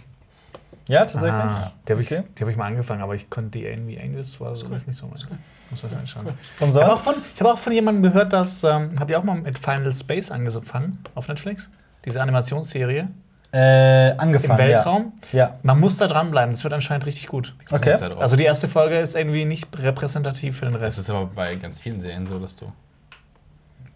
[0.86, 1.32] Ja, tatsächlich.
[1.32, 2.22] Ah, die habe ich, Okay.
[2.38, 5.06] die hab ich mal angefangen, aber ich konnte die irgendwie Englisch, war so nicht so
[5.06, 5.26] meins.
[5.70, 6.26] Muss man anschauen.
[6.60, 9.18] Und Ich habe auch, von- ich hab auch von jemandem gehört, dass, ähm, habt ihr
[9.18, 11.68] auch mal mit Final Space angefangen auf Netflix?
[12.04, 13.08] Diese Animationsserie
[13.54, 14.58] Äh, im angefangen.
[14.58, 15.12] Weltraum.
[15.32, 15.38] Ja.
[15.38, 15.54] ja.
[15.62, 17.54] Man muss da dranbleiben, das wird anscheinend richtig gut.
[17.70, 17.94] Okay.
[17.98, 18.18] Drauf.
[18.20, 20.98] Also die erste Folge ist irgendwie nicht repräsentativ für den das Rest.
[21.00, 22.72] ist aber bei ganz vielen Serien so, dass du.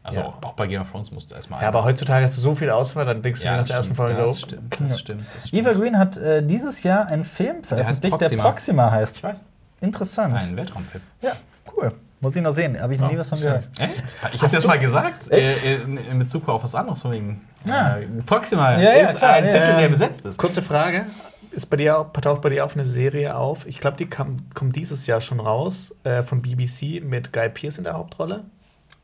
[0.03, 0.27] Also Ja.
[0.27, 1.63] auch bei Game of Thrones musst du erstmal.
[1.63, 3.69] Ja, aber heutzutage hast du so viel Auswahl, dann denkst du ja, dir nach das
[3.69, 4.47] der ersten Folge das so.
[4.47, 4.97] stimmt, das Ja.
[4.99, 5.63] stimmt, das stimmt.
[5.67, 8.43] Eva Green hat äh, dieses Jahr einen Film veröffentlicht, der Proxima.
[8.43, 9.17] Proxima, heißt.
[9.17, 9.45] Ich weiß.
[9.81, 10.35] Interessant.
[10.35, 11.03] Ein Weltraumfilm.
[11.23, 11.33] Ja,
[11.77, 11.93] cool.
[12.21, 12.81] Muss ich noch sehen.
[12.81, 13.69] Habe ich noch Ja, nie was von gehört.
[13.79, 14.15] Echt?
[14.33, 15.65] Ich habe das mal gesagt, Echt?
[15.65, 17.47] äh, in, in Bezug auf was anderes von wegen.
[17.69, 17.99] Ja.
[17.99, 19.79] Äh, Proxima Ja, ja, ist klar, ein ja, Titel, ja.
[19.81, 20.39] der besetzt ist.
[20.39, 21.07] Kurze Frage.
[21.51, 23.67] ist bei dir, auch- taucht bei dir auch eine Serie auf.
[23.67, 27.79] Ich glaube, die kam, kommt dieses Jahr schon raus äh, von BBC mit Guy Pearce
[27.79, 28.45] in der Hauptrolle.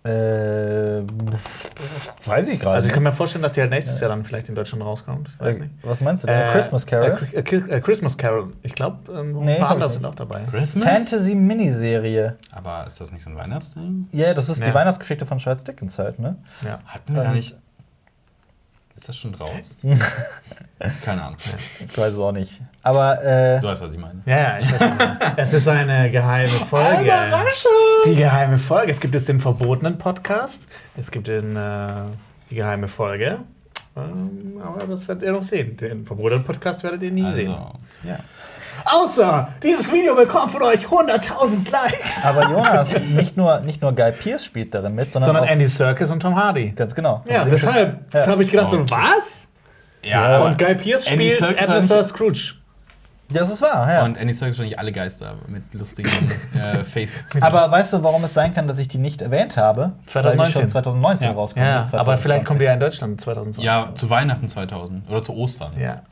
[0.04, 1.02] Äh,
[2.24, 2.74] weiß ich gerade.
[2.76, 5.28] Also ich kann mir vorstellen, dass die halt nächstes Jahr dann vielleicht in Deutschland rauskommt.
[5.34, 5.70] Ich weiß nicht.
[5.82, 6.48] Was meinst du denn?
[6.48, 7.18] Äh, Christmas Carol?
[7.32, 8.52] Äh, äh, äh, Christmas Carol.
[8.62, 10.40] Ich glaube, ähm, ein Nee, paar hab andere sind auch dabei.
[10.50, 10.84] Christmas?
[10.84, 12.36] Fantasy-Miniserie.
[12.50, 14.08] Aber ist das nicht so ein Weihnachtsding?
[14.10, 14.74] Ja, das ist die Ja.
[14.74, 16.36] Weihnachtsgeschichte von Charles Dickens halt, ne?
[16.64, 16.80] Ja.
[16.84, 17.36] Hatten wir da Ähm.
[17.36, 17.56] nicht.
[18.96, 19.78] Ist das schon raus?
[21.04, 21.36] Keine Ahnung.
[21.86, 22.60] Ich weiß es auch nicht.
[22.84, 24.22] Aber, äh, Du weißt, was ich meine.
[24.26, 25.20] Ja, ja, ich weiß nicht.
[25.36, 27.12] es ist eine geheime Folge.
[28.06, 28.90] Die geheime Folge.
[28.92, 30.62] Es gibt jetzt den verbotenen Podcast.
[30.96, 31.90] Es gibt den, äh,
[32.50, 33.38] die geheime Folge.
[33.96, 35.76] Ähm, aber das werdet ihr noch sehen.
[35.76, 37.50] Den verbotenen Podcast werdet ihr nie sehen.
[37.52, 37.72] Also,
[38.04, 38.16] ja.
[38.86, 42.24] Außer, dieses Video bekommt von euch 100.000 Likes.
[42.24, 45.66] aber Jonas, nicht nur, nicht nur Guy Pearce spielt darin mit, sondern, Sondern auch, Andy
[45.66, 46.70] Serkis und Tom Hardy.
[46.70, 47.22] ganz genau.
[47.30, 48.32] Ja, deshalb das Ja.
[48.32, 48.90] habe ich gedacht, so, Okay.
[49.16, 49.46] was?
[50.02, 52.54] Ja, Und aber Guy Pearce Andy spielt Ebenezer Scrooge.
[53.30, 54.04] Das ist wahr, ja.
[54.04, 56.10] Und Andy Serkis wahrscheinlich alle Geister mit lustigen
[56.54, 57.24] äh, Face.
[57.40, 59.80] aber weißt du, warum es sein kann, dass ich die nicht erwähnt habe?
[59.82, 60.52] Weil die 2019.
[60.52, 61.34] schon 2019 Ja.
[61.34, 61.64] rauskommt.
[61.66, 62.00] Ja, nicht 2020.
[62.00, 63.64] aber vielleicht kommt die ja in Deutschland 2020.
[63.64, 65.72] Ja, zu Weihnachten 2000 oder zu Ostern.
[65.80, 66.02] Ja.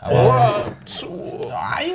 [0.00, 1.06] Aber Zu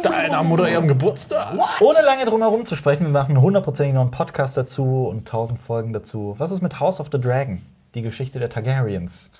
[0.03, 1.53] deiner Mutter ihrem Geburtstag.
[1.79, 5.59] Ohne lange drum herum zu sprechen, wir machen hundertprozentig noch einen Podcast dazu und tausend
[5.61, 6.35] Folgen dazu.
[6.37, 7.61] Was ist mit House of the Dragon?
[7.95, 9.31] Die Geschichte der Targaryens.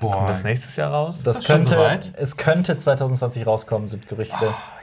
[0.00, 1.20] Kommt das nächstes Jahr raus?
[1.22, 2.12] Das, das schon könnte, soweit?
[2.16, 4.34] es könnte 2020 rauskommen, sind Gerüchte.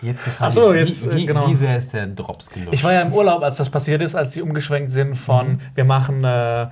[0.01, 1.47] jetzt die Frage, Ach so, jetzt, wie, wie, genau.
[1.47, 2.73] wie sehr ist der Drops gelutscht?
[2.73, 5.85] Ich war ja im Urlaub, als das passiert ist, als die umgeschwenkt sind von wir
[5.85, 6.67] machen äh,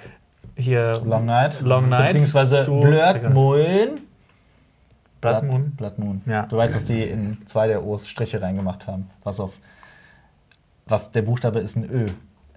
[0.56, 1.62] hier Long Night.
[1.62, 4.02] Long Night Beziehungsweise zu- Blood Moon.
[5.22, 5.72] Blood Moon.
[5.76, 6.22] Blood Moon.
[6.26, 6.44] Ja.
[6.46, 9.10] Du weißt, dass die in zwei der O's Striche reingemacht haben.
[9.24, 9.58] Was auf.
[10.86, 12.08] Was der Buchstabe ist ein Ö.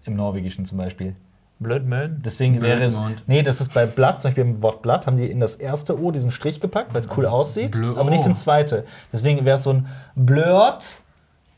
[0.04, 1.16] Im Norwegischen zum Beispiel.
[1.60, 2.20] Moon.
[2.24, 3.00] Deswegen wäre es.
[3.26, 6.00] Nee, das ist bei Blood, zum Beispiel im Wort Blood, haben die in das erste
[6.00, 8.28] O diesen Strich gepackt, weil es cool aussieht, Blö- aber nicht oh.
[8.28, 8.84] ins zweite.
[9.12, 11.00] Deswegen wäre es so ein Blurt.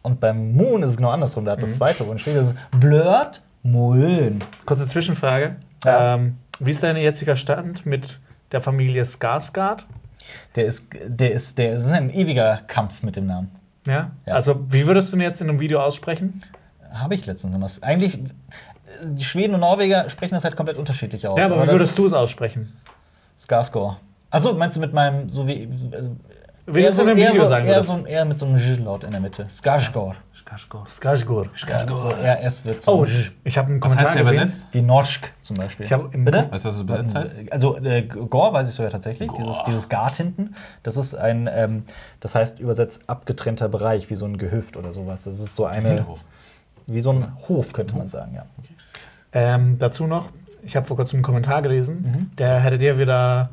[0.02, 1.44] Und beim Moon ist es genau andersrum.
[1.44, 1.62] Da hat Mhm.
[1.62, 2.34] das zweite O einen Strich.
[2.34, 4.40] Das ist Blurt Moon.
[4.66, 5.56] Kurze Zwischenfrage.
[5.84, 6.14] Ja.
[6.16, 8.18] Ähm, wie ist dein jetziger Stand mit
[8.50, 9.84] der Familie Skarsgård?
[10.56, 13.50] Der ist, der ist, der ist ein ewiger Kampf mit dem Namen.
[13.86, 14.10] Ja?
[14.26, 14.34] Ja.
[14.34, 16.42] Also, wie würdest du ihn jetzt in einem Video aussprechen?
[16.92, 17.82] Habe ich letztens noch was.
[17.82, 18.18] Eigentlich,
[19.02, 21.38] die Schweden und Norweger sprechen das halt komplett unterschiedlich aus.
[21.38, 22.72] ja, aber wie das würdest du es aussprechen?
[23.38, 23.96] Skarsgård.
[24.30, 25.68] Achso, meinst du mit meinem, so wie.
[25.92, 26.10] Also,
[26.66, 28.46] Wie eher würdest du in einem eher Video so, sagen eher, so, eher mit so
[28.46, 29.44] einem J-Laut in der Mitte.
[29.48, 30.14] Skarsgård.
[30.88, 31.48] Skarsgård.
[31.68, 33.06] Ja, so eher S wird so Oh,
[33.44, 34.34] ich habe einen was Kommentar heißt der gesehen.
[34.42, 34.66] übersetzt?
[34.72, 35.86] wie Norsk zum Beispiel.
[35.86, 36.46] Ich hab im Bitte?
[36.50, 37.36] Weißt du, was das übersetzt heißt?
[37.50, 39.30] Also äh, Gore weiß ich sogar tatsächlich.
[39.32, 41.84] Dieses, dieses Gart hinten, das ist ein, ähm,
[42.20, 45.24] das heißt übersetzt abgetrennter Bereich, wie so ein Gehöft oder sowas.
[45.24, 46.20] Das ist so eine, Hinterhof.
[46.86, 48.44] wie so ein Hof, könnte man sagen, ja.
[49.32, 50.28] Ähm, dazu noch,
[50.62, 52.30] ich habe vor kurzem einen Kommentar gelesen, Mhm.
[52.36, 53.50] der hätte dir wieder,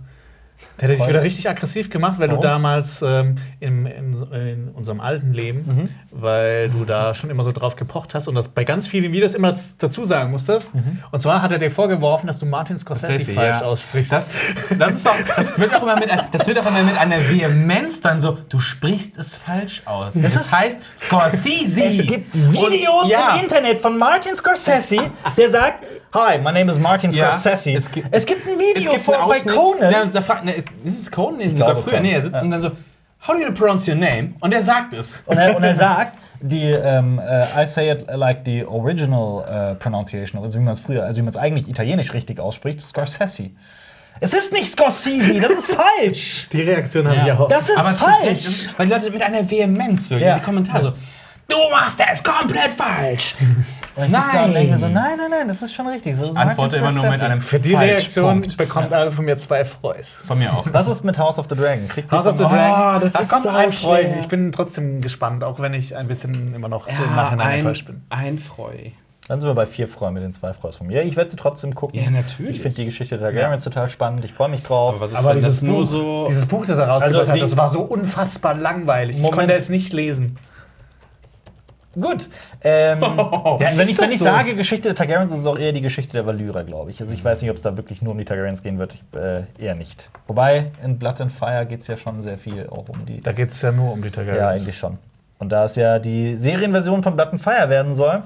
[0.80, 2.42] der hätte dich wieder richtig aggressiv gemacht, weil Warum?
[2.42, 5.90] du damals ähm, im, in, in unserem alten Leben, Mhm.
[6.12, 9.36] weil du da schon immer so drauf gepocht hast und das bei ganz vielen Videos
[9.36, 10.74] immer dazu sagen musstest.
[10.76, 11.00] Mhm.
[11.12, 13.66] Und zwar hat er dir vorgeworfen, dass du Martin Scorsese Scorsese, falsch ja.
[13.66, 14.12] aussprichst.
[14.12, 14.36] Das,
[14.78, 18.02] das, ist auch, das, wird auch immer mit, das wird auch immer mit einer Vehemenz
[18.02, 20.14] dann so, du sprichst es falsch aus.
[20.16, 21.84] Das Das, ist- heißt Scorsese.
[21.84, 23.36] Es gibt Videos Und- ja.
[23.36, 25.84] im Internet von Martin Scorsese, der sagt:
[26.14, 27.72] Hi, my name is Martin Ja, Scorsese.
[27.78, 29.92] es gibt- es gibt ein Video Es gibt vor, einen bei Conan.
[29.92, 30.54] Ja, da fragt, ne,
[30.84, 31.38] ist es Conan?
[31.38, 31.92] Nee, sogar glaube, früher.
[31.98, 32.04] Conan.
[32.04, 32.42] Nee, er sitzt Ja.
[32.42, 32.70] und dann so,
[33.28, 34.34] how do you pronounce your name?
[34.40, 35.22] Und er sagt es.
[35.28, 39.44] Und er, und er sagt, die, ähm, äh, I say it like the original
[39.74, 42.82] äh, pronunciation, also wie man es früher, also wie man es eigentlich italienisch richtig ausspricht,
[42.82, 43.52] Scorsese.
[44.22, 46.48] Es ist nicht Scorsese, das ist falsch.
[46.52, 47.48] Die Reaktion habe ich auch.
[47.50, 48.26] Das ist Aber falsch.
[48.26, 50.34] Recht, weil die Leute mit einer Vehemenz wirklich, Ja.
[50.36, 50.94] diese Kommentare so,
[51.50, 53.36] du machst das komplett falsch.
[53.96, 54.54] Und ich sitze da und Nein.
[54.54, 56.14] denke mir so, nein, nein, nein, das ist schon richtig.
[56.14, 58.56] Ist Martin Antworte immer nur mit einem Für die Falsch, Reaktion Punkt.
[58.58, 60.22] bekommt alle von mir zwei Freus.
[60.26, 60.66] Von mir auch.
[60.72, 61.86] Was ist mit House of the Dragon?
[61.90, 64.06] Kriegt die House of the Dragon, das das, ist kommt so ein Freu.
[64.22, 67.48] Ich bin trotzdem gespannt, auch wenn ich ein bisschen immer noch so im Ja, Nachhinein
[67.48, 68.02] ein, enttäuscht bin.
[68.10, 68.72] ein Freu.
[69.28, 71.02] Dann sind wir bei vier Freuen mit den zwei Freus von mir.
[71.04, 72.02] Ich werde sie trotzdem gucken.
[72.02, 72.56] Ja, natürlich.
[72.58, 74.24] Ich finde die Geschichte der Targaryens total spannend.
[74.24, 74.94] Ich freue mich drauf.
[74.96, 76.26] Aber was ist, Aber wenn das dieses nur Buch, so.
[76.30, 79.18] dieses Buch, das er rausgebracht Also hat, das war so unfassbar langweilig.
[79.18, 79.40] Ich Moment.
[79.40, 80.38] konnte es nicht lesen.
[81.96, 82.30] Gut.
[82.64, 84.26] Ähm, ja, wenn, ich, wenn ich so.
[84.26, 87.02] sage Geschichte der Targaryens, ist es auch eher die Geschichte der Valyra, glaube ich.
[87.02, 88.94] Also ich weiß nicht, ob es da wirklich nur um die Targaryens gehen wird.
[88.94, 90.10] Ich, äh, eher nicht.
[90.28, 93.22] Wobei in Blood and Fire geht es ja schon sehr viel auch um die.
[93.22, 94.40] Da geht es ja nur um die Targaryens.
[94.40, 94.98] Ja, eigentlich schon.
[95.40, 98.22] Und da es ja die Serienversion von Blood and Fire werden soll.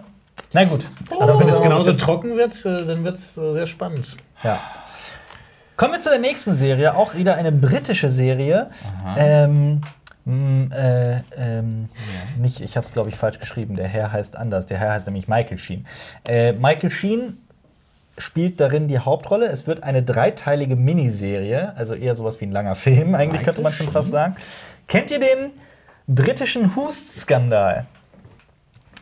[0.52, 0.86] Na gut.
[1.20, 1.62] Also wenn es Oh.
[1.64, 4.18] genauso trocken wird, äh, dann wird es sehr spannend.
[4.44, 4.60] Ja.
[5.78, 8.70] Kommen wir zu der nächsten Serie, auch wieder eine britische Serie.
[9.18, 9.82] Ähm,
[10.26, 11.90] mh, äh, ähm,
[12.38, 13.76] nicht, ich habe es glaube ich falsch geschrieben.
[13.76, 14.66] Der Herr heißt anders.
[14.66, 15.86] Der Herr heißt nämlich Michael Sheen.
[16.28, 17.38] Äh, Michael Sheen
[18.18, 19.48] spielt darin die Hauptrolle.
[19.48, 23.62] Es wird eine dreiteilige Miniserie, also eher sowas wie ein langer Film, eigentlich Michael könnte
[23.62, 24.36] man schon fast sagen.
[24.88, 25.52] Kennt ihr den
[26.08, 27.86] britischen Hust-Skandal?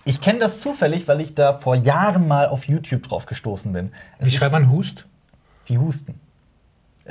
[0.06, 3.92] Ich kenne das zufällig, weil ich da vor Jahren mal auf YouTube drauf gestoßen bin.
[4.18, 5.06] Es Wie schreibt man Hust?
[5.68, 6.20] wie Husten.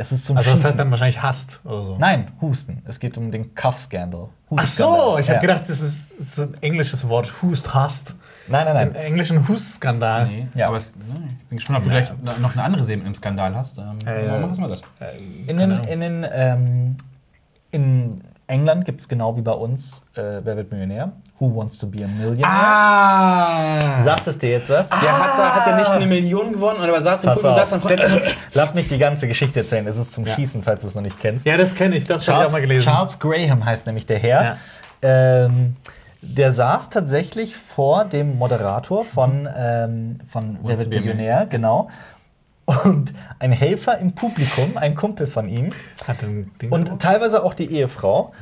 [0.01, 1.99] Es ist zum Also das heißt dann wahrscheinlich hasst oder so.
[1.99, 2.81] Nein, Husten.
[2.87, 4.29] Es geht um den Cuff-Scandal.
[4.57, 5.41] Ach so, ich habe Ja.
[5.41, 7.43] gedacht, das ist so ein englisches Wort.
[7.43, 8.15] Hust, hasst.
[8.49, 9.03] Nein, nein, Im nein.
[9.05, 10.27] englischen Hust-Skandal.
[10.27, 10.69] Nee, Ja.
[10.69, 12.09] aber es, nein, ich bin gespannt, ob du gleich
[12.41, 13.77] noch eine andere mit einem Skandal hast.
[13.79, 14.39] Ähm, ja.
[14.39, 14.83] Machen wir das.
[15.47, 16.97] In Keine den, in, den, ähm,
[17.71, 18.21] in
[18.51, 21.13] England gibt es genau wie bei uns äh, Wer wird Millionär?
[21.39, 22.47] Who wants to be a millionaire?
[22.47, 24.03] Ah!
[24.03, 24.91] Sagt es dir jetzt was?
[24.91, 28.23] Der hat, hat ja nicht eine Million gewonnen, aber saß im Publikum, saß dann
[28.55, 29.87] Lass mich die ganze Geschichte erzählen.
[29.87, 30.35] Es ist zum Ja.
[30.35, 31.47] Schießen, falls du es noch nicht kennst.
[31.47, 32.05] Ja, das kenne ich.
[32.05, 32.85] Doch, das habe ich auch Charles, mal gelesen.
[32.85, 34.57] Charles Graham heißt nämlich der Herr.
[35.01, 35.77] Ähm,
[36.23, 41.89] der saß tatsächlich vor dem Moderator von, ähm, von Wer wird Millionär, genau.
[42.85, 45.71] Und ein Helfer im Publikum, ein Kumpel von ihm,
[46.71, 48.33] und teilweise auch die Ehefrau,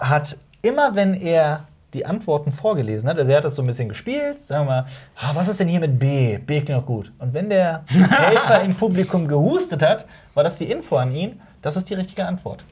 [0.00, 3.88] hat immer, wenn er die Antworten vorgelesen hat, also er hat das so ein bisschen
[3.90, 4.84] gespielt, sagen wir mal,
[5.20, 6.38] ah, was ist denn hier mit B?
[6.38, 7.12] B klingt doch gut.
[7.18, 11.76] Und wenn der Helfer im Publikum gehustet hat, war das die Info an ihn, das
[11.76, 12.64] ist die richtige Antwort.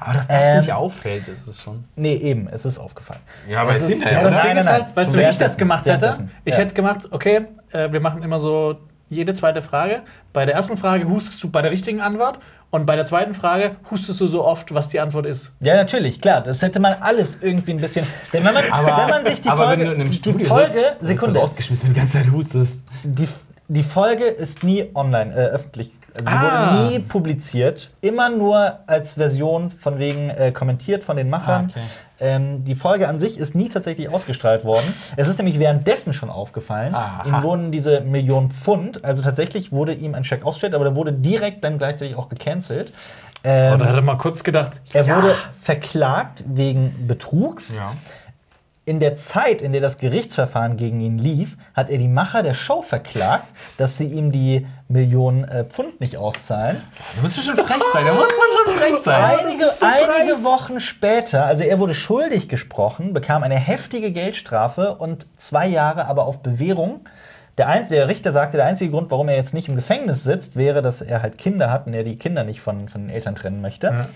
[0.00, 1.84] Aber dass das Ähm, nicht auffällt, ist es schon.
[1.96, 3.20] Nee, eben, es ist aufgefallen.
[3.48, 4.42] Ja, aber Es ist- hinterher, Ja, das?
[4.42, 6.28] Ding ist halt, weißt du, wie ich das gemacht hätte?
[6.44, 8.76] Ich hätte gemacht, okay, äh, wir machen immer so
[9.10, 10.02] jede zweite Frage.
[10.32, 12.38] Bei der ersten Frage hustest du bei der richtigen Antwort
[12.70, 15.52] und bei der zweiten Frage hustest du so oft, was die Antwort ist.
[15.60, 16.42] Ja, natürlich, klar.
[16.42, 18.06] Das hätte man alles irgendwie ein bisschen.
[18.32, 19.80] Denn wenn man, Aber, wenn man sich die aber Folge.
[19.82, 21.40] wenn du in einem die Studio Folge, sitzt, Sekunde.
[21.40, 22.84] rausgeschmissen, wenn du die ganze Zeit hustest.
[23.04, 23.28] Die,
[23.68, 25.90] die Folge ist nie online, äh, öffentlich.
[26.14, 26.72] Also die Ah.
[26.76, 27.90] wurde nie publiziert.
[28.00, 31.66] Immer nur als Version von wegen äh, kommentiert von den Machern.
[31.66, 31.86] Ah, okay.
[32.20, 34.92] Ähm, die Folge an sich ist nie tatsächlich ausgestrahlt worden.
[35.16, 36.94] Es ist nämlich währenddessen schon aufgefallen.
[36.94, 37.24] Aha.
[37.26, 41.12] Ihm wurden diese Millionen Pfund, also tatsächlich wurde ihm ein Scheck ausgestellt, aber der wurde
[41.12, 42.92] direkt dann gleichzeitig auch gecancelt.
[43.44, 47.76] Ähm, Und da hat er mal kurz gedacht, er ja, wurde verklagt wegen Betrugs.
[47.78, 47.92] Ja.
[48.88, 52.54] In der Zeit, in der das Gerichtsverfahren gegen ihn lief, hat er die Macher der
[52.54, 53.44] Show verklagt,
[53.76, 56.82] dass sie ihm die Millionen äh, Pfund nicht auszahlen.
[57.16, 59.40] Da musst du schon frech sein, da muss man schon frech sein.
[59.40, 65.66] Einige, einige Wochen später, also er wurde schuldig gesprochen, bekam eine heftige Geldstrafe und zwei
[65.66, 67.06] Jahre aber auf Bewährung.
[67.58, 70.56] Der, einzige, der Richter sagte, der einzige Grund, warum er jetzt nicht im Gefängnis sitzt,
[70.56, 73.34] wäre, dass er halt Kinder hat und er die Kinder nicht von, von den Eltern
[73.34, 74.06] trennen möchte.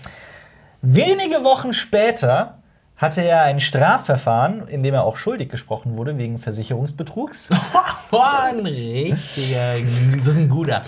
[0.81, 2.57] Wenige Wochen später
[3.03, 7.51] hatte er ein Strafverfahren, in dem er auch schuldig gesprochen wurde wegen Versicherungsbetrugs.
[8.15, 9.73] Oh, ein richtiger.
[10.17, 10.83] Das ist ein guter.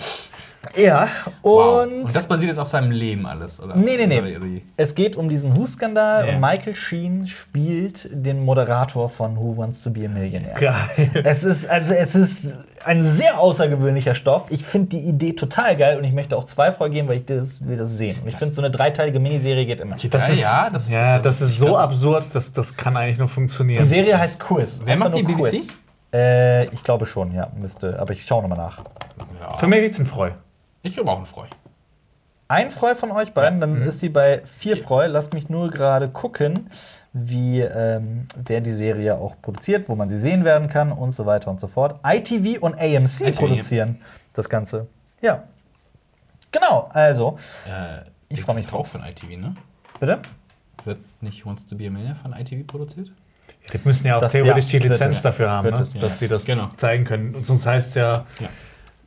[0.76, 1.08] Ja,
[1.42, 1.84] Wow.
[1.84, 3.76] und, Und das basiert jetzt auf seinem Leben alles, oder?
[3.76, 4.62] Nee, nee, nee.
[4.76, 6.34] Es geht um diesen Hus-Skandal Ja.
[6.34, 10.58] und Michael Sheen spielt den Moderator von Who Wants to be a Millionaire.
[10.58, 11.10] geil.
[11.24, 14.46] Es ist, also es ist ein sehr außergewöhnlicher Stoff.
[14.50, 17.24] Ich finde die Idee total geil und ich möchte auch zwei Folgen geben, weil ich
[17.26, 18.18] das, will das sehen.
[18.22, 19.96] Und ich finde, so eine dreiteilige Miniserie geht immer.
[20.10, 23.18] Das ist, ja, das ist, Ja, das ist so glaub- absurd, das, das kann eigentlich
[23.18, 23.78] nur funktionieren.
[23.82, 24.80] Die Serie heißt Quiz.
[24.84, 25.40] Wer Einfach macht die BBC?
[25.50, 25.76] Quiz.
[26.14, 27.98] Äh, ich glaube schon, ja, müsste.
[27.98, 28.78] Aber ich schaue nochmal nach.
[29.40, 29.58] Ja.
[29.58, 30.30] Für mich geht's in Freu.
[30.82, 31.46] Ich glaube auch ein Freu.
[32.48, 33.88] Ein Freu von euch beiden, dann Mhm.
[33.88, 35.06] ist sie bei vier Freu.
[35.08, 36.70] Lasst mich nur gerade gucken,
[37.12, 41.26] wie ähm, wer die Serie auch produziert, wo man sie sehen werden kann und so
[41.26, 41.98] weiter und so fort.
[42.06, 43.38] ITV und AMC ITV.
[43.40, 44.00] produzieren
[44.32, 44.86] das Ganze.
[45.20, 45.42] Ja.
[46.52, 49.56] Genau, also, Äh, Ich jetzt freu mich auch von ITV, ne?
[49.98, 50.20] bitte?
[50.84, 53.10] Wird nicht Wants to be a Millionaire von ITV produziert?
[53.72, 55.22] Die müssen ja auch Das- theoretisch ja, die Lizenz es.
[55.22, 55.72] dafür haben, ne?
[56.00, 56.70] dass sie das Genau.
[56.76, 57.34] zeigen können.
[57.34, 58.48] Und sonst heißt es ja Ja.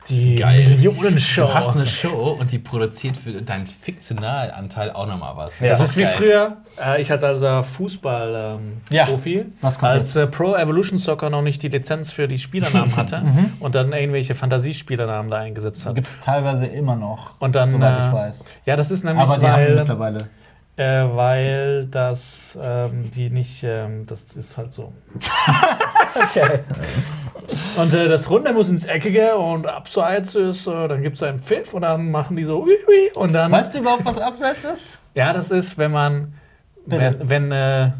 [0.08, 0.66] Die Geil.
[0.68, 1.42] Millionenshow.
[1.42, 5.60] Du hast eine Show und die produziert für deinen Fiktionalanteil auch nochmal was.
[5.60, 5.68] Ja.
[5.68, 7.62] Das ist wie früher, äh, ich als also Ja.
[7.62, 12.96] Fußball-Profi, Was kommt als äh, Pro Evolution Soccer noch nicht die Lizenz für die Spielernamen
[12.96, 13.22] hatte
[13.60, 15.94] und dann irgendwelche Fantasiespielernamen da eingesetzt hat.
[15.94, 18.44] Gibt es teilweise immer noch, Und dann, soweit äh, ich weiß.
[18.66, 20.28] Ja, das ist nämlich, Aber die haben weil, mittlerweile.
[20.76, 24.92] äh, weil das ähm, die nicht, ähm, das ist halt so.
[26.14, 26.60] Okay.
[27.76, 31.40] Und äh, das Runde muss ins Eckige und abseits ist, äh, dann gibt es einen
[31.40, 33.50] Pfiff und dann machen die so ui, ui, und dann.
[33.50, 35.00] Weißt du überhaupt, was abseits ist?
[35.14, 36.34] Ja, das ist, wenn man,
[36.86, 37.16] Bitte.
[37.18, 37.90] wenn, wenn äh,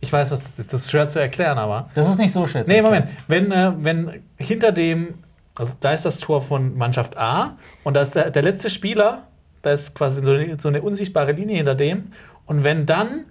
[0.00, 1.88] ich weiß, was das ist, das ist schwer zu erklären, aber.
[1.94, 3.08] Das ist nicht so schwer zu Nee, erklären.
[3.28, 3.50] Moment.
[3.50, 5.14] Wenn, äh, wenn hinter dem,
[5.56, 9.22] also da ist das Tor von Mannschaft A und da ist der, der letzte Spieler,
[9.62, 12.12] da ist quasi so, eine- so eine unsichtbare Linie hinter dem.
[12.46, 13.24] Und wenn dann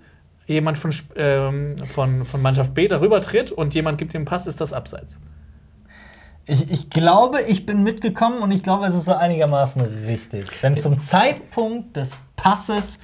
[0.48, 4.60] jemand von, ähm, von, von Mannschaft B darüber tritt und jemand gibt den Pass, ist
[4.60, 5.20] das abseits.
[6.46, 10.64] Ich, ich glaube, ich bin mitgekommen und ich glaube, es ist so einigermaßen richtig.
[10.64, 13.00] Wenn zum Zeitpunkt des Passes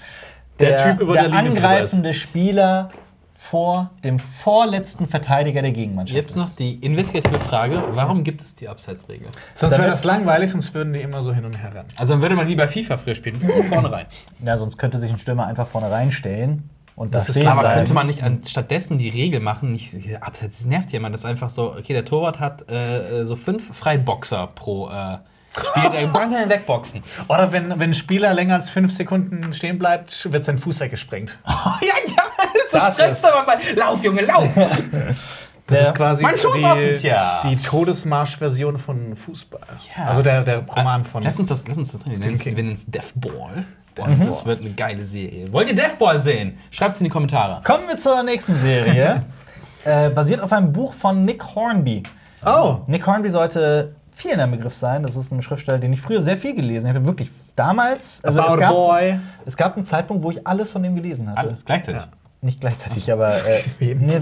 [0.59, 2.89] Der der, Typ über der der angreifende Spieler
[3.35, 8.69] vor dem vorletzten Verteidiger der Gegenmannschaft Jetzt noch die investigative Frage: Warum gibt es die
[8.69, 9.27] Abseitsregel?
[9.55, 11.89] Sonst wäre das langweilig, sonst würden die immer so hin und her rennen.
[11.99, 14.05] Also dann würde man wie bei FIFA früher spielen, vorne rein.
[14.45, 17.61] Ja, sonst könnte sich ein Stürmer einfach vorne reinstellen und da Das ist klar, Aber
[17.61, 17.75] bleiben.
[17.77, 21.49] könnte man nicht anstattdessen die Regel machen, nicht Abseits, das nervt jemand, das ist einfach
[21.49, 25.17] so, okay, der Torwart hat äh, so fünf Freiboxer pro äh,
[25.63, 27.03] Spiel, der kann den wegboxen.
[27.27, 31.37] Oder wenn, wenn ein Spieler länger als fünf Sekunden stehen bleibt, wird sein Fuß weggesprengt.
[31.45, 32.23] ja, ja,
[32.71, 33.57] Das stresst ist- aber mal.
[33.75, 34.49] Lauf, Junge, lauf!
[35.73, 37.41] Das Der- ist quasi Mein Schuss die, auf den Tier.
[37.43, 39.59] die Todesmarsch-Version von Fußball.
[39.97, 40.05] Ja.
[40.05, 41.23] Also der, der Roman von.
[41.23, 42.55] Lass uns das, lass uns das wir nennen es- King.
[42.55, 43.65] wir nennen es Death Ball.
[43.99, 45.45] Und das wird eine geile Serie.
[45.51, 46.57] Wollt ihr Death Ball sehen?
[46.71, 47.61] Schreibt es in die Kommentare.
[47.63, 49.21] Kommen wir zur nächsten Serie.
[49.85, 52.01] äh, basiert auf einem Buch von Nick Hornby.
[52.45, 52.77] Oh!
[52.87, 55.03] Nick Hornby sollte vielen ein Begriff sein.
[55.03, 57.05] Das ist ein Schriftsteller, den ich früher sehr viel gelesen habe.
[57.05, 58.23] Wirklich damals.
[58.23, 59.19] Also About es a gab, boy.
[59.45, 61.39] es gab einen Zeitpunkt, wo ich alles von ihm gelesen hatte.
[61.39, 62.01] Alles gleichzeitig.
[62.01, 62.07] Ja.
[62.43, 63.61] Nicht gleichzeitig, aber äh,
[63.95, 64.19] nee,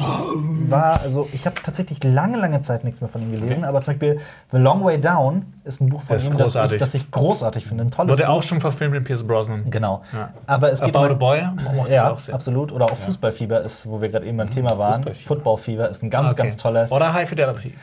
[0.67, 3.63] war, also ich habe tatsächlich lange, lange Zeit nichts mehr von ihm gelesen.
[3.65, 4.19] Aber zum Beispiel
[4.51, 6.79] The Long Way Down ist ein Buch von Das ihm, das ich, großartig.
[6.79, 7.85] das ich großartig finde.
[7.85, 8.29] Ein tolles Wurde Buch.
[8.33, 9.69] auch schon verfilmt mit Pierce Brosnan.
[9.71, 10.03] Genau.
[10.13, 10.29] Ja.
[10.45, 11.41] Aber es geht About a Boy
[11.75, 12.35] mochte ich Ja, auch sehr.
[12.35, 12.71] absolut.
[12.71, 14.93] Oder auch Fußballfieber ist, wo wir gerade eben beim Thema waren.
[14.93, 15.27] Fußballfieber.
[15.27, 16.43] Footballfieber ist ein ganz, Okay.
[16.43, 16.91] ganz toller.
[16.91, 17.73] Oder High Fidelity.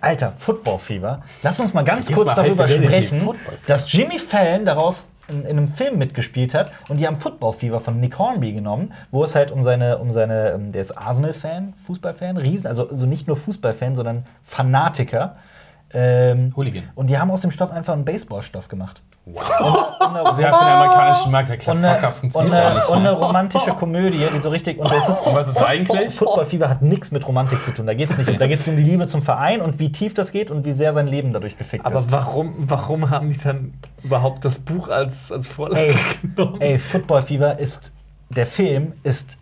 [0.00, 1.22] Alter, Footballfieber.
[1.42, 3.34] Lass uns mal ganz Vergiss kurz mal darüber sprechen,
[3.66, 8.00] dass Jimmy Fallon daraus in, in einem Film mitgespielt hat und die haben Footballfieber von
[8.00, 12.36] Nick Hornby genommen, wo es halt um seine, um seine, ähm, der ist Arsenal-Fan, Fußballfan,
[12.36, 15.36] Riesen, also, also nicht nur Fußballfan, sondern Fanatiker.
[15.90, 16.84] Ähm, Hooligan.
[16.96, 19.00] und die haben aus dem Stoff einfach einen Baseballstoff gemacht.
[19.34, 19.94] Wow.
[20.00, 22.88] Und eine, Ja, für den amerikanischen Markt, der eine, Soccer und, funktioniert eine, nicht.
[22.88, 24.78] und eine romantische Komödie, die so richtig.
[24.78, 26.14] Und das ist, Und was ist eigentlich?
[26.14, 27.86] Footballfieber hat nichts mit Romantik zu tun.
[27.86, 28.38] Da geht es nicht um.
[28.38, 30.72] Da geht es um die Liebe zum Verein und wie tief das geht und wie
[30.72, 32.10] sehr sein Leben dadurch gefickt Aber ist.
[32.10, 35.94] warum, warum haben die dann überhaupt das Buch als, als Vorlage Ey,
[36.34, 36.60] genommen?
[36.60, 37.92] ey, Footballfieber ist.
[38.30, 39.38] Der Film ist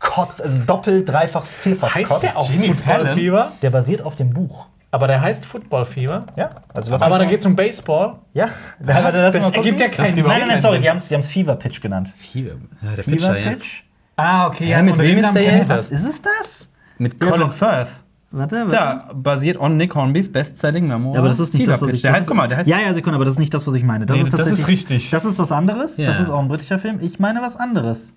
[0.00, 2.20] kotz, also doppelt, dreifach, vierfach Heißt kotz.
[2.20, 3.52] der auch Jimmy Footballfieber?
[3.62, 4.66] Der basiert auf dem Buch.
[4.90, 6.24] Aber der heißt Footballfieber.
[6.36, 8.16] Ja, also lass Aber da geht es um Baseball.
[8.32, 8.48] Ja,
[8.80, 10.24] da Das das mal ergibt ja keinen Sinn.
[10.26, 12.12] Nein, nein, sorry, die haben es Fever Pitch genannt.
[12.16, 12.52] Fever.
[12.82, 13.50] Ja, der Fever Pitcher, ja.
[13.50, 13.82] Pitch?
[14.16, 14.74] Ah, okay.
[14.74, 15.70] Hä, mit wem ist der jetzt?
[15.70, 15.86] das.
[15.88, 16.70] Ist es das?
[16.96, 17.50] Mit Ja, Colin.
[17.50, 17.88] Firth.
[18.30, 18.70] Warte, warte.
[18.70, 21.14] Da, basiert on Nick Hornbys Bestselling Memoir.
[21.14, 21.96] Ja, aber das ist nicht Fever das, was Pitch.
[21.96, 22.02] ich.
[22.02, 22.68] Der das heißt, guck mal, der heißt.
[22.68, 24.06] ja, ja, Sekunde, aber das ist nicht das, was ich meine.
[24.06, 25.10] Das Nee, ist das ist richtig.
[25.10, 25.96] Das ist was anderes.
[25.98, 26.06] Ja.
[26.06, 26.98] Das ist auch ein britischer Film.
[27.00, 28.16] Ich meine was anderes.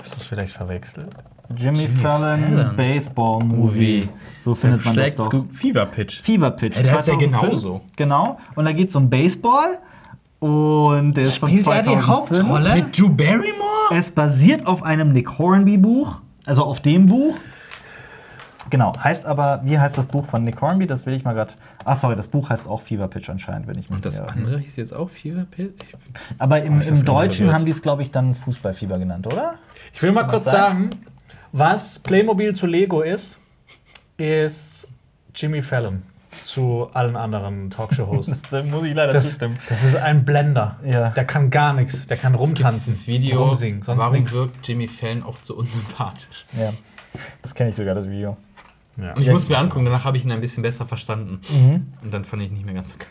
[0.00, 1.10] Hast du das vielleicht verwechselt?
[1.56, 2.76] Jimmy, Fallon, Fallon.
[2.76, 4.08] Baseball Movie.
[4.38, 5.28] So findet man das doch.
[5.30, 5.52] gut.
[5.52, 6.20] Fever Pitch.
[6.22, 6.76] Fever Pitch.
[6.76, 7.42] Ja, der heißt ja 2005.
[7.50, 7.80] genauso.
[7.96, 8.38] Genau.
[8.54, 9.78] Und da geht es um Baseball.
[10.38, 12.06] Und der ist von Spielt er die 2005.
[12.06, 12.74] Hauptrolle?
[12.76, 13.94] Mit Drew Barrymore?
[13.94, 17.36] Es basiert auf einem Nick Hornby Buch, also auf dem Buch.
[18.70, 20.86] Genau, heißt aber, wie heißt das Buch von Nick Hornby?
[20.86, 21.52] Das will ich mal gerade.
[21.84, 24.58] Ach, sorry, das Buch heißt auch Fever Pitch anscheinend, wenn ich mich Und das andere
[24.58, 25.82] hieß jetzt auch Fever Pitch?
[26.38, 29.56] Aber im, im das Deutschen haben die es, glaube ich, dann Fußballfieber genannt, oder?
[29.92, 30.90] Ich will mal Was kurz sagen?
[30.90, 30.90] sagen,
[31.52, 33.40] was Playmobil zu Lego ist,
[34.16, 34.86] ist
[35.34, 36.02] Jimmy Fallon
[36.44, 38.42] zu allen anderen Talkshow-Hosts.
[38.50, 40.78] Das muss ich leider Das, das ist ein Blender.
[40.84, 41.10] Ja.
[41.10, 42.06] Der kann gar nichts.
[42.06, 42.84] Der kann rumtanzen.
[42.84, 44.32] dieses Video, rumsingen, sonst warum nichts.
[44.32, 46.46] wirkt Jimmy Fallon oft so unsympathisch?
[46.56, 46.72] Ja.
[47.42, 48.36] Das kenne ich sogar, das Video.
[48.96, 49.12] Ja.
[49.14, 49.32] Und ich Ja.
[49.32, 51.40] musste mir angucken, danach habe ich ihn ein bisschen besser verstanden.
[51.50, 51.92] Mhm.
[52.02, 53.08] Und dann fand ich ihn nicht mehr ganz so geil.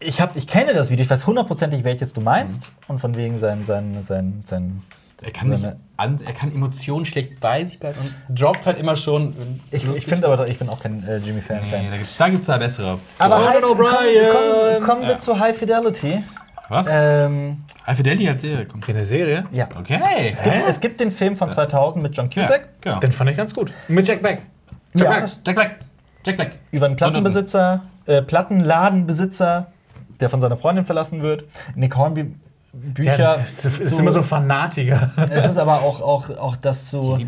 [0.00, 2.70] Ich, hab, ich kenne das Video, ich weiß hundertprozentig, welches du meinst.
[2.88, 4.82] Und von wegen sein, sein, sein, sein
[5.22, 5.66] Er kann, nicht
[5.98, 9.60] an, er kann Emotionen schlecht bei sich behalten und droppt halt immer schon.
[9.70, 12.28] Ich, ich finde aber, ich bin auch kein äh, Jimmy Fallon Nee, da gibt's, da
[12.30, 12.98] gibt's da bessere.
[13.18, 14.30] Aber Conan O'Brien.
[14.32, 15.18] Kommen, kommen, kommen wir Ja.
[15.18, 16.22] zu High Fidelity.
[16.70, 16.88] Was?
[16.90, 18.80] Ähm, High Fidelity hat Serie, komm.
[18.82, 19.44] Okay, eine Serie?
[19.52, 19.68] ja.
[19.78, 19.98] Okay.
[20.32, 23.00] Es gibt, es gibt den Film von 2000 mit John Ja, Cusack genau.
[23.00, 23.72] Den fand ich ganz gut.
[23.88, 24.42] Mit Jack Black.
[24.94, 25.10] Jack Ja.
[25.18, 25.30] Black.
[25.46, 25.76] Jack Black.
[26.24, 26.50] Jack Black.
[26.70, 29.72] über einen Plattenbesitzer, äh, Plattenladenbesitzer,
[30.20, 31.44] der von seiner Freundin verlassen wird.
[31.74, 32.34] Nick Hornby
[32.72, 33.18] Bücher.
[33.18, 35.10] Ja, das ist, immer so Fanatiker.
[35.30, 37.18] es ist aber auch, auch, auch das so,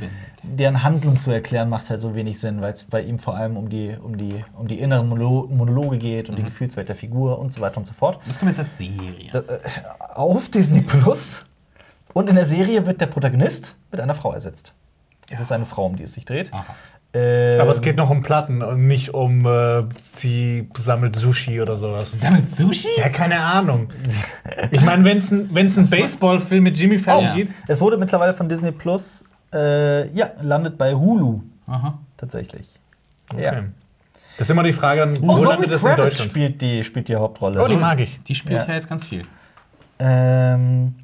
[0.43, 3.57] deren Handlung zu erklären, macht halt so wenig Sinn, weil es bei ihm vor allem
[3.57, 7.39] um die, um die, um die inneren Monolo- Monologe geht und die Gefühlswelt der Figur
[7.39, 8.19] und so weiter und so fort.
[8.27, 9.31] Das kommt jetzt als Serie.
[9.33, 9.59] Da, äh,
[10.15, 11.45] auf Disney Plus.
[12.15, 14.75] Und in der Serie wird der Protagonist mit einer Frau ersetzt.
[15.31, 16.53] Es ist eine Frau, um die es sich dreht.
[16.53, 16.65] Aha.
[17.15, 19.83] Ähm, Aber es geht noch um Platten und nicht um, äh,
[20.15, 22.11] sie sammelt Sushi oder sowas.
[22.11, 22.89] Sammelt Sushi?
[22.97, 23.91] Ja, keine Ahnung.
[24.71, 27.35] Ich meine, wenn es ein, wenn's ein Baseballfilm mit Jimmy Fallon Ja.
[27.35, 31.99] gibt, Es wurde mittlerweile von Disney Plus, äh, ja, landet bei Hulu Aha.
[32.17, 32.67] tatsächlich.
[33.31, 33.43] okay.
[33.45, 33.53] Ja.
[34.39, 36.31] Das ist immer die Frage, dann, Oh, wo landet das in Deutschland?
[36.31, 37.63] spielt die, spielt die Hauptrolle.
[37.63, 38.23] Oh, die mag ich.
[38.23, 38.67] Die spielt Ja.
[38.69, 39.25] ja, jetzt ganz viel.
[39.99, 40.95] ähm,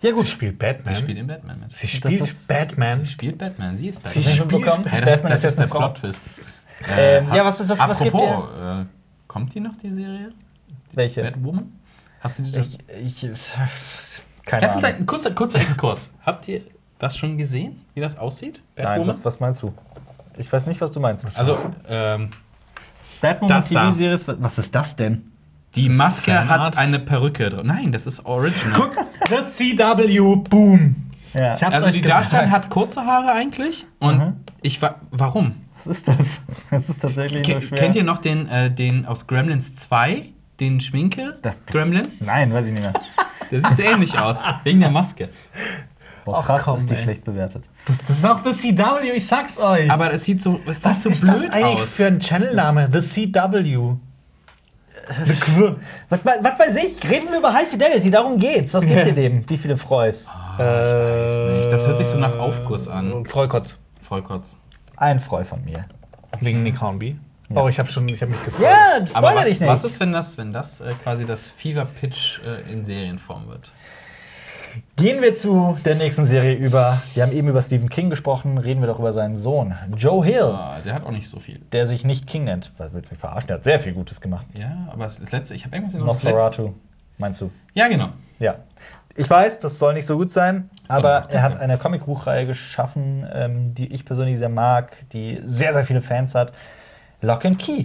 [0.00, 0.28] ja, Sie gut.
[0.28, 0.94] spielt Batman.
[0.94, 1.74] Sie spielt in Batman mit.
[1.74, 3.00] Sie Das spielt ist- Batman.
[3.04, 3.76] Sie spielt Batman.
[3.76, 4.22] Sie ist Sie Batman.
[4.34, 4.82] Spielt mitbekommen?
[4.84, 4.94] Batman.
[4.94, 5.66] Ja, das, Batman das ist jetzt ist der.
[5.66, 6.30] Plot-Twist.
[6.96, 6.98] Ähm,
[7.32, 8.84] Äh, ja, was- was- was gibt apropos, äh,
[9.26, 10.32] kommt die noch, die Serie?
[10.94, 11.22] Welche?
[11.22, 11.72] Batwoman?
[12.20, 12.78] Hast du die das?
[13.02, 13.30] Ich, ich,
[14.44, 14.98] keine Das ist Ahnung.
[15.00, 16.10] ein kurzer, kurzer Exkurs.
[16.24, 16.62] Habt ihr
[16.98, 18.62] das schon gesehen, wie das aussieht?
[18.76, 19.08] Nein, Batwoman?
[19.08, 19.74] was, was meinst du?
[20.36, 21.24] Ich weiß nicht, was du meinst.
[21.36, 21.58] also,
[21.88, 22.30] ähm,
[23.20, 23.86] Batman das da.
[23.86, 25.32] TV-Series, was ist das denn?
[25.74, 27.62] die Maske hat eine Perücke drauf.
[27.64, 28.72] Nein, das ist original.
[28.80, 28.96] Guck,
[29.30, 30.96] das CW, boom.
[31.34, 31.54] Ja.
[31.56, 32.00] Also die.
[32.02, 33.86] Darstellerin hat kurze Haare eigentlich.
[33.98, 34.36] Und Mhm.
[34.62, 34.96] ich war.
[35.10, 35.54] Warum?
[35.76, 36.42] Was ist das?
[36.70, 37.78] Das ist tatsächlich Ke nur schwer.
[37.78, 40.24] kennt ihr noch den, äh, den aus Gremlins 2?
[40.58, 41.38] Den Schminke?
[41.42, 42.08] Das- Gremlin?
[42.18, 42.94] Nein, weiß ich nicht mehr.
[43.50, 44.42] Der sieht so ähnlich aus.
[44.64, 45.28] Wegen der Maske.
[46.24, 47.02] Boah, krass komm, ist die ey.
[47.02, 47.68] schlecht bewertet.
[47.86, 49.90] Das, das ist auch The CW, ich sag's euch.
[49.90, 51.90] Aber es sieht so, es sieht was so ist blöd das eigentlich aus.
[51.94, 52.88] für ein Channelname?
[52.92, 53.96] The CW.
[55.08, 57.10] Was, was, was weiß ich?
[57.10, 58.74] Reden wir über High Fidelity, darum geht's.
[58.74, 59.06] Was gibt Ja.
[59.06, 59.48] ihr dem?
[59.48, 60.28] Wie viele Freus?
[60.28, 61.72] Ah, ich weiß nicht.
[61.72, 63.24] Das hört sich so nach Aufguss an.
[63.24, 63.78] Freukotz.
[64.02, 64.56] Vollkotz.
[64.96, 65.84] Ein Freu von mir.
[66.40, 67.18] Wegen Nick Hornby.
[67.54, 68.72] Oh, ich hab schon, ich hab mich gespoilert.
[69.10, 69.68] Ja, Aber spoiler dich was, nicht.
[69.70, 73.72] was ist, wenn das, wenn das äh, quasi das Fever Pitch äh, in Serienform wird?
[74.98, 77.00] Gehen wir zu der nächsten Serie über.
[77.14, 78.58] Wir haben eben über Stephen King gesprochen.
[78.58, 81.60] Reden wir doch über seinen Sohn, Joe Hill, Ah, der hat auch nicht so viel.
[81.70, 82.72] der sich nicht King nennt.
[82.78, 83.46] Was willst du mich verarschen?
[83.46, 84.46] Der hat sehr viel Gutes gemacht.
[84.54, 86.04] Ja, aber das letzte, ich habe irgendwas in.
[86.04, 86.74] Nosferatu,
[87.16, 87.50] meinst du?
[87.74, 88.08] Ja, genau.
[88.40, 88.56] Ja.
[89.14, 93.74] Ich weiß, das soll nicht so gut sein, aber er hat eine Comicbuchreihe geschaffen, ähm,
[93.74, 96.52] die ich persönlich sehr mag, die sehr, sehr viele Fans hat.
[97.20, 97.84] Lock and Key.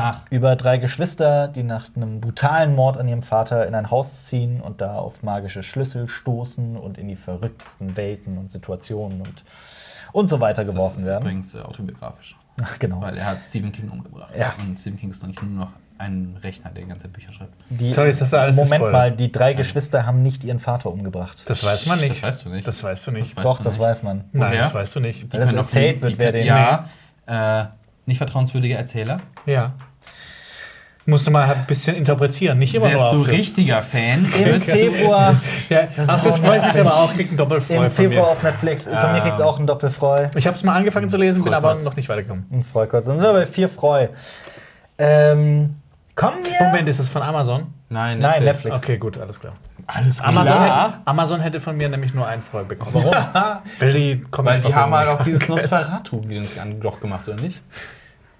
[0.00, 4.24] Ach, Über drei Geschwister, die nach einem brutalen Mord an ihrem Vater in ein Haus
[4.24, 9.44] ziehen und da auf magische Schlüssel stoßen und in die verrücktesten Welten und Situationen und,
[10.12, 11.22] und so weiter das geworfen ist werden.
[11.22, 12.36] übrigens äh, autobiografisch.
[12.62, 13.00] Ach, genau.
[13.00, 14.32] Weil er hat Stephen King umgebracht.
[14.38, 14.52] Ja.
[14.58, 17.32] Und Stephen King ist doch nicht nur noch ein Rechner, der die ganze Zeit Bücher
[17.32, 17.54] schreibt.
[17.70, 21.42] Die, Toll, ist das alles Moment mal, die drei Geschwister haben nicht ihren Vater umgebracht.
[21.46, 22.12] Das weiß man nicht.
[22.14, 22.66] Das weißt du nicht.
[22.66, 23.30] Das weißt du nicht.
[23.30, 23.82] Das weißt Doch, du das nicht.
[23.86, 24.24] weiß man.
[24.32, 24.62] Nein, Woher?
[24.62, 25.32] das weißt du nicht.
[25.32, 26.86] Weil das erzählt wird, wer den- Ja,
[27.26, 27.64] äh,
[28.06, 29.20] nicht vertrauenswürdige Erzähler.
[29.46, 29.72] Ja.
[31.04, 35.32] Musst du mal ein bisschen interpretieren, nicht immer Wärst nur du richtiger Fan, Im Februar,
[35.32, 38.84] es- Ja, Das ach, freut mich aber auch, kriegt einen Doppelfreu im Februar auf Netflix.
[38.84, 39.20] Von mir Ah.
[39.20, 40.28] kriegt's auch einen Doppelfreu.
[40.36, 42.46] Ich habe es mal angefangen zu lesen, bin aber noch nicht weitergekommen.
[42.52, 43.06] Ein Freu kurz.
[43.06, 44.06] Dann sind wir bei vier Freu.
[44.98, 45.74] Ähm,
[46.14, 46.66] kommen wir.
[46.68, 47.74] Moment, ist das von Amazon?
[47.88, 48.64] Nein, Nein, Netflix.
[48.64, 48.82] Netflix.
[48.84, 49.54] Okay, gut, alles klar.
[49.86, 50.86] Alles Amazon klar.
[50.88, 52.94] hätte, Amazon hätte von mir nämlich nur einen Freu bekommen.
[52.94, 53.60] Warum?
[53.78, 57.62] Weil die Weil die haben halt auch dieses Nosferatu-Gedöns doch gemacht, oder nicht?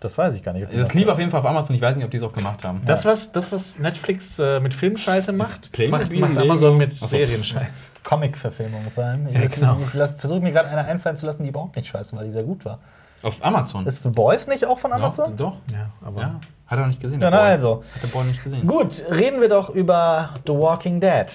[0.01, 0.67] Das weiß ich gar nicht.
[0.75, 2.65] Das lief auf jeden Fall auf Amazon, ich weiß nicht, ob die es auch gemacht
[2.65, 2.83] haben.
[2.85, 6.39] Das was, das, was Netflix äh, mit Filmscheiße macht, macht, Playmobil, macht.
[6.39, 7.07] Amazon mit so.
[7.07, 7.71] Serienscheiße.
[8.03, 9.29] Comic-Verfilmung vor allem.
[9.29, 9.79] Ich, Ja, genau.
[10.19, 12.65] versuche mir gerade eine einfallen zu lassen, die überhaupt nicht scheiße, weil die sehr gut
[12.65, 12.81] war.
[13.23, 13.87] Auf Amazon.
[13.87, 15.37] Ist für Boys nicht auch von Ja, Amazon?
[15.37, 15.57] doch.
[15.73, 16.41] Ja, aber Ja.
[16.67, 17.21] Hat er noch nicht gesehen.
[17.21, 17.47] Ja, na Boy.
[17.49, 17.85] also.
[17.95, 18.67] Hat der Boy nicht gesehen.
[18.67, 21.27] Gut, reden wir doch über The Walking Dead.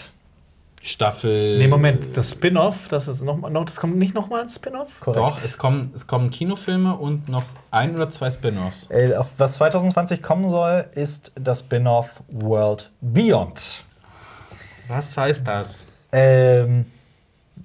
[0.81, 1.57] Staffel.
[1.57, 5.01] Nee, Moment, das Spin-off, das ist noch, noch, das kommt nicht nochmal ein Spin-off?
[5.05, 8.87] Doch, es kommen, es kommen Kinofilme und noch ein oder zwei Spin-offs.
[8.89, 13.83] Äh, auf was 2020 kommen soll, ist das Spin-off World Beyond.
[14.87, 15.87] Was heißt das?
[16.13, 16.85] Ähm,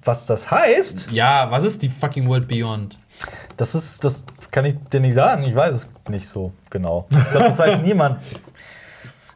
[0.03, 2.97] was das heißt, Ja, was ist die fucking World Beyond?
[3.57, 5.43] Das ist, das kann ich dir nicht sagen.
[5.43, 7.05] Ich weiß es nicht so genau.
[7.09, 8.19] Ich glaube, das weiß niemand.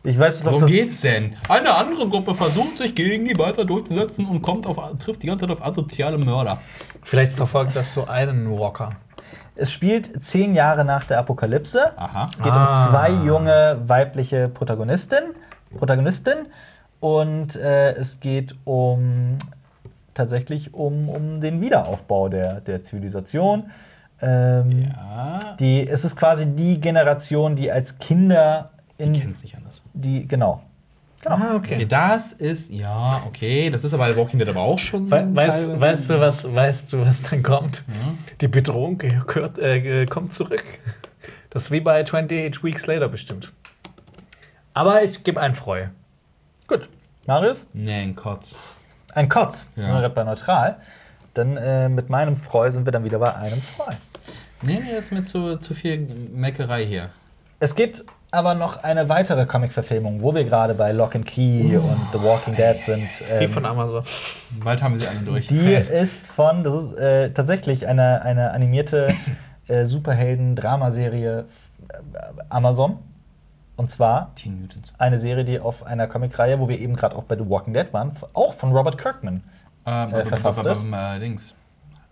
[0.03, 1.35] Ich weiß Worum das, geht's denn?
[1.49, 5.45] Eine andere Gruppe versucht sich gegen die weiter durchzusetzen und kommt auf, trifft die ganze
[5.48, 6.60] Zeit auf asoziale Mörder.
[7.03, 8.91] Vielleicht verfolgt das so einen Walker.
[9.56, 11.98] es spielt zehn Jahre nach der Apokalypse.
[11.98, 12.30] Aha.
[12.31, 12.85] Es geht Ah.
[12.85, 15.34] um zwei junge weibliche Protagonistin,
[15.77, 16.45] Protagonistin
[17.02, 19.38] und äh, es geht um
[20.14, 23.64] tatsächlich um, um den Wiederaufbau der, der Zivilisation.
[24.22, 25.38] Ähm, Ja.
[25.60, 29.81] die, es ist quasi die Generation, die als Kinder in Ich kenn's nicht anders.
[29.94, 30.64] die genau.
[31.26, 33.69] Ah, Okay, das ist, ja, okay.
[33.69, 35.10] Das ist aber Walking Dead aber auch schon.
[35.11, 37.84] We weißt, weißt, du, was, weißt du, was dann kommt?
[38.39, 40.64] Die Bedrohung gehört, äh, kommt zurück.
[41.49, 43.52] Das ist wie bei 28 Weeks Later bestimmt.
[44.73, 45.88] Aber ich gebe ein Freu.
[46.68, 46.88] Gut.
[47.26, 47.65] Marius?
[47.73, 48.56] Nee, ein Kotz.
[49.14, 49.72] Ein Kotz.
[49.76, 49.84] Ja.
[49.84, 49.89] Ja.
[49.99, 50.77] Gerade bei neutral.
[51.34, 53.91] Dann äh, mit meinem Freu sind wir dann wieder bei einem Freu.
[54.61, 55.99] Nee, nee, das ist mir zu, zu viel
[56.34, 57.09] Meckerei hier.
[57.59, 61.99] Es gibt aber noch eine weitere Comic-Verfilmung, wo wir gerade bei Lock and Key und
[62.11, 63.07] The Walking Dead sind.
[63.39, 64.03] Die Ähm, von Amazon.
[64.63, 65.47] Bald haben wir sie alle durch.
[65.47, 69.07] die ist von, das ist äh, tatsächlich eine, eine animierte
[69.67, 71.43] äh, Superhelden-Dramaserie äh,
[72.49, 72.99] Amazon.
[73.75, 74.91] Und zwar Teen Mutants.
[74.97, 77.93] eine Serie, die auf einer Comicreihe, wo wir eben gerade auch bei The Walking Dead
[77.93, 79.43] waren, auch von Robert Kirkman.
[79.85, 80.85] Ähm, Äh, verfasst ist?
[81.21, 81.53] Dings.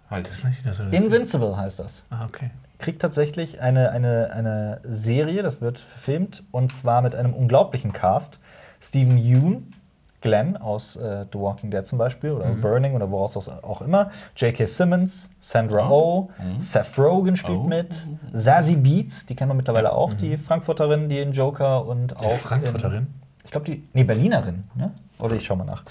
[0.09, 0.29] Halt.
[0.65, 2.03] Also, Invincible heißt das.
[2.09, 2.51] ah, okay.
[2.77, 8.39] kriegt tatsächlich eine, eine, eine Serie, das wird verfilmt, und zwar mit einem unglaublichen Cast.
[8.79, 9.73] Stephen Yoon,
[10.21, 13.81] Glenn aus äh, The Walking Dead zum Beispiel, oder aus Burning oder woraus aus- auch
[13.81, 14.11] immer.
[14.35, 14.65] J.K.
[14.65, 16.29] Simmons, Sandra Oh,
[16.59, 17.63] Seth Rogen spielt Oh.
[17.63, 18.05] mit.
[18.33, 22.33] Zazie Beats, die kennen wir mittlerweile auch, die Frankfurterin, die in Joker und auch.
[22.37, 22.97] Frankfurterin?
[23.03, 23.13] In,
[23.43, 23.87] ich glaube, die.
[23.93, 24.91] Nee, Berlinerin, ne?
[25.19, 25.83] Oder ich schau mal nach.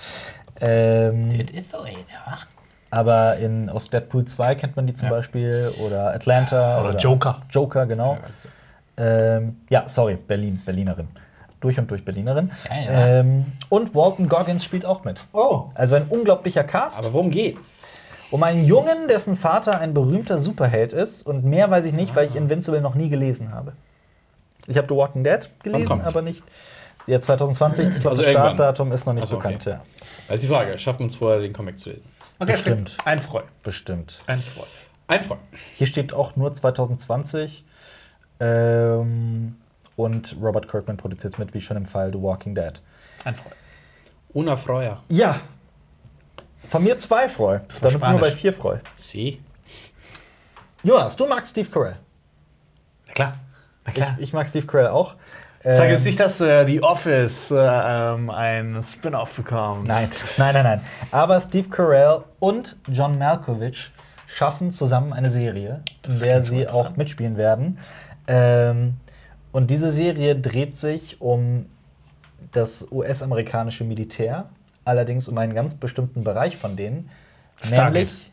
[0.60, 2.38] Ähm, ist so, ja.
[2.94, 5.14] Aber in, aus Deadpool 2 kennt man die zum Ja.
[5.14, 7.40] Beispiel oder Atlanta Oder Joker.
[7.50, 8.18] Joker, genau.
[8.96, 11.08] Ähm, ja, sorry, Berlin, Berlinerin.
[11.58, 12.52] Durch und durch Berlinerin.
[12.70, 13.06] Ja, ja.
[13.20, 15.24] Ähm, und Walton Goggins spielt auch mit.
[15.32, 15.70] Oh.
[15.74, 16.98] Also ein unglaublicher Cast.
[17.00, 17.98] Aber worum geht's?
[18.30, 21.26] Um einen Jungen, dessen Vater ein berühmter Superheld ist.
[21.26, 23.72] Und mehr weiß ich nicht, weil ich Invincible noch nie gelesen habe.
[24.68, 26.44] Ich habe The Walking Dead gelesen, aber nicht.
[27.06, 28.30] Ja, 2020, ich glaube, Also das.
[28.30, 29.56] Startdatum ist noch nicht so, bekannt.
[29.66, 29.70] okay.
[29.70, 29.80] Ja.
[30.28, 30.78] Das ist die Frage.
[30.78, 32.04] Schaffen wir uns vorher, den Comic zu lesen?
[32.38, 32.90] Okay, Bestimmt.
[32.90, 33.06] stimmt.
[33.06, 33.42] Ein Freu.
[33.62, 34.20] Bestimmt.
[34.26, 34.64] Ein Freu.
[35.06, 35.40] Ein Freund.
[35.76, 37.64] Hier steht auch nur 2020.
[38.40, 39.56] Ähm,
[39.96, 42.80] und Robert Kirkman produziert mit, wie schon im Fall The Walking Dead.
[43.24, 43.50] Ein Freu.
[44.32, 45.00] Una Freuer.
[45.08, 45.40] Ja.
[46.68, 47.58] Von mir zwei Freu.
[47.58, 48.20] Damit sind wir Spanisch.
[48.20, 48.78] bei vier Freu.
[48.96, 49.40] Sie?
[50.82, 51.96] Jonas, du magst Steve Carell.
[53.06, 53.32] Na klar.
[53.86, 55.14] Na Ich, ich mag Steve Carell auch.
[55.64, 59.88] Sag Ähm, jetzt nicht, dass äh, The Office äh, ähm, ein Spin-off bekommt.
[59.88, 60.80] Nein, nein, nein, nein.
[61.10, 63.90] Aber Steve Carell und John Malkovich
[64.26, 67.78] schaffen zusammen eine Serie, in der sie auch mitspielen werden.
[68.26, 68.96] Ähm,
[69.52, 71.66] und diese Serie dreht sich um
[72.52, 74.50] das US-amerikanische Militär,
[74.84, 77.08] allerdings um einen ganz bestimmten Bereich von denen,
[77.62, 77.92] Stargate.
[77.94, 78.32] nämlich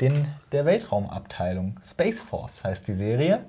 [0.00, 1.78] den der Weltraumabteilung.
[1.84, 3.44] Space Force heißt die Serie.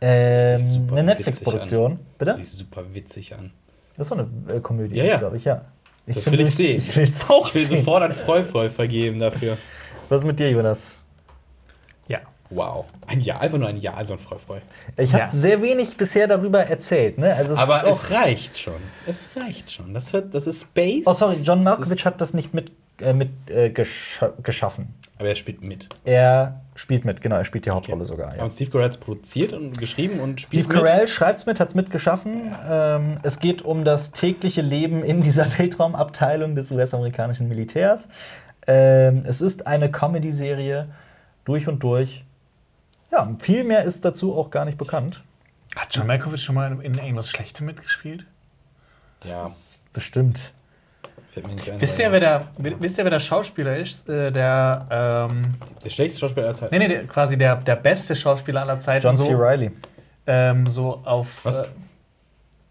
[0.00, 1.98] Das Ähm, eine witzig Netflix-Produktion.
[2.18, 2.32] Bitte?
[2.32, 3.52] Das sieht super witzig an.
[3.96, 5.16] Das ist so eine äh, Komödie, Ja, ja.
[5.18, 5.64] glaube ich, ja.
[6.06, 6.78] Das finde, will ich sehen.
[6.78, 7.78] Ich will es auch Ich will sehen.
[7.78, 9.56] sofort ein Freu-Freu vergeben dafür.
[10.08, 10.98] Was ist mit dir, Jonas?
[12.06, 12.20] Ja.
[12.50, 12.84] Wow.
[13.08, 14.58] Ein Jahr, einfach nur ein Jahr, also ein Freu-Freu.
[14.96, 15.30] Ich habe Ja.
[15.30, 17.18] sehr wenig bisher darüber erzählt.
[17.18, 17.34] Ne?
[17.34, 18.74] Also es Aber es reicht schon.
[19.06, 19.94] Es reicht schon.
[19.94, 21.02] Das, wird, das ist Space.
[21.06, 22.70] Oh, sorry, John Das Malkovich hat das nicht mit,
[23.00, 24.94] äh, mit äh, gesch geschaffen.
[25.18, 25.88] Aber er spielt mit.
[26.04, 28.36] Er spielt mit, genau, er spielt die Hauptrolle sogar.
[28.36, 28.42] Ja.
[28.42, 30.86] Und Steve Carell hat es produziert und geschrieben und spielt Steve mit.
[30.86, 32.54] Carell schreibt's mit, hat's mitgeschaffen.
[32.68, 38.08] Ähm, es geht um das tägliche Leben in dieser Weltraumabteilung des US-amerikanischen Militärs.
[38.66, 40.88] Ähm, es ist eine Comedy-Serie
[41.44, 42.24] durch und durch.
[43.10, 45.22] Ja, viel mehr ist dazu auch gar nicht bekannt.
[45.76, 48.26] Hat John Malkovich schon mal in, in irgendwas Schlechtem mitgespielt?
[49.24, 49.48] Ja,
[49.92, 50.52] Bestimmt.
[51.36, 51.80] Fällt mir nicht ein.
[51.80, 54.08] Wisst ihr, wer der, wisst ihr, wer der Schauspieler ist?
[54.08, 55.42] Äh, der, ähm,
[55.84, 56.74] Der schlechteste Schauspieler aller Zeiten.
[56.74, 59.04] nee, nee, der, quasi der, der beste Schauspieler aller Zeiten.
[59.04, 59.30] John C.
[59.32, 59.70] so, Reilly.
[60.26, 61.44] ähm, so auf.
[61.44, 61.60] Was?
[61.60, 61.64] Äh,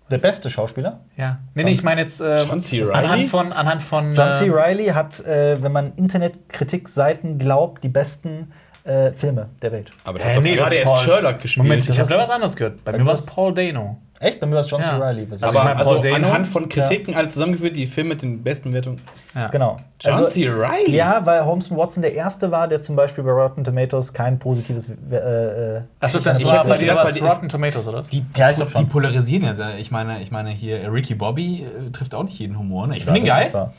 [0.09, 1.01] Der beste Schauspieler?
[1.15, 1.39] ja.
[1.53, 2.19] Nee, nee, ich meine jetzt.
[2.21, 2.81] Äh, John C.
[2.83, 2.93] Reilly?
[2.93, 3.53] Anhand von.
[3.53, 4.45] Anhand von John C.
[4.45, 8.51] ähm, Reilly hat, äh, wenn man Internetkritikseiten glaubt, die besten
[8.83, 9.91] äh, Filme der Welt.
[10.03, 11.63] Aber der Hä, hat doch nee, gerade erst Paul- Sherlock gespielt.
[11.65, 12.83] Moment, ich Das habe da was anderes gehört.
[12.83, 13.97] Bei Bei mir war es Paul Dano.
[14.19, 14.39] Echt?
[14.39, 14.91] Bei mir war es John Ja.
[14.97, 15.01] C.
[15.03, 15.29] Reilly.
[15.29, 18.71] Was aber ich mein, also anhand von Kritiken alle zusammengeführt, die Filme mit den besten
[18.73, 19.01] Wertungen.
[19.33, 19.47] Ja.
[19.49, 19.77] Genau.
[19.99, 20.47] John C.
[20.49, 20.95] Reilly?
[20.95, 24.89] Ja, weil Holmes Watson der erste war, der zum Beispiel bei Rotten Tomatoes kein positives.
[24.89, 28.03] Äh, äh, Achso, Ich das hätte war bei dir was Rotten Tomatoes, oder?
[28.03, 28.81] Die, Ja, ich glaub schon.
[28.81, 29.53] die polarisieren ja.
[29.53, 29.77] sehr.
[29.79, 32.87] Ich meine, ich meine hier Ricky Bobby äh, trifft auch nicht jeden Humor.
[32.87, 32.97] Ne?
[32.97, 33.71] Ich ja, finde ihn geil.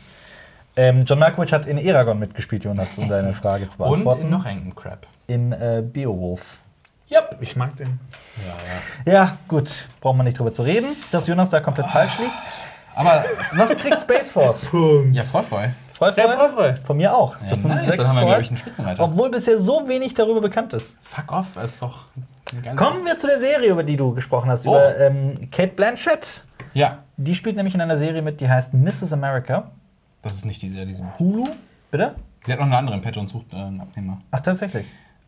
[0.79, 4.23] Ähm, John Malkovich hat in Eragon mitgespielt, Jonas, um deine Frage zu Und beantworten.
[4.23, 5.07] in noch einen Crap.
[5.27, 6.59] in äh, Beowulf.
[7.11, 7.37] Yep.
[7.41, 8.01] Ich mag den.
[9.07, 9.13] Ja, ja.
[9.13, 12.33] Ja, gut, brauchen wir nicht drüber zu reden, dass Jonas da komplett falsch liegt.
[12.95, 14.67] Aber Was kriegt Space Force?
[15.13, 15.69] ja, freu, freu.
[15.93, 16.75] Freu, Ja, freu, freu.
[16.85, 17.41] Von mir auch.
[17.43, 19.05] Ja, Das sind nice, sechs dann haben wir, glaube ich, einen Spitzenreiter.
[19.05, 20.97] obwohl bisher so wenig darüber bekannt ist.
[21.01, 22.05] Fuck off, das ist doch
[22.77, 24.71] Kommen wir zu der Serie, über die du gesprochen hast, Oh.
[24.71, 26.45] über ähm, Kate Blanchett.
[26.75, 29.13] Ja, Die spielt nämlich in einer Serie mit, die heißt Mrs.
[29.13, 29.71] America.
[30.23, 31.03] das ist nicht diese, diese.
[31.19, 31.49] Hulu?
[31.91, 32.15] Bitte?
[32.45, 34.21] Sie hat noch eine andere im Petto und sucht äh, einen Abnehmer.
[34.31, 34.87] Ach, tatsächlich.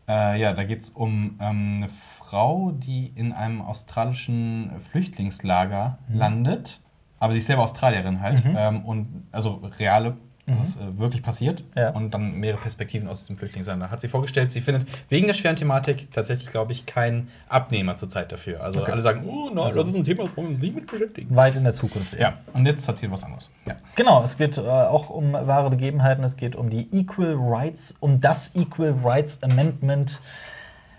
[0.09, 6.81] Äh, ja, da geht es um ähm, eine Frau, die in einem australischen Flüchtlingslager landet.
[7.19, 8.43] Aber sie ist selber Australierin halt.
[8.45, 10.17] Ähm, und also reale,
[10.49, 11.63] das ist äh, wirklich passiert.
[11.75, 11.91] Ja.
[11.91, 13.89] Und dann mehrere Perspektiven aus diesem Flüchtlingslager.
[13.89, 18.31] Hat sie vorgestellt, sie findet wegen der schweren Thematik tatsächlich, glaube ich, keinen Abnehmer zurzeit
[18.31, 18.61] dafür.
[18.61, 20.87] Also alle sagen, oh nein, das ist ein Thema, das wollen wir uns nicht mit
[20.87, 21.35] beschäftigen.
[21.35, 22.13] Weit in der Zukunft.
[22.13, 22.21] eben.
[22.21, 23.49] Ja, und jetzt hat sie was anderes.
[23.67, 23.75] Ja.
[23.95, 26.23] Genau, es geht äh, auch um wahre Begebenheiten.
[26.23, 30.21] Es geht um die Equal Rights, um das Equal Rights Amendment.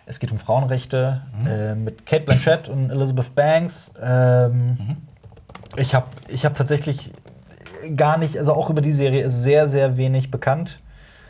[0.06, 3.92] Es geht um Frauenrechte äh, mit Kate Blanchett und Elizabeth Banks.
[4.02, 4.76] Ähm,
[5.76, 7.12] Ich habe ich hab tatsächlich
[7.96, 10.80] gar nicht, also auch über die Serie ist sehr, sehr wenig bekannt.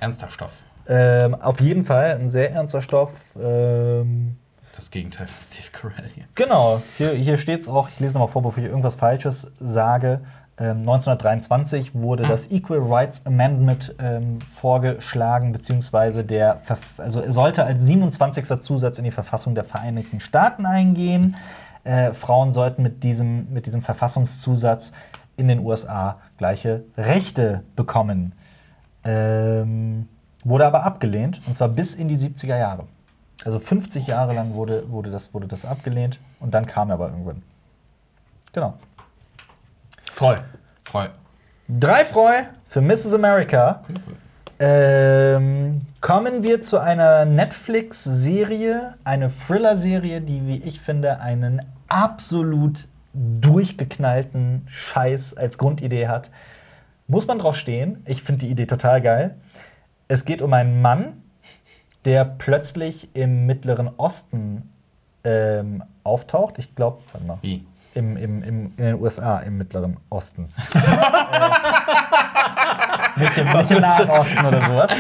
[0.01, 0.53] Ernster Stoff.
[0.89, 3.37] Ähm, auf jeden Fall ein sehr ernster Stoff.
[3.41, 4.37] Ähm,
[4.77, 6.25] Das Gegenteil von Steve Carell hier.
[6.35, 10.21] Genau, hier, hier steht es auch, ich lese nochmal vor, bevor ich irgendwas Falsches sage.
[10.59, 17.83] Ähm, 1923 wurde das Equal Rights Amendment ähm, vorgeschlagen, beziehungsweise der, Verf also sollte als
[17.83, 18.61] 27.
[18.61, 21.37] Zusatz in die Verfassung der Vereinigten Staaten eingehen.
[21.85, 24.93] Äh, Frauen sollten mit diesem, mit diesem Verfassungszusatz
[25.41, 28.33] in den USA gleiche Rechte bekommen.
[29.03, 30.09] Ähm,
[30.45, 32.85] wurde aber abgelehnt, und zwar bis in die 70er Jahre.
[33.45, 37.09] Also 50 Jahre lang wurde, wurde, das, wurde das abgelehnt und dann kam er aber
[37.09, 37.43] irgendwann.
[38.53, 38.75] Genau.
[40.13, 40.37] Freu.
[40.85, 41.09] Freu.
[41.69, 42.35] Drei Freu
[42.69, 43.15] für Mrs.
[43.15, 43.83] America.
[43.89, 44.17] Cool.
[44.59, 54.63] Ähm, kommen wir zu einer Netflix-Serie, eine Thriller-Serie, die, wie ich finde, einen absolut durchgeknallten
[54.67, 56.31] Scheiß als Grundidee hat.
[57.07, 58.03] Muss man drauf stehen.
[58.07, 59.37] Ich finde die Idee total geil.
[60.09, 61.23] Es geht um einen Mann,
[62.05, 64.71] der plötzlich im Mittleren Osten
[65.25, 66.59] ähm, auftaucht.
[66.59, 67.39] Ich glaube, warte mal.
[67.43, 67.65] Wie?
[67.95, 70.51] Im, im, im, in den USA, im Mittleren Osten.
[70.75, 70.79] äh,
[73.21, 74.93] nicht, im, nicht im Nahen Osten oder sowas.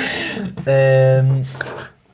[0.66, 1.47] Ähm,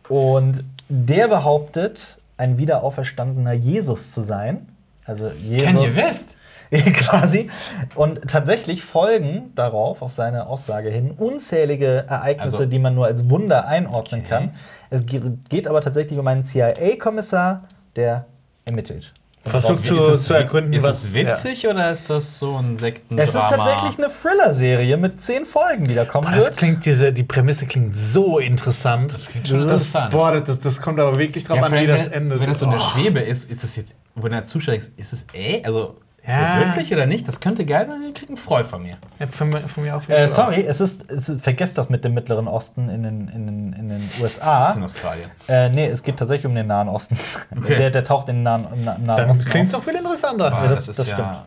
[0.09, 4.69] und der behauptet, ein wiederauferstandener Jesus zu sein.
[5.07, 5.73] Also Jesus.
[5.73, 6.37] Kanye West?
[6.95, 7.49] quasi.
[7.95, 13.31] Und tatsächlich folgen darauf, auf seine Aussage hin, unzählige Ereignisse, Also- die man nur als
[13.31, 14.29] Wunder einordnen Okay.
[14.29, 14.55] kann.
[14.91, 18.27] Es ge- geht aber tatsächlich um einen CIA-Kommissar, der
[18.65, 19.13] ermittelt.
[19.49, 21.03] Versucht Ist zu, das, zu ergründen, ist was.
[21.03, 23.23] das witzig oder ist das so ein Sektendrama?
[23.29, 26.37] Es ist tatsächlich eine Thriller-Serie mit zehn Folgen, die da kommen Ja.
[26.37, 26.57] Das wird.
[26.57, 29.13] klingt, diese, die Prämisse klingt so interessant.
[29.15, 30.11] Das klingt schon Das ist, interessant.
[30.11, 32.41] boah, das, das kommt aber wirklich drauf Ja, an, wie das wenn, endet.
[32.41, 32.83] wenn das so in der Oh.
[32.83, 35.63] Schwebe ist, ist das jetzt, wo der Zuschauer denkt, ist es eh?
[35.65, 35.97] Also,
[36.27, 36.59] Ja.
[36.61, 37.29] wirklich oder nicht?
[37.29, 38.97] Das könnte geil sein, ihr kriegt einen Freu von mir.
[39.21, 42.05] Ja, von, mir- von mir auch Äh, sorry, es ist, es ist, vergesst das mit
[42.05, 44.63] dem Mittleren Osten in den, in den, in den USA.
[44.63, 45.31] Das ist in Australien.
[45.47, 47.17] Äh, nee, es geht tatsächlich um den Nahen Osten.
[47.57, 47.77] Okay.
[47.77, 50.53] Der, der taucht in den Nahen, Na- Nahen Dann Osten klingt doch viel interessanter.
[50.53, 51.29] Ah, das- das, das ist stimmt.
[51.29, 51.47] ja.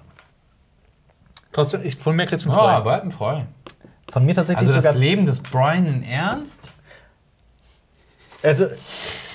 [1.52, 2.82] Trotzdem, ich, von mir kriegst du einen Oh, Freu.
[2.82, 3.42] bald ein Freu.
[4.12, 4.98] Von mir tatsächlich Also das sogar.
[5.00, 6.72] Leben des Brian in Ernst?
[8.44, 8.66] Also,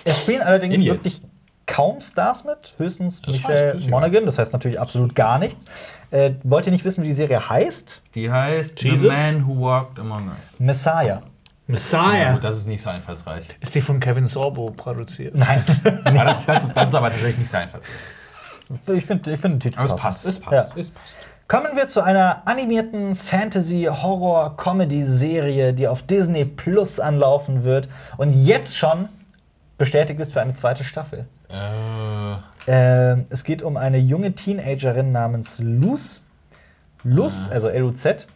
[0.04, 1.04] es spielen allerdings Idiots.
[1.04, 1.22] wirklich
[1.66, 5.64] kaum Stars mit, höchstens Das Michelle Monaghan, das heißt natürlich absolut gar nichts.
[6.10, 8.02] Äh, wollt ihr nicht wissen, wie die Serie heißt?
[8.14, 9.00] Die heißt Jesus?
[9.02, 10.36] The Man Who Walked Among Us.
[10.58, 11.22] Messiah.
[11.66, 12.32] Messiah.
[12.34, 13.48] gut, das ist nicht so einfallsreich.
[13.60, 15.34] Ist die von Kevin Sorbo produziert?
[15.34, 15.64] Nein.
[16.04, 17.90] Das, das, ist, das ist aber tatsächlich nicht so einfallsreich.
[18.94, 20.80] ich finde ich find den Titel Aber es passt, es passt, Ja.
[20.80, 21.16] es passt.
[21.48, 29.08] Kommen wir zu einer animierten Fantasy-Horror-Comedy-Serie, die auf Disney Plus anlaufen wird und jetzt schon
[29.78, 31.26] bestätigt ist für eine zweite Staffel.
[31.48, 36.20] Äh, Ähm, es geht um eine junge Teenagerin namens Luz.
[37.02, 38.26] Luz, also L-U-Z,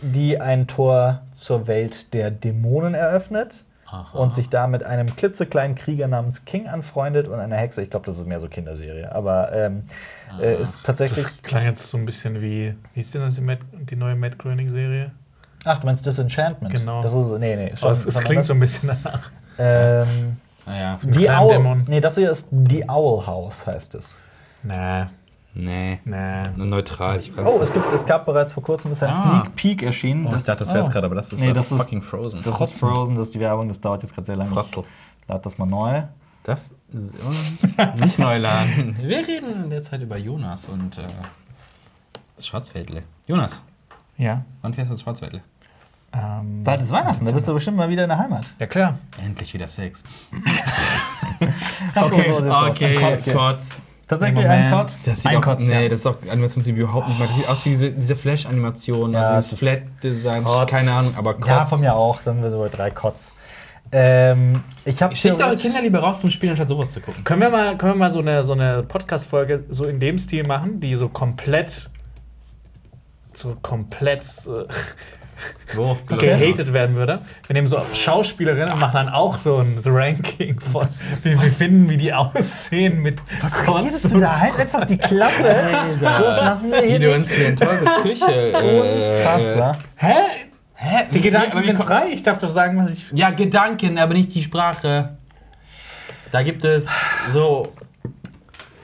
[0.00, 4.16] die ein Tor zur Welt der Dämonen eröffnet Aha.
[4.16, 7.82] und sich da mit einem klitzekleinen Krieger namens King anfreundet und einer Hexe.
[7.82, 9.82] Ich glaube, das ist mehr so Kinderserie, aber ähm,
[10.40, 11.24] äh, ist tatsächlich.
[11.24, 12.76] Das klang jetzt so ein bisschen wie.
[12.94, 15.10] Wie ist denn das die, Matt, die neue Matt Groening-Serie?
[15.64, 16.72] Ach, du meinst Disenchantment?
[16.72, 17.02] Genau.
[17.02, 17.72] Das ist nee, nee.
[17.82, 19.30] Oh, es es klingt so ein bisschen danach.
[19.58, 20.36] Ähm,
[20.66, 20.98] naja.
[21.04, 21.48] Mit die Owl.
[21.54, 21.84] Dämon.
[21.88, 24.20] Nee, das hier ist die Owl House, heißt es.
[24.62, 25.06] Nee,
[25.54, 26.00] Nee.
[26.04, 26.42] nee.
[26.56, 27.18] Neutral.
[27.18, 29.40] Ich Oh, es, gibt, es gab bereits vor kurzem ist ein Ah.
[29.42, 30.26] Sneak Peek erschienen.
[30.26, 32.42] Oh, ich dachte, das wäre es gerade, aber das ist Nee, das ist- fucking Frozen.
[32.42, 34.50] Das ist Frozen, das ist die Werbung, das dauert jetzt gerade sehr lange.
[34.50, 34.84] Frotzel.
[35.22, 36.02] Ich lade das mal neu.
[36.42, 37.14] Das ist
[38.00, 38.96] nicht neu laden.
[39.02, 41.02] Wir reden derzeit über Jonas und äh,
[42.36, 43.02] das Schwarzwäldle.
[43.26, 43.62] Jonas,
[44.18, 44.44] Ja.
[44.62, 45.40] wann fährst du ins Schwarzwäldle?
[46.12, 48.44] Ähm, Bald ist Weihnachten, da bist du bestimmt mal wieder in der Heimat.
[48.58, 48.98] ja, klar.
[49.22, 50.02] Endlich wieder Sex.
[51.94, 52.24] Ach so, Okay.
[52.30, 52.68] so sieht's aus.
[52.70, 53.32] Okay, Okay.
[53.32, 53.78] Kotz.
[54.08, 54.70] Tatsächlich ein.
[54.72, 55.02] Kotz.
[55.02, 55.88] Das sieht Ein auch, Kotz, nee, ja.
[55.88, 57.26] das ist auch Animation sieht überhaupt nicht mal.
[57.26, 61.14] Das sieht aus wie diese, diese Flash-Animation, Ja, also das dieses ist- Flat-Design, keine Ahnung,
[61.16, 61.46] aber Kotz.
[61.48, 62.22] Ja, von mir auch.
[62.22, 63.32] Dann wir so bei drei Kotz.
[63.92, 67.24] Ähm, ich habe Schickt eure Kinder lieber raus zum Spielen, anstatt sowas zu gucken.
[67.24, 70.46] Können wir mal, können wir mal so eine, so eine Podcast-Folge so in dem Stil
[70.46, 71.90] machen, die so komplett.
[73.32, 74.66] so komplett äh,
[75.74, 77.20] Worauf gehatet werden würde?
[77.46, 80.86] Wir nehmen so Schauspielerinnen und machen dann auch so ein Ranking von,
[81.22, 84.38] wie wir finden, wie die aussehen mit Was Kotz redest du da?
[84.38, 85.44] Halt einfach die Klappe.
[85.44, 85.96] Alter.
[86.00, 87.16] Das machen wir Wie hier du nicht.
[87.16, 88.52] uns hier in Teufels Küche.
[88.52, 89.78] äh, Unfassbar.
[89.96, 90.14] Hä?
[90.74, 91.04] Hä?
[91.12, 92.08] Die Gedanken wie sind frei.
[92.12, 93.06] Ich darf doch sagen, was ich.
[93.12, 95.16] Ja, Gedanken, aber nicht die Sprache.
[96.32, 96.90] Da gibt es
[97.28, 97.72] so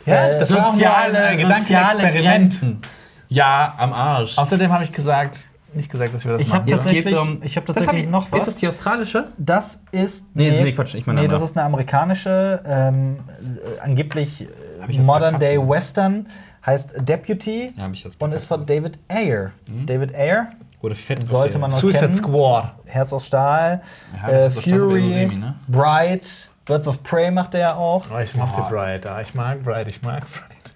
[0.07, 2.13] Ja, das auch nur soziale, äh, soziale.
[2.13, 2.81] Grenzen.
[3.29, 4.37] Ja, am Arsch.
[4.37, 6.69] Außerdem habe ich gesagt, nicht gesagt, dass wir das Ich hab machen.
[6.69, 7.41] Jetzt geht's um.
[7.43, 8.41] ich hab Das tatsächlich ich- noch was.
[8.41, 9.29] Ist es die australische?
[9.39, 10.27] Das ist.
[10.35, 11.41] Nee, ist- nee, Quatsch, ich meine Nee, andere.
[11.41, 14.47] das ist eine amerikanische, ähm, äh, angeblich
[14.81, 16.27] Hab ich äh, Modern Day diese- Western,
[16.65, 19.51] heißt Deputy Ja, hab ich jetzt und ist von David Ayer.
[19.67, 19.87] Mhm.
[19.87, 20.49] David Ayer,
[20.81, 21.27] Wurde fett.
[21.27, 22.17] sollte man noch Suicide kennen.
[22.19, 22.73] Squad.
[22.87, 23.83] Herz aus Stahl,
[24.23, 25.55] Ja, äh, eher so Fury, semi, ne?
[25.69, 28.07] Bright, Birds of Prey macht er ja auch.
[28.15, 28.69] Oh, ich mochte Oh.
[28.71, 29.05] Bright.
[29.07, 30.75] Ah, ich mag Bright, ich mag Bright.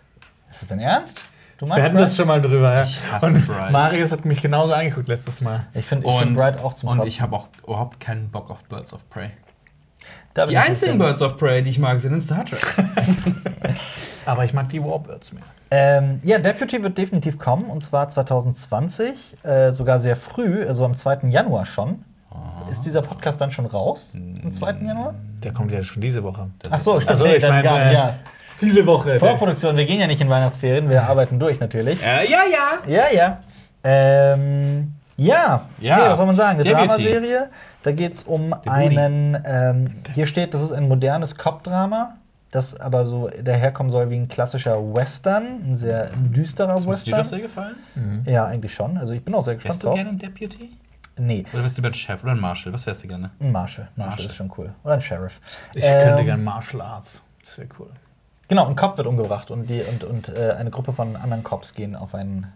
[0.50, 1.22] Ist das dein Ernst?
[1.58, 2.06] Du magst Wir hatten Bright?
[2.06, 2.72] das schon mal drüber.
[2.74, 2.84] Ja.
[2.84, 3.72] Ich hasse und Bright.
[3.72, 5.66] Marius hat mich genauso angeguckt letztes Mal.
[5.74, 7.08] Ich finde ich find Bright auch zum und Kotzen.
[7.08, 9.30] ich habe auch überhaupt keinen Bock auf Birds of Prey.
[10.34, 12.60] Da Die einzigen Birds of Prey, die ich mag, sind in Star Trek.
[14.26, 15.42] Aber ich mag die Warbirds mehr.
[15.70, 20.94] Ähm, ja, Deputy wird definitiv kommen und zwar 2020, äh, sogar sehr früh, also am
[20.94, 21.28] 2.
[21.28, 22.04] Januar schon.
[22.70, 24.12] Ist dieser Podcast dann schon raus?
[24.14, 24.72] Am 2.
[24.82, 25.14] Januar?
[25.42, 26.50] Der kommt ja schon diese Woche.
[26.70, 27.10] Ach so, stimmt.
[27.10, 28.14] Also, nee, ich dann mein, gar nicht, äh, ja.
[28.60, 29.18] Diese Woche.
[29.18, 32.02] Vorproduktion, wir gehen ja nicht in Weihnachtsferien, wir arbeiten durch natürlich.
[32.02, 32.78] äh, ja, ja.
[32.92, 33.38] Ja, ja.
[33.84, 35.96] Ähm, Ja, Ja.
[35.96, 36.60] Nee, was soll man sagen?
[36.60, 36.70] Eine.
[36.70, 37.48] Dramaserie.
[37.82, 42.16] Da geht es um einen, ähm, hier steht, das ist ein modernes Cop-Drama,
[42.50, 47.18] das aber so daherkommen soll wie ein klassischer Western, ein sehr düsterer Ist dir doch
[47.18, 47.24] Western.
[47.24, 47.76] sehr gefallen?
[48.26, 48.98] Ja, eigentlich schon.
[48.98, 49.94] Also ich bin auch sehr gespannt Wärst du drauf.
[49.96, 50.72] gerne ein Deputy?
[51.18, 52.72] Nee, Oder wärst du lieber ein Chef oder ein Marshal?
[52.74, 53.30] Was wärst du gerne?
[53.40, 53.88] ein Marshal.
[53.96, 54.26] Marshal Marshal.
[54.26, 54.74] ist schon cool.
[54.84, 55.40] Oder ein Sheriff.
[55.74, 57.22] Ich Ähm, könnte gerne Martial Arts.
[57.44, 57.88] Das wäre cool.
[58.48, 61.74] Genau, ein Cop wird umgebracht und, die, und, und äh, eine Gruppe von anderen Cops
[61.74, 62.46] gehen auf einen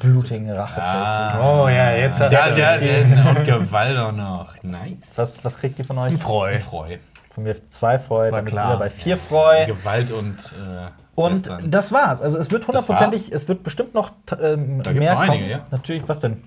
[0.00, 0.82] blutigen Rachefeldzug.
[0.82, 1.64] Ah.
[1.64, 4.62] Oh ja, jetzt hat er ja, und Gewalt auch noch.
[4.62, 5.16] Nice.
[5.16, 6.14] Was, was kriegt ihr von euch?
[6.14, 6.58] Freu.
[6.58, 6.96] Freu.
[7.30, 8.74] Von mir zwei Freu, War damit sind klar.
[8.74, 9.66] wir bei vier Freu.
[9.66, 11.70] Gewalt und äh, Und Western.
[11.70, 12.22] das war's.
[12.22, 15.50] Also es wird hundertprozentig, es wird bestimmt noch ähm, Da mehr noch einige, kommen.
[15.50, 15.60] ja.
[15.72, 16.42] Natürlich, was denn?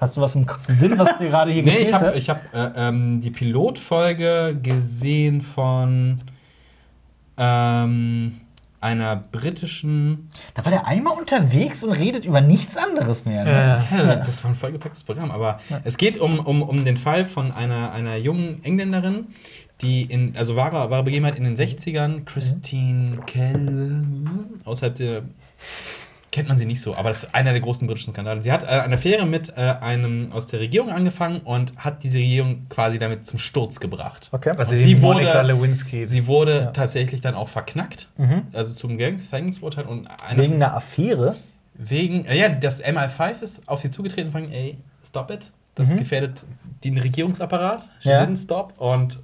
[0.00, 2.16] Hast du was im Sinn, was dir gerade hier Nee, gefehlt ich habe hat?
[2.16, 6.22] ich hab, äh, ähm, die Pilotfolge gesehen von
[7.36, 8.39] ähm,
[8.80, 10.28] einer britischen.
[10.54, 13.44] Da war der einmal unterwegs und redet über nichts anderes mehr.
[13.44, 13.50] Ne?
[13.50, 13.98] Ja.
[13.98, 17.52] Ja, das war ein vollgepacktes Programm, aber es geht um, um, um den Fall von
[17.52, 19.28] einer, einer jungen Engländerin,
[19.82, 24.04] die in, also wahre, wahre Begebenheit in den 60ern, Christine Kell,
[24.64, 25.22] außerhalb der.
[26.32, 28.40] Kennt man sie nicht so, aber das ist einer der großen britischen Skandale.
[28.40, 32.18] Sie hat äh, eine Affäre mit äh, einem aus der Regierung angefangen und hat diese
[32.18, 34.28] Regierung quasi damit zum Sturz gebracht.
[34.30, 34.50] Okay.
[34.56, 36.06] Also sie wurde-.
[36.06, 36.66] Sie wurde Ja.
[36.66, 38.42] tatsächlich dann auch verknackt, Mhm.
[38.52, 41.34] also zum Gefängnisurteil und eine Wegen einer Affäre.
[41.74, 45.50] Wegen, äh, ja, das MI5 ist auf sie zugetreten und fragen, ey, stop it.
[45.74, 45.98] Das Mhm.
[45.98, 46.44] gefährdet
[46.84, 47.88] den Regierungsapparat.
[48.00, 48.22] She Ja.
[48.22, 48.74] didn't stop.
[48.78, 49.18] Und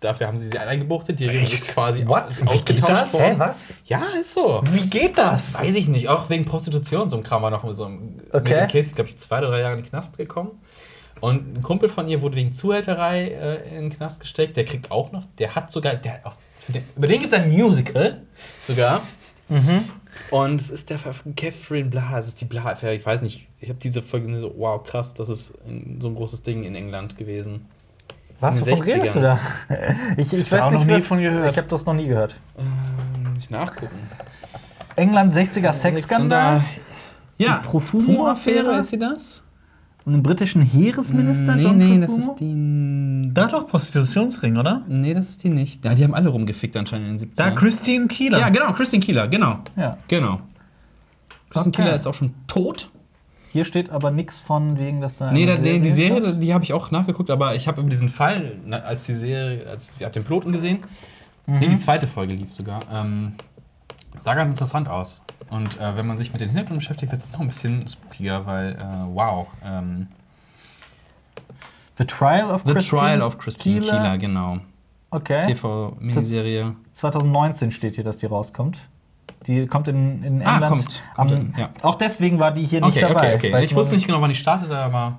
[0.00, 1.18] dafür haben sie sie eingebuchtet.
[1.20, 1.54] Die Regierung Echt?
[1.54, 2.24] ist quasi What?
[2.26, 3.12] aus, Wie geht ausgetauscht das?
[3.14, 3.24] worden.
[3.32, 3.78] Hä, was?
[3.84, 4.62] Ja, ist so.
[4.72, 5.54] Wie geht das?
[5.54, 6.08] Weiß ich nicht.
[6.08, 8.38] Auch wegen Prostitution, so ein Kram war noch so ein Okay.
[8.38, 10.50] mit dem Case, glaube ich, zwei oder drei Jahre in den Knast gekommen.
[11.20, 14.56] Und ein Kumpel von ihr wurde wegen Zuhälterei äh, in den Knast gesteckt.
[14.56, 17.32] Der kriegt auch noch, der hat sogar, der hat auf, für den, über den gibt
[17.32, 18.22] es ein Musical
[18.62, 19.02] sogar.
[19.48, 19.84] Mhm.
[20.30, 23.48] Und es ist der Fall von Catherine Blah, es ist die Blah-Affäre, ich weiß nicht.
[23.58, 26.62] Ich habe diese Folge gesehen, so, wow, krass, das ist ein- so ein großes Ding
[26.64, 27.66] in England gewesen.
[28.40, 29.38] Was, wovon redest du da?
[30.16, 31.52] Ich, ich weiß nicht, noch nie was, von gehört.
[31.52, 32.36] Ich habe das noch nie gehört.
[32.58, 33.98] Ähm, muss ich nachgucken.
[34.96, 36.62] England 60er Sexskandal.
[37.36, 38.78] Ja, Profumo-Affäre?
[38.78, 39.42] ist sie das?
[40.04, 42.32] Und einen britischen Heeresminister, nee, John nee, das Profumo?
[42.32, 43.30] ist die.
[43.34, 44.82] Da doch Prostitutionsring, oder?
[44.88, 45.84] Nee, das ist die nicht.
[45.84, 47.36] Ja, die haben alle rumgefickt anscheinend in den 70ern.
[47.36, 48.38] Da Christine Kieler.
[48.38, 49.58] ja, genau, Christine Kieler, genau.
[49.76, 49.98] Ja.
[50.08, 50.40] Genau.
[51.50, 51.82] Christine Okay.
[51.82, 52.90] Kieler ist auch schon tot.
[53.52, 55.32] Hier steht aber nichts von wegen, dass da.
[55.32, 55.96] Nee, da, die, die kommt.
[55.96, 59.12] Serie, die habe ich auch nachgeguckt, aber ich habe über diesen Fall, na, als die
[59.12, 60.84] Serie, als ich habe den Piloten gesehen,
[61.46, 63.32] nee, die zweite Folge lief sogar, ähm,
[64.20, 65.20] sah ganz interessant aus.
[65.50, 68.46] Und äh, wenn man sich mit den Hintergründen beschäftigt, wird es noch ein bisschen spookiger,
[68.46, 69.48] weil, äh, wow.
[69.64, 70.06] Ähm,
[71.98, 73.92] The Trial of The Christine Trial of Christine Keeler.
[73.92, 74.58] Keeler, genau.
[75.10, 75.52] Okay.
[75.52, 76.76] TV-Miniserie.
[76.92, 78.78] 2019 steht hier, dass die rauskommt.
[79.46, 80.68] Die kommt in, in Ah, England.
[80.70, 81.02] kommt.
[81.16, 81.68] Kommt am, in, ja.
[81.82, 83.34] Auch deswegen war die hier nicht Okay, dabei.
[83.34, 83.52] okay, okay.
[83.52, 85.18] weil Ich wusste nicht genau, wann ich startete, aber.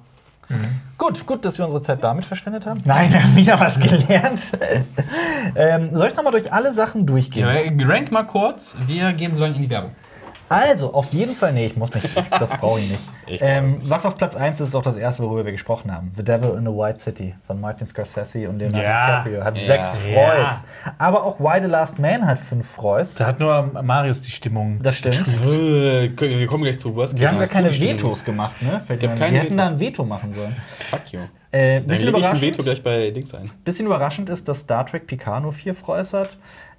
[0.98, 2.82] Gut, gut, dass wir unsere Zeit damit verschwendet haben.
[2.84, 4.52] Nein, wir haben wieder was gelernt.
[5.56, 7.48] ähm, soll ich nochmal durch alle Sachen durchgehen?
[7.48, 9.92] Ja, rank mal kurz, wir gehen so lange in die Werbung.
[10.52, 12.08] Also, auf jeden Fall, nee, ich muss nicht.
[12.40, 13.00] Das brauche ich nicht.
[13.28, 13.90] Ich brauch es ähm, nicht.
[13.90, 16.12] was auf Platz 1 ist, ist auch das erste, worüber wir gesprochen haben.
[16.18, 19.08] The Devil in a White City von Martin Scorsese und Leonardo Ja.
[19.22, 19.44] DiCaprio.
[19.46, 19.64] Hat Ja.
[19.64, 20.14] sechs Ja.
[20.14, 20.64] Freus.
[20.98, 23.16] Aber auch Why the Last Man hat fünf Freus.
[23.16, 24.80] Da hat nur Marius die Stimmung.
[24.82, 25.24] Das stimmt.
[25.42, 27.70] Wir kommen gleich zu Worst Wir haben ja keine?
[27.72, 28.82] Vetos gemacht, ne?
[28.90, 29.18] Mir ein.
[29.18, 29.72] keine wir hätten da Vetos.
[29.74, 30.56] ein Veto machen sollen.
[30.90, 31.20] Fuck you.
[31.52, 33.52] Äh, bisschen, überraschend, Veto gleich bei Dings ein.
[33.64, 36.38] bisschen überraschend ist, dass Star Trek Picard nur vier Freus hat.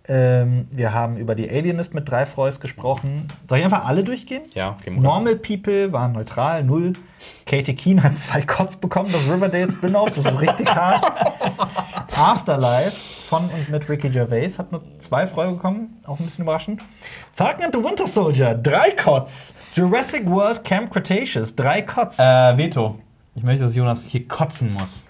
[0.08, 3.28] Ähm, wir haben über die Alienist mit drei Freus gesprochen.
[3.48, 4.42] Soll ich einfach alle durchgehen?
[4.54, 6.94] Ja, gehen wir Normal People waren neutral, null.
[7.46, 11.04] Katie Keen hat zwei Kotz bekommen, das Riverdale Spin-off, das ist richtig hart.
[12.16, 12.96] Afterlife
[13.28, 16.80] von und mit Ricky Gervais hat nur zwei Freu bekommen, auch ein bisschen überraschend.
[17.32, 19.54] Falcon and the Winter Soldier, drei Kotz.
[19.74, 22.18] Jurassic World Camp Cretaceous, drei Kotz.
[22.18, 22.98] Äh, Veto.
[23.34, 25.04] Ich möchte, dass Jonas hier kotzen muss.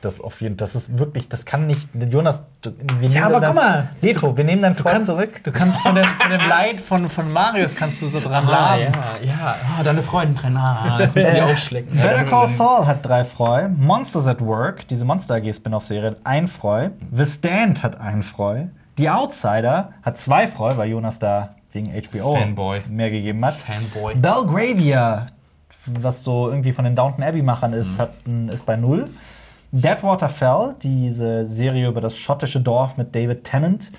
[0.00, 1.88] Das auf jeden das ist wirklich, das kann nicht.
[2.10, 3.88] Jonas, du- wir nehmen aber dein guck mal.
[4.00, 5.40] Veto, wir nehmen dein Freund kannst, zurück.
[5.44, 8.74] du kannst von, dem, von dem Leid von, von Marius kannst du so dran Ah,
[8.74, 8.92] laden.
[9.22, 9.56] ja, ja.
[9.78, 10.56] Ah, deine Freundin drin.
[10.56, 11.96] Ah, jetzt müssen sie aufschlecken.
[11.96, 13.68] Ja, Better Call Saul hat drei Freu.
[13.68, 16.88] Monsters at Work, diese Monster AG Spin-off-Serie, hat ein Freu.
[17.14, 18.64] The Stand hat ein Freu.
[18.98, 22.80] The Outsider hat zwei Freu, weil Jonas da wegen HBO Fanboy.
[22.88, 23.54] mehr gegeben hat.
[23.54, 24.16] Fanboy.
[24.16, 25.26] Belgravia,
[25.86, 27.76] was so irgendwie von den Downton Abbey-Machern Mhm.
[27.76, 29.06] ist, hat, ein- ist bei null.
[29.72, 33.90] Deadwater Fell, diese Serie über das schottische Dorf mit David Tennant,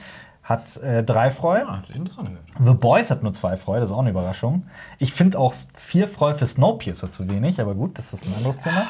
[0.44, 1.64] hat äh, drei Freu.
[1.66, 2.30] Ah, das ist interessant.
[2.60, 4.64] The Boys hat nur zwei Freu, das ist auch eine Überraschung.
[5.00, 8.58] Ich finde auch vier Freu für Snowpiercer zu wenig, aber gut, das ist ein anderes
[8.60, 8.84] Thema.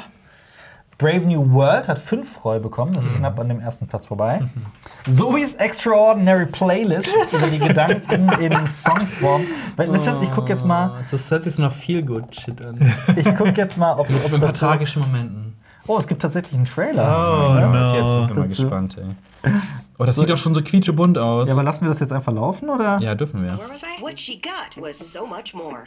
[1.04, 4.40] Brave New World hat fünf Freu bekommen, das ist knapp an dem ersten Platz vorbei.
[5.06, 9.42] Zoe's Extraordinary Playlist über die Gedanken in Songform.
[9.76, 12.34] Weil, wisst ihr was, ich gucke jetzt mal, Das hört sich so nach viel gut
[12.34, 12.94] Shit an.
[13.18, 15.58] ich guck jetzt mal, ob es ein paar tragischen Momenten.
[15.88, 17.04] Oh, es gibt tatsächlich einen Trailer.
[17.04, 17.68] Oh, Ja.
[17.68, 17.94] no.
[17.94, 19.52] Jetzt sind wir mal gespannt, ey.
[20.00, 21.48] Oh, das sieht doch schon so quietschebunt aus.
[21.48, 22.98] Ja, aber lassen wir das jetzt einfach laufen, oder?
[23.00, 23.60] Ja, dürfen wir.
[24.92, 25.84] So more.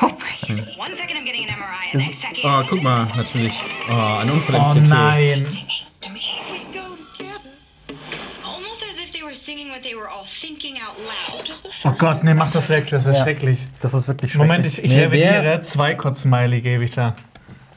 [0.00, 0.12] Gott.
[0.78, 2.40] One second I'm getting an MRI, and the next second.
[2.44, 3.52] Oh, guck mal, natürlich.
[3.88, 4.88] Oh, ein Unfall im Oh CT.
[4.88, 5.46] nein.
[6.00, 6.20] To me,
[6.50, 7.40] we go together.
[8.44, 11.50] Almost as if they were singing what they were all thinking out loud.
[11.84, 13.22] Oh Gott, nee, mach das weg, das ist Ja.
[13.22, 13.60] schrecklich.
[13.80, 14.48] Das ist wirklich schrecklich.
[14.48, 15.62] Moment, ich, ich Nee, revidiere.
[15.62, 17.14] Zwei Kotz-Smiley gebe ich da.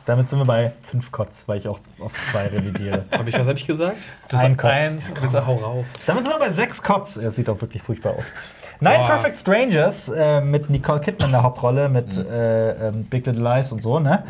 [0.08, 3.04] Damit sind wir bei fünf Kotz, weil ich auch auf zwei revidiere.
[3.12, 3.98] Hab ich, was hab ich gesagt?
[4.30, 4.72] Das Ein Kotz.
[4.72, 5.04] eins.
[5.22, 5.86] Bitte hau rauf.
[6.08, 7.18] Damit sind wir bei sechs Kotz.
[7.18, 8.32] Es sieht auch wirklich furchtbar aus.
[8.80, 9.08] Nine Boah.
[9.08, 12.26] Perfect Strangers äh, mit Nicole Kidman in der Hauptrolle, mit Mhm.
[12.32, 14.24] äh, ähm, Big Little Lies und so, ne?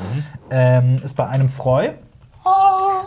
[0.50, 1.90] Ähm, ist bei einem Freu.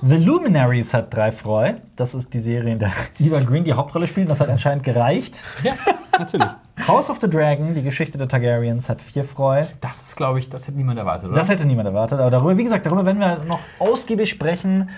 [0.03, 1.75] The Luminaries hat drei Freu.
[1.97, 4.31] Das ist die Serie, in der Eva Green die Hauptrolle spielt.
[4.31, 5.45] Das hat anscheinend gereicht.
[5.63, 5.75] Ja,
[6.19, 6.49] natürlich.
[6.89, 9.67] House of the Dragon, die Geschichte der Targaryens, hat vier Freu.
[9.83, 11.39] Das ist, glaube ich, das hätte niemand erwartet, oder?
[11.39, 12.19] Das hätte niemand erwartet.
[12.19, 14.89] Aber darüber, wie gesagt, darüber werden wir noch ausgiebig sprechen.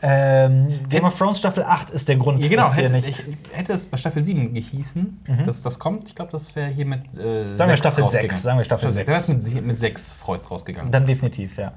[0.00, 2.62] Ähm, Game of Thrones Staffel 8 ist der Grund, ja, genau.
[2.62, 3.08] dass hier Hätte, nicht.
[3.08, 6.86] ich, hätte es bei Staffel 7 gehießen, dass das kommt, ich glaube, das wäre hier
[6.86, 8.30] mit äh, Sagen wir Staffel rausgegangen.
[8.30, 9.06] sechs, sagen wir Staffel sechs.
[9.06, 9.26] sechs.
[9.26, 10.92] Da ist mit, mit sechs Freus rausgegangen.
[10.92, 11.72] Dann definitiv, ja.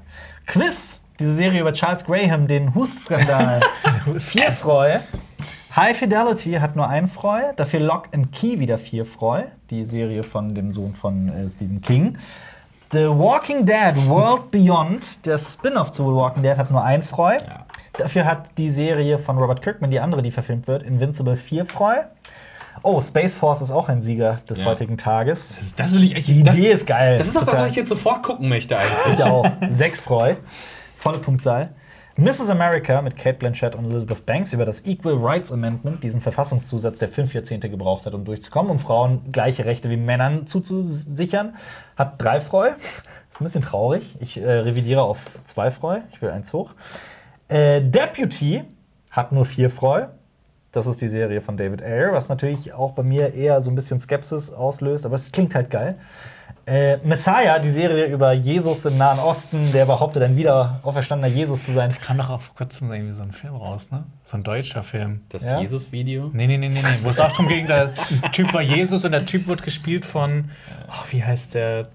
[0.46, 3.60] Quiz, diese Serie über Charles Graham, den Hustskandal.
[4.18, 4.98] vier Freu.
[5.74, 10.22] High Fidelity hat nur ein Freu, dafür Lock and Key wieder vier Freu, die Serie
[10.22, 12.18] von dem Sohn von äh, Stephen King.
[12.92, 17.36] The Walking Dead World Beyond, der Spin-off zu The Walking Dead, hat nur ein Freu.
[17.36, 17.64] Ja.
[17.96, 21.94] Dafür hat die Serie von Robert Kirkman, die andere, die verfilmt wird, Invincible vier Freu.
[22.82, 24.66] Oh, Space Force ist auch ein Sieger des Ja.
[24.66, 25.54] heutigen Tages.
[25.58, 26.28] Das, das will ich echt.
[26.28, 27.16] Die das, Idee ist geil.
[27.16, 29.18] Das ist doch das, was ich jetzt sofort gucken möchte, eigentlich.
[29.18, 29.46] Ich auch.
[29.70, 30.34] Sechs Freu.
[31.02, 31.70] Volle Punktzahl.
[32.16, 32.48] Mrs.
[32.48, 37.08] America mit Kate Blanchett und Elizabeth Banks über das Equal Rights Amendment, diesen Verfassungszusatz, der
[37.08, 41.56] fünf Jahrzehnte gebraucht hat, um durchzukommen, um Frauen gleiche Rechte wie Männern zuzusichern,
[41.96, 42.68] hat drei Freu.
[42.78, 44.16] Ist ein bisschen traurig.
[44.20, 45.98] Ich äh, revidiere auf zwei Freu.
[46.12, 46.70] Ich will eins hoch.
[47.48, 48.62] Äh, Deputy
[49.10, 50.06] hat nur vier Freu.
[50.70, 53.74] Das ist die Serie von David Ayer, was natürlich auch bei mir eher so ein
[53.74, 55.98] bisschen Skepsis auslöst, aber es klingt halt geil.
[56.64, 61.64] Äh, Messiah, die Serie über Jesus im Nahen Osten, der behauptet, ein wieder auferstandener Jesus
[61.64, 61.92] zu sein.
[62.00, 64.04] Kam doch auch vor kurzem irgendwie so ein Film raus, ne?
[64.24, 65.22] So ein deutscher Film.
[65.30, 65.58] Das Ja?
[65.60, 66.30] Jesus-Video.
[66.32, 66.88] Nee, nee, nee, nee, nee.
[67.02, 67.92] Wo es auch darum ging, der
[68.32, 70.50] Typ war Jesus und der Typ wird gespielt von.
[70.88, 71.88] Oh, wie heißt der?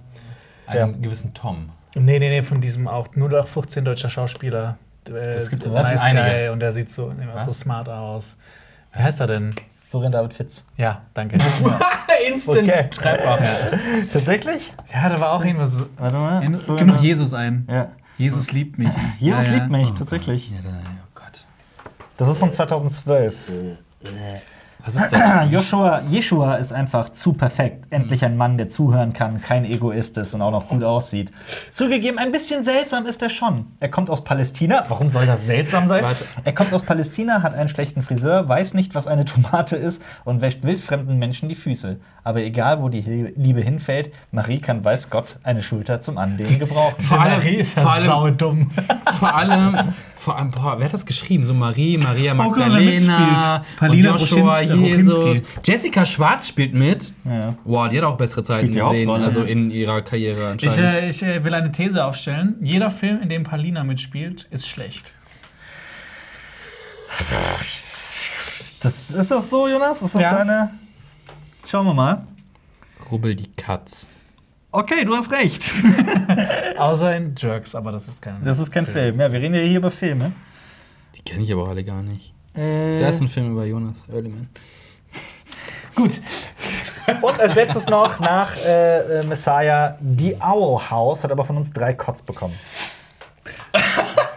[0.66, 0.98] Einem Ja.
[1.02, 1.70] gewissen Tom.
[1.96, 4.78] Nee, nee, nee, von diesem auch nur noch 15 deutscher Schauspieler.
[5.06, 6.26] Das gibt- so das nice einige.
[6.26, 7.14] Guy und der sieht so,
[7.46, 8.36] so smart aus.
[8.94, 9.56] Wie heißt er denn?
[9.90, 10.68] Florian David Fitz.
[10.76, 11.38] Ja, danke.
[12.28, 12.90] Instant Okay.
[12.90, 13.40] Treffer.
[14.14, 14.74] Tatsächlich?
[14.94, 15.82] ja, da war auch irgendwas.
[15.98, 16.42] Warte mal.
[16.78, 17.68] Gib noch Jesus ein.
[17.70, 17.92] Ja.
[18.18, 18.90] Jesus liebt mich.
[19.20, 19.58] Jesus Ja, ja.
[19.60, 20.50] liebt mich, tatsächlich.
[20.50, 21.46] Ja, da, oh Gott.
[22.18, 23.52] Das ist von 2012.
[24.88, 25.52] Was ist das?
[25.52, 27.86] Joshua, Jeshua ist einfach zu perfekt.
[27.90, 31.30] Endlich ein Mann, der zuhören kann, kein Egoist ist und auch noch gut aussieht.
[31.70, 33.66] Zugegeben, ein bisschen seltsam ist er schon.
[33.82, 34.86] Er kommt aus Palästina.
[34.88, 36.04] Warum soll das seltsam sein?
[36.04, 36.24] Warte.
[36.46, 40.42] Er kommt aus Palästina, hat einen schlechten Friseur, weiß nicht, was eine Tomate ist und
[40.42, 42.00] wäscht wildfremden Menschen die Füße.
[42.24, 43.02] Aber egal, wo die
[43.36, 47.02] Liebe hinfällt, Marie kann, weiß Gott, eine Schulter zum Anlehnen gebrauchen.
[47.02, 48.68] Vor allem- Marie ist ja vor allem- saudumm.
[49.20, 49.94] Vor allem,
[50.28, 51.46] vor allem, boah, wer hat das geschrieben?
[51.46, 53.64] So Marie, Maria wer Magdalena.
[53.80, 55.18] Palina und Joshua, Ruchinski- Jesus.
[55.18, 55.46] Ruchinski.
[55.64, 57.14] Jessica Schwarz spielt mit.
[57.24, 57.56] Ja.
[57.64, 60.80] Wow, die hat auch bessere Zeiten gesehen, also in ihrer Karriere Ich, anscheinend.
[60.80, 62.58] äh, ich äh, will eine These aufstellen.
[62.62, 65.14] Jeder Film, in dem Palina mitspielt, ist schlecht.
[68.82, 70.02] Das, ist das so, Jonas?
[70.02, 70.36] Ist das Ja.
[70.36, 70.72] deine.
[71.66, 72.28] Schauen wir mal.
[73.10, 74.08] Rubbel die Katz.
[74.72, 75.72] Okay, du hast recht.
[76.78, 78.44] Außer in Jerks, aber das ist kein.
[78.44, 79.20] Das ist kein Film.
[79.20, 80.32] Ja, wir reden ja hier über Filme.
[81.16, 82.34] Die kenne ich aber alle gar nicht.
[82.54, 84.50] Äh, Da ist ein Film über Jonas Earlyman.
[85.96, 86.22] Gut.
[87.22, 91.72] Und als letztes noch nach äh, äh, Messiah, The Owl House, hat aber von uns
[91.72, 92.56] drei Kotz bekommen.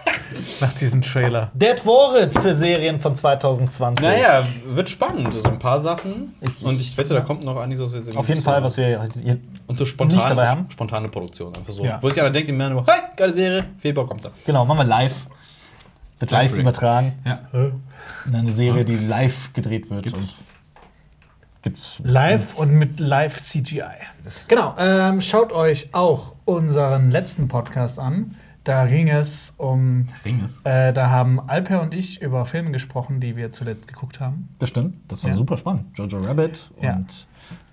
[0.61, 1.51] Nach diesem Trailer.
[1.55, 4.07] Der Worit für Serien von 2020.
[4.07, 5.33] Naja, wird spannend.
[5.35, 6.35] So ein paar Sachen.
[6.41, 8.17] Ich- und ich wette, da kommt noch einiges, was wir sehen.
[8.17, 8.87] Auf jeden Fall, was wir
[9.23, 9.39] hier.
[9.67, 10.67] Und so nicht dabei spontane, haben.
[10.71, 11.55] spontane Produktion.
[11.55, 11.85] Einfach so.
[11.85, 11.99] Ja.
[12.03, 14.33] Wo sich einer denkt, im März nur, hey, geile Serie, Februar kommt's ab.
[14.45, 15.15] Genau, machen wir live.
[16.19, 17.13] Wird live Live übertragen.
[17.25, 17.41] Ja.
[18.27, 20.03] In eine Serie, die live gedreht wird.
[20.03, 20.19] Gibt's.
[20.19, 20.35] Und
[21.63, 21.97] gibt's.
[22.03, 23.83] Live und mit Live CGI.
[24.49, 24.75] Genau.
[24.79, 28.37] Ähm, schaut euch auch unseren letzten Podcast an.
[28.65, 30.07] Da ging es um.
[30.25, 30.61] Ringes.
[30.65, 34.49] Äh, da haben Alper und ich über Filme gesprochen, die wir zuletzt geguckt haben.
[34.59, 34.97] Das stimmt.
[35.09, 35.37] Das war Ja.
[35.37, 35.85] super spannend.
[35.97, 36.97] Jojo Rabbit Ja.
[36.97, 37.27] und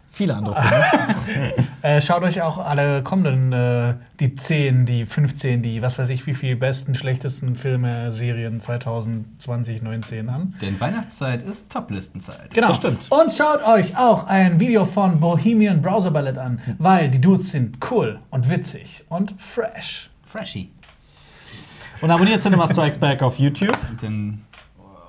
[0.09, 1.53] viele andere Filme.
[1.84, 6.26] Äh, schaut euch auch alle kommenden, äh, die 10, die 15, die was weiß ich,
[6.26, 10.55] wie viel besten, schlechtesten Filme, Serien 2020, 19 an.
[10.61, 12.53] Denn Weihnachtszeit ist Top-Listenzeit.
[12.53, 12.69] Genau.
[12.69, 13.11] Das stimmt.
[13.11, 17.77] Und schaut euch auch ein Video von Bohemian Browser Ballett an, weil die Dudes sind
[17.91, 20.09] cool und witzig und fresh.
[20.23, 20.72] Freshy.
[22.02, 24.41] Und abonniert Cinema Strikes Back auf YouTube Und, den,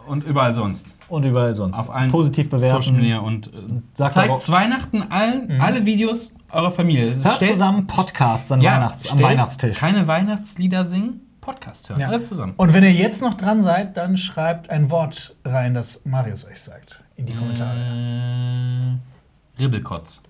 [0.06, 0.97] und überall sonst.
[1.09, 1.77] und überall sonst.
[1.78, 2.81] Auf allen Positiv bewerten.
[2.82, 3.51] Social Media und äh,
[3.94, 7.15] Sagt zeigt Weihnachten allen, alle Videos eurer Familie.
[7.23, 9.77] Hört Stellt- zusammen Podcasts an ja, Weihnachts am Weihnachtstisch.
[9.78, 12.01] Keine Weihnachtslieder singen, Podcast hören.
[12.01, 12.09] Ja.
[12.09, 12.55] Alle zusammen.
[12.56, 16.60] Und wenn ihr jetzt noch dran seid, dann schreibt ein Wort rein, das Marius euch
[16.62, 17.02] sagt.
[17.16, 17.77] In die Kommentare.
[17.77, 20.23] Äh, Ribbelkotz.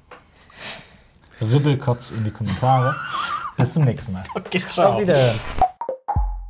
[1.40, 2.94] Ribbelkotz in die Kommentare.
[3.56, 4.24] Bis zum nächsten Mal.
[4.34, 5.38] Okay, Auf Wiederhören.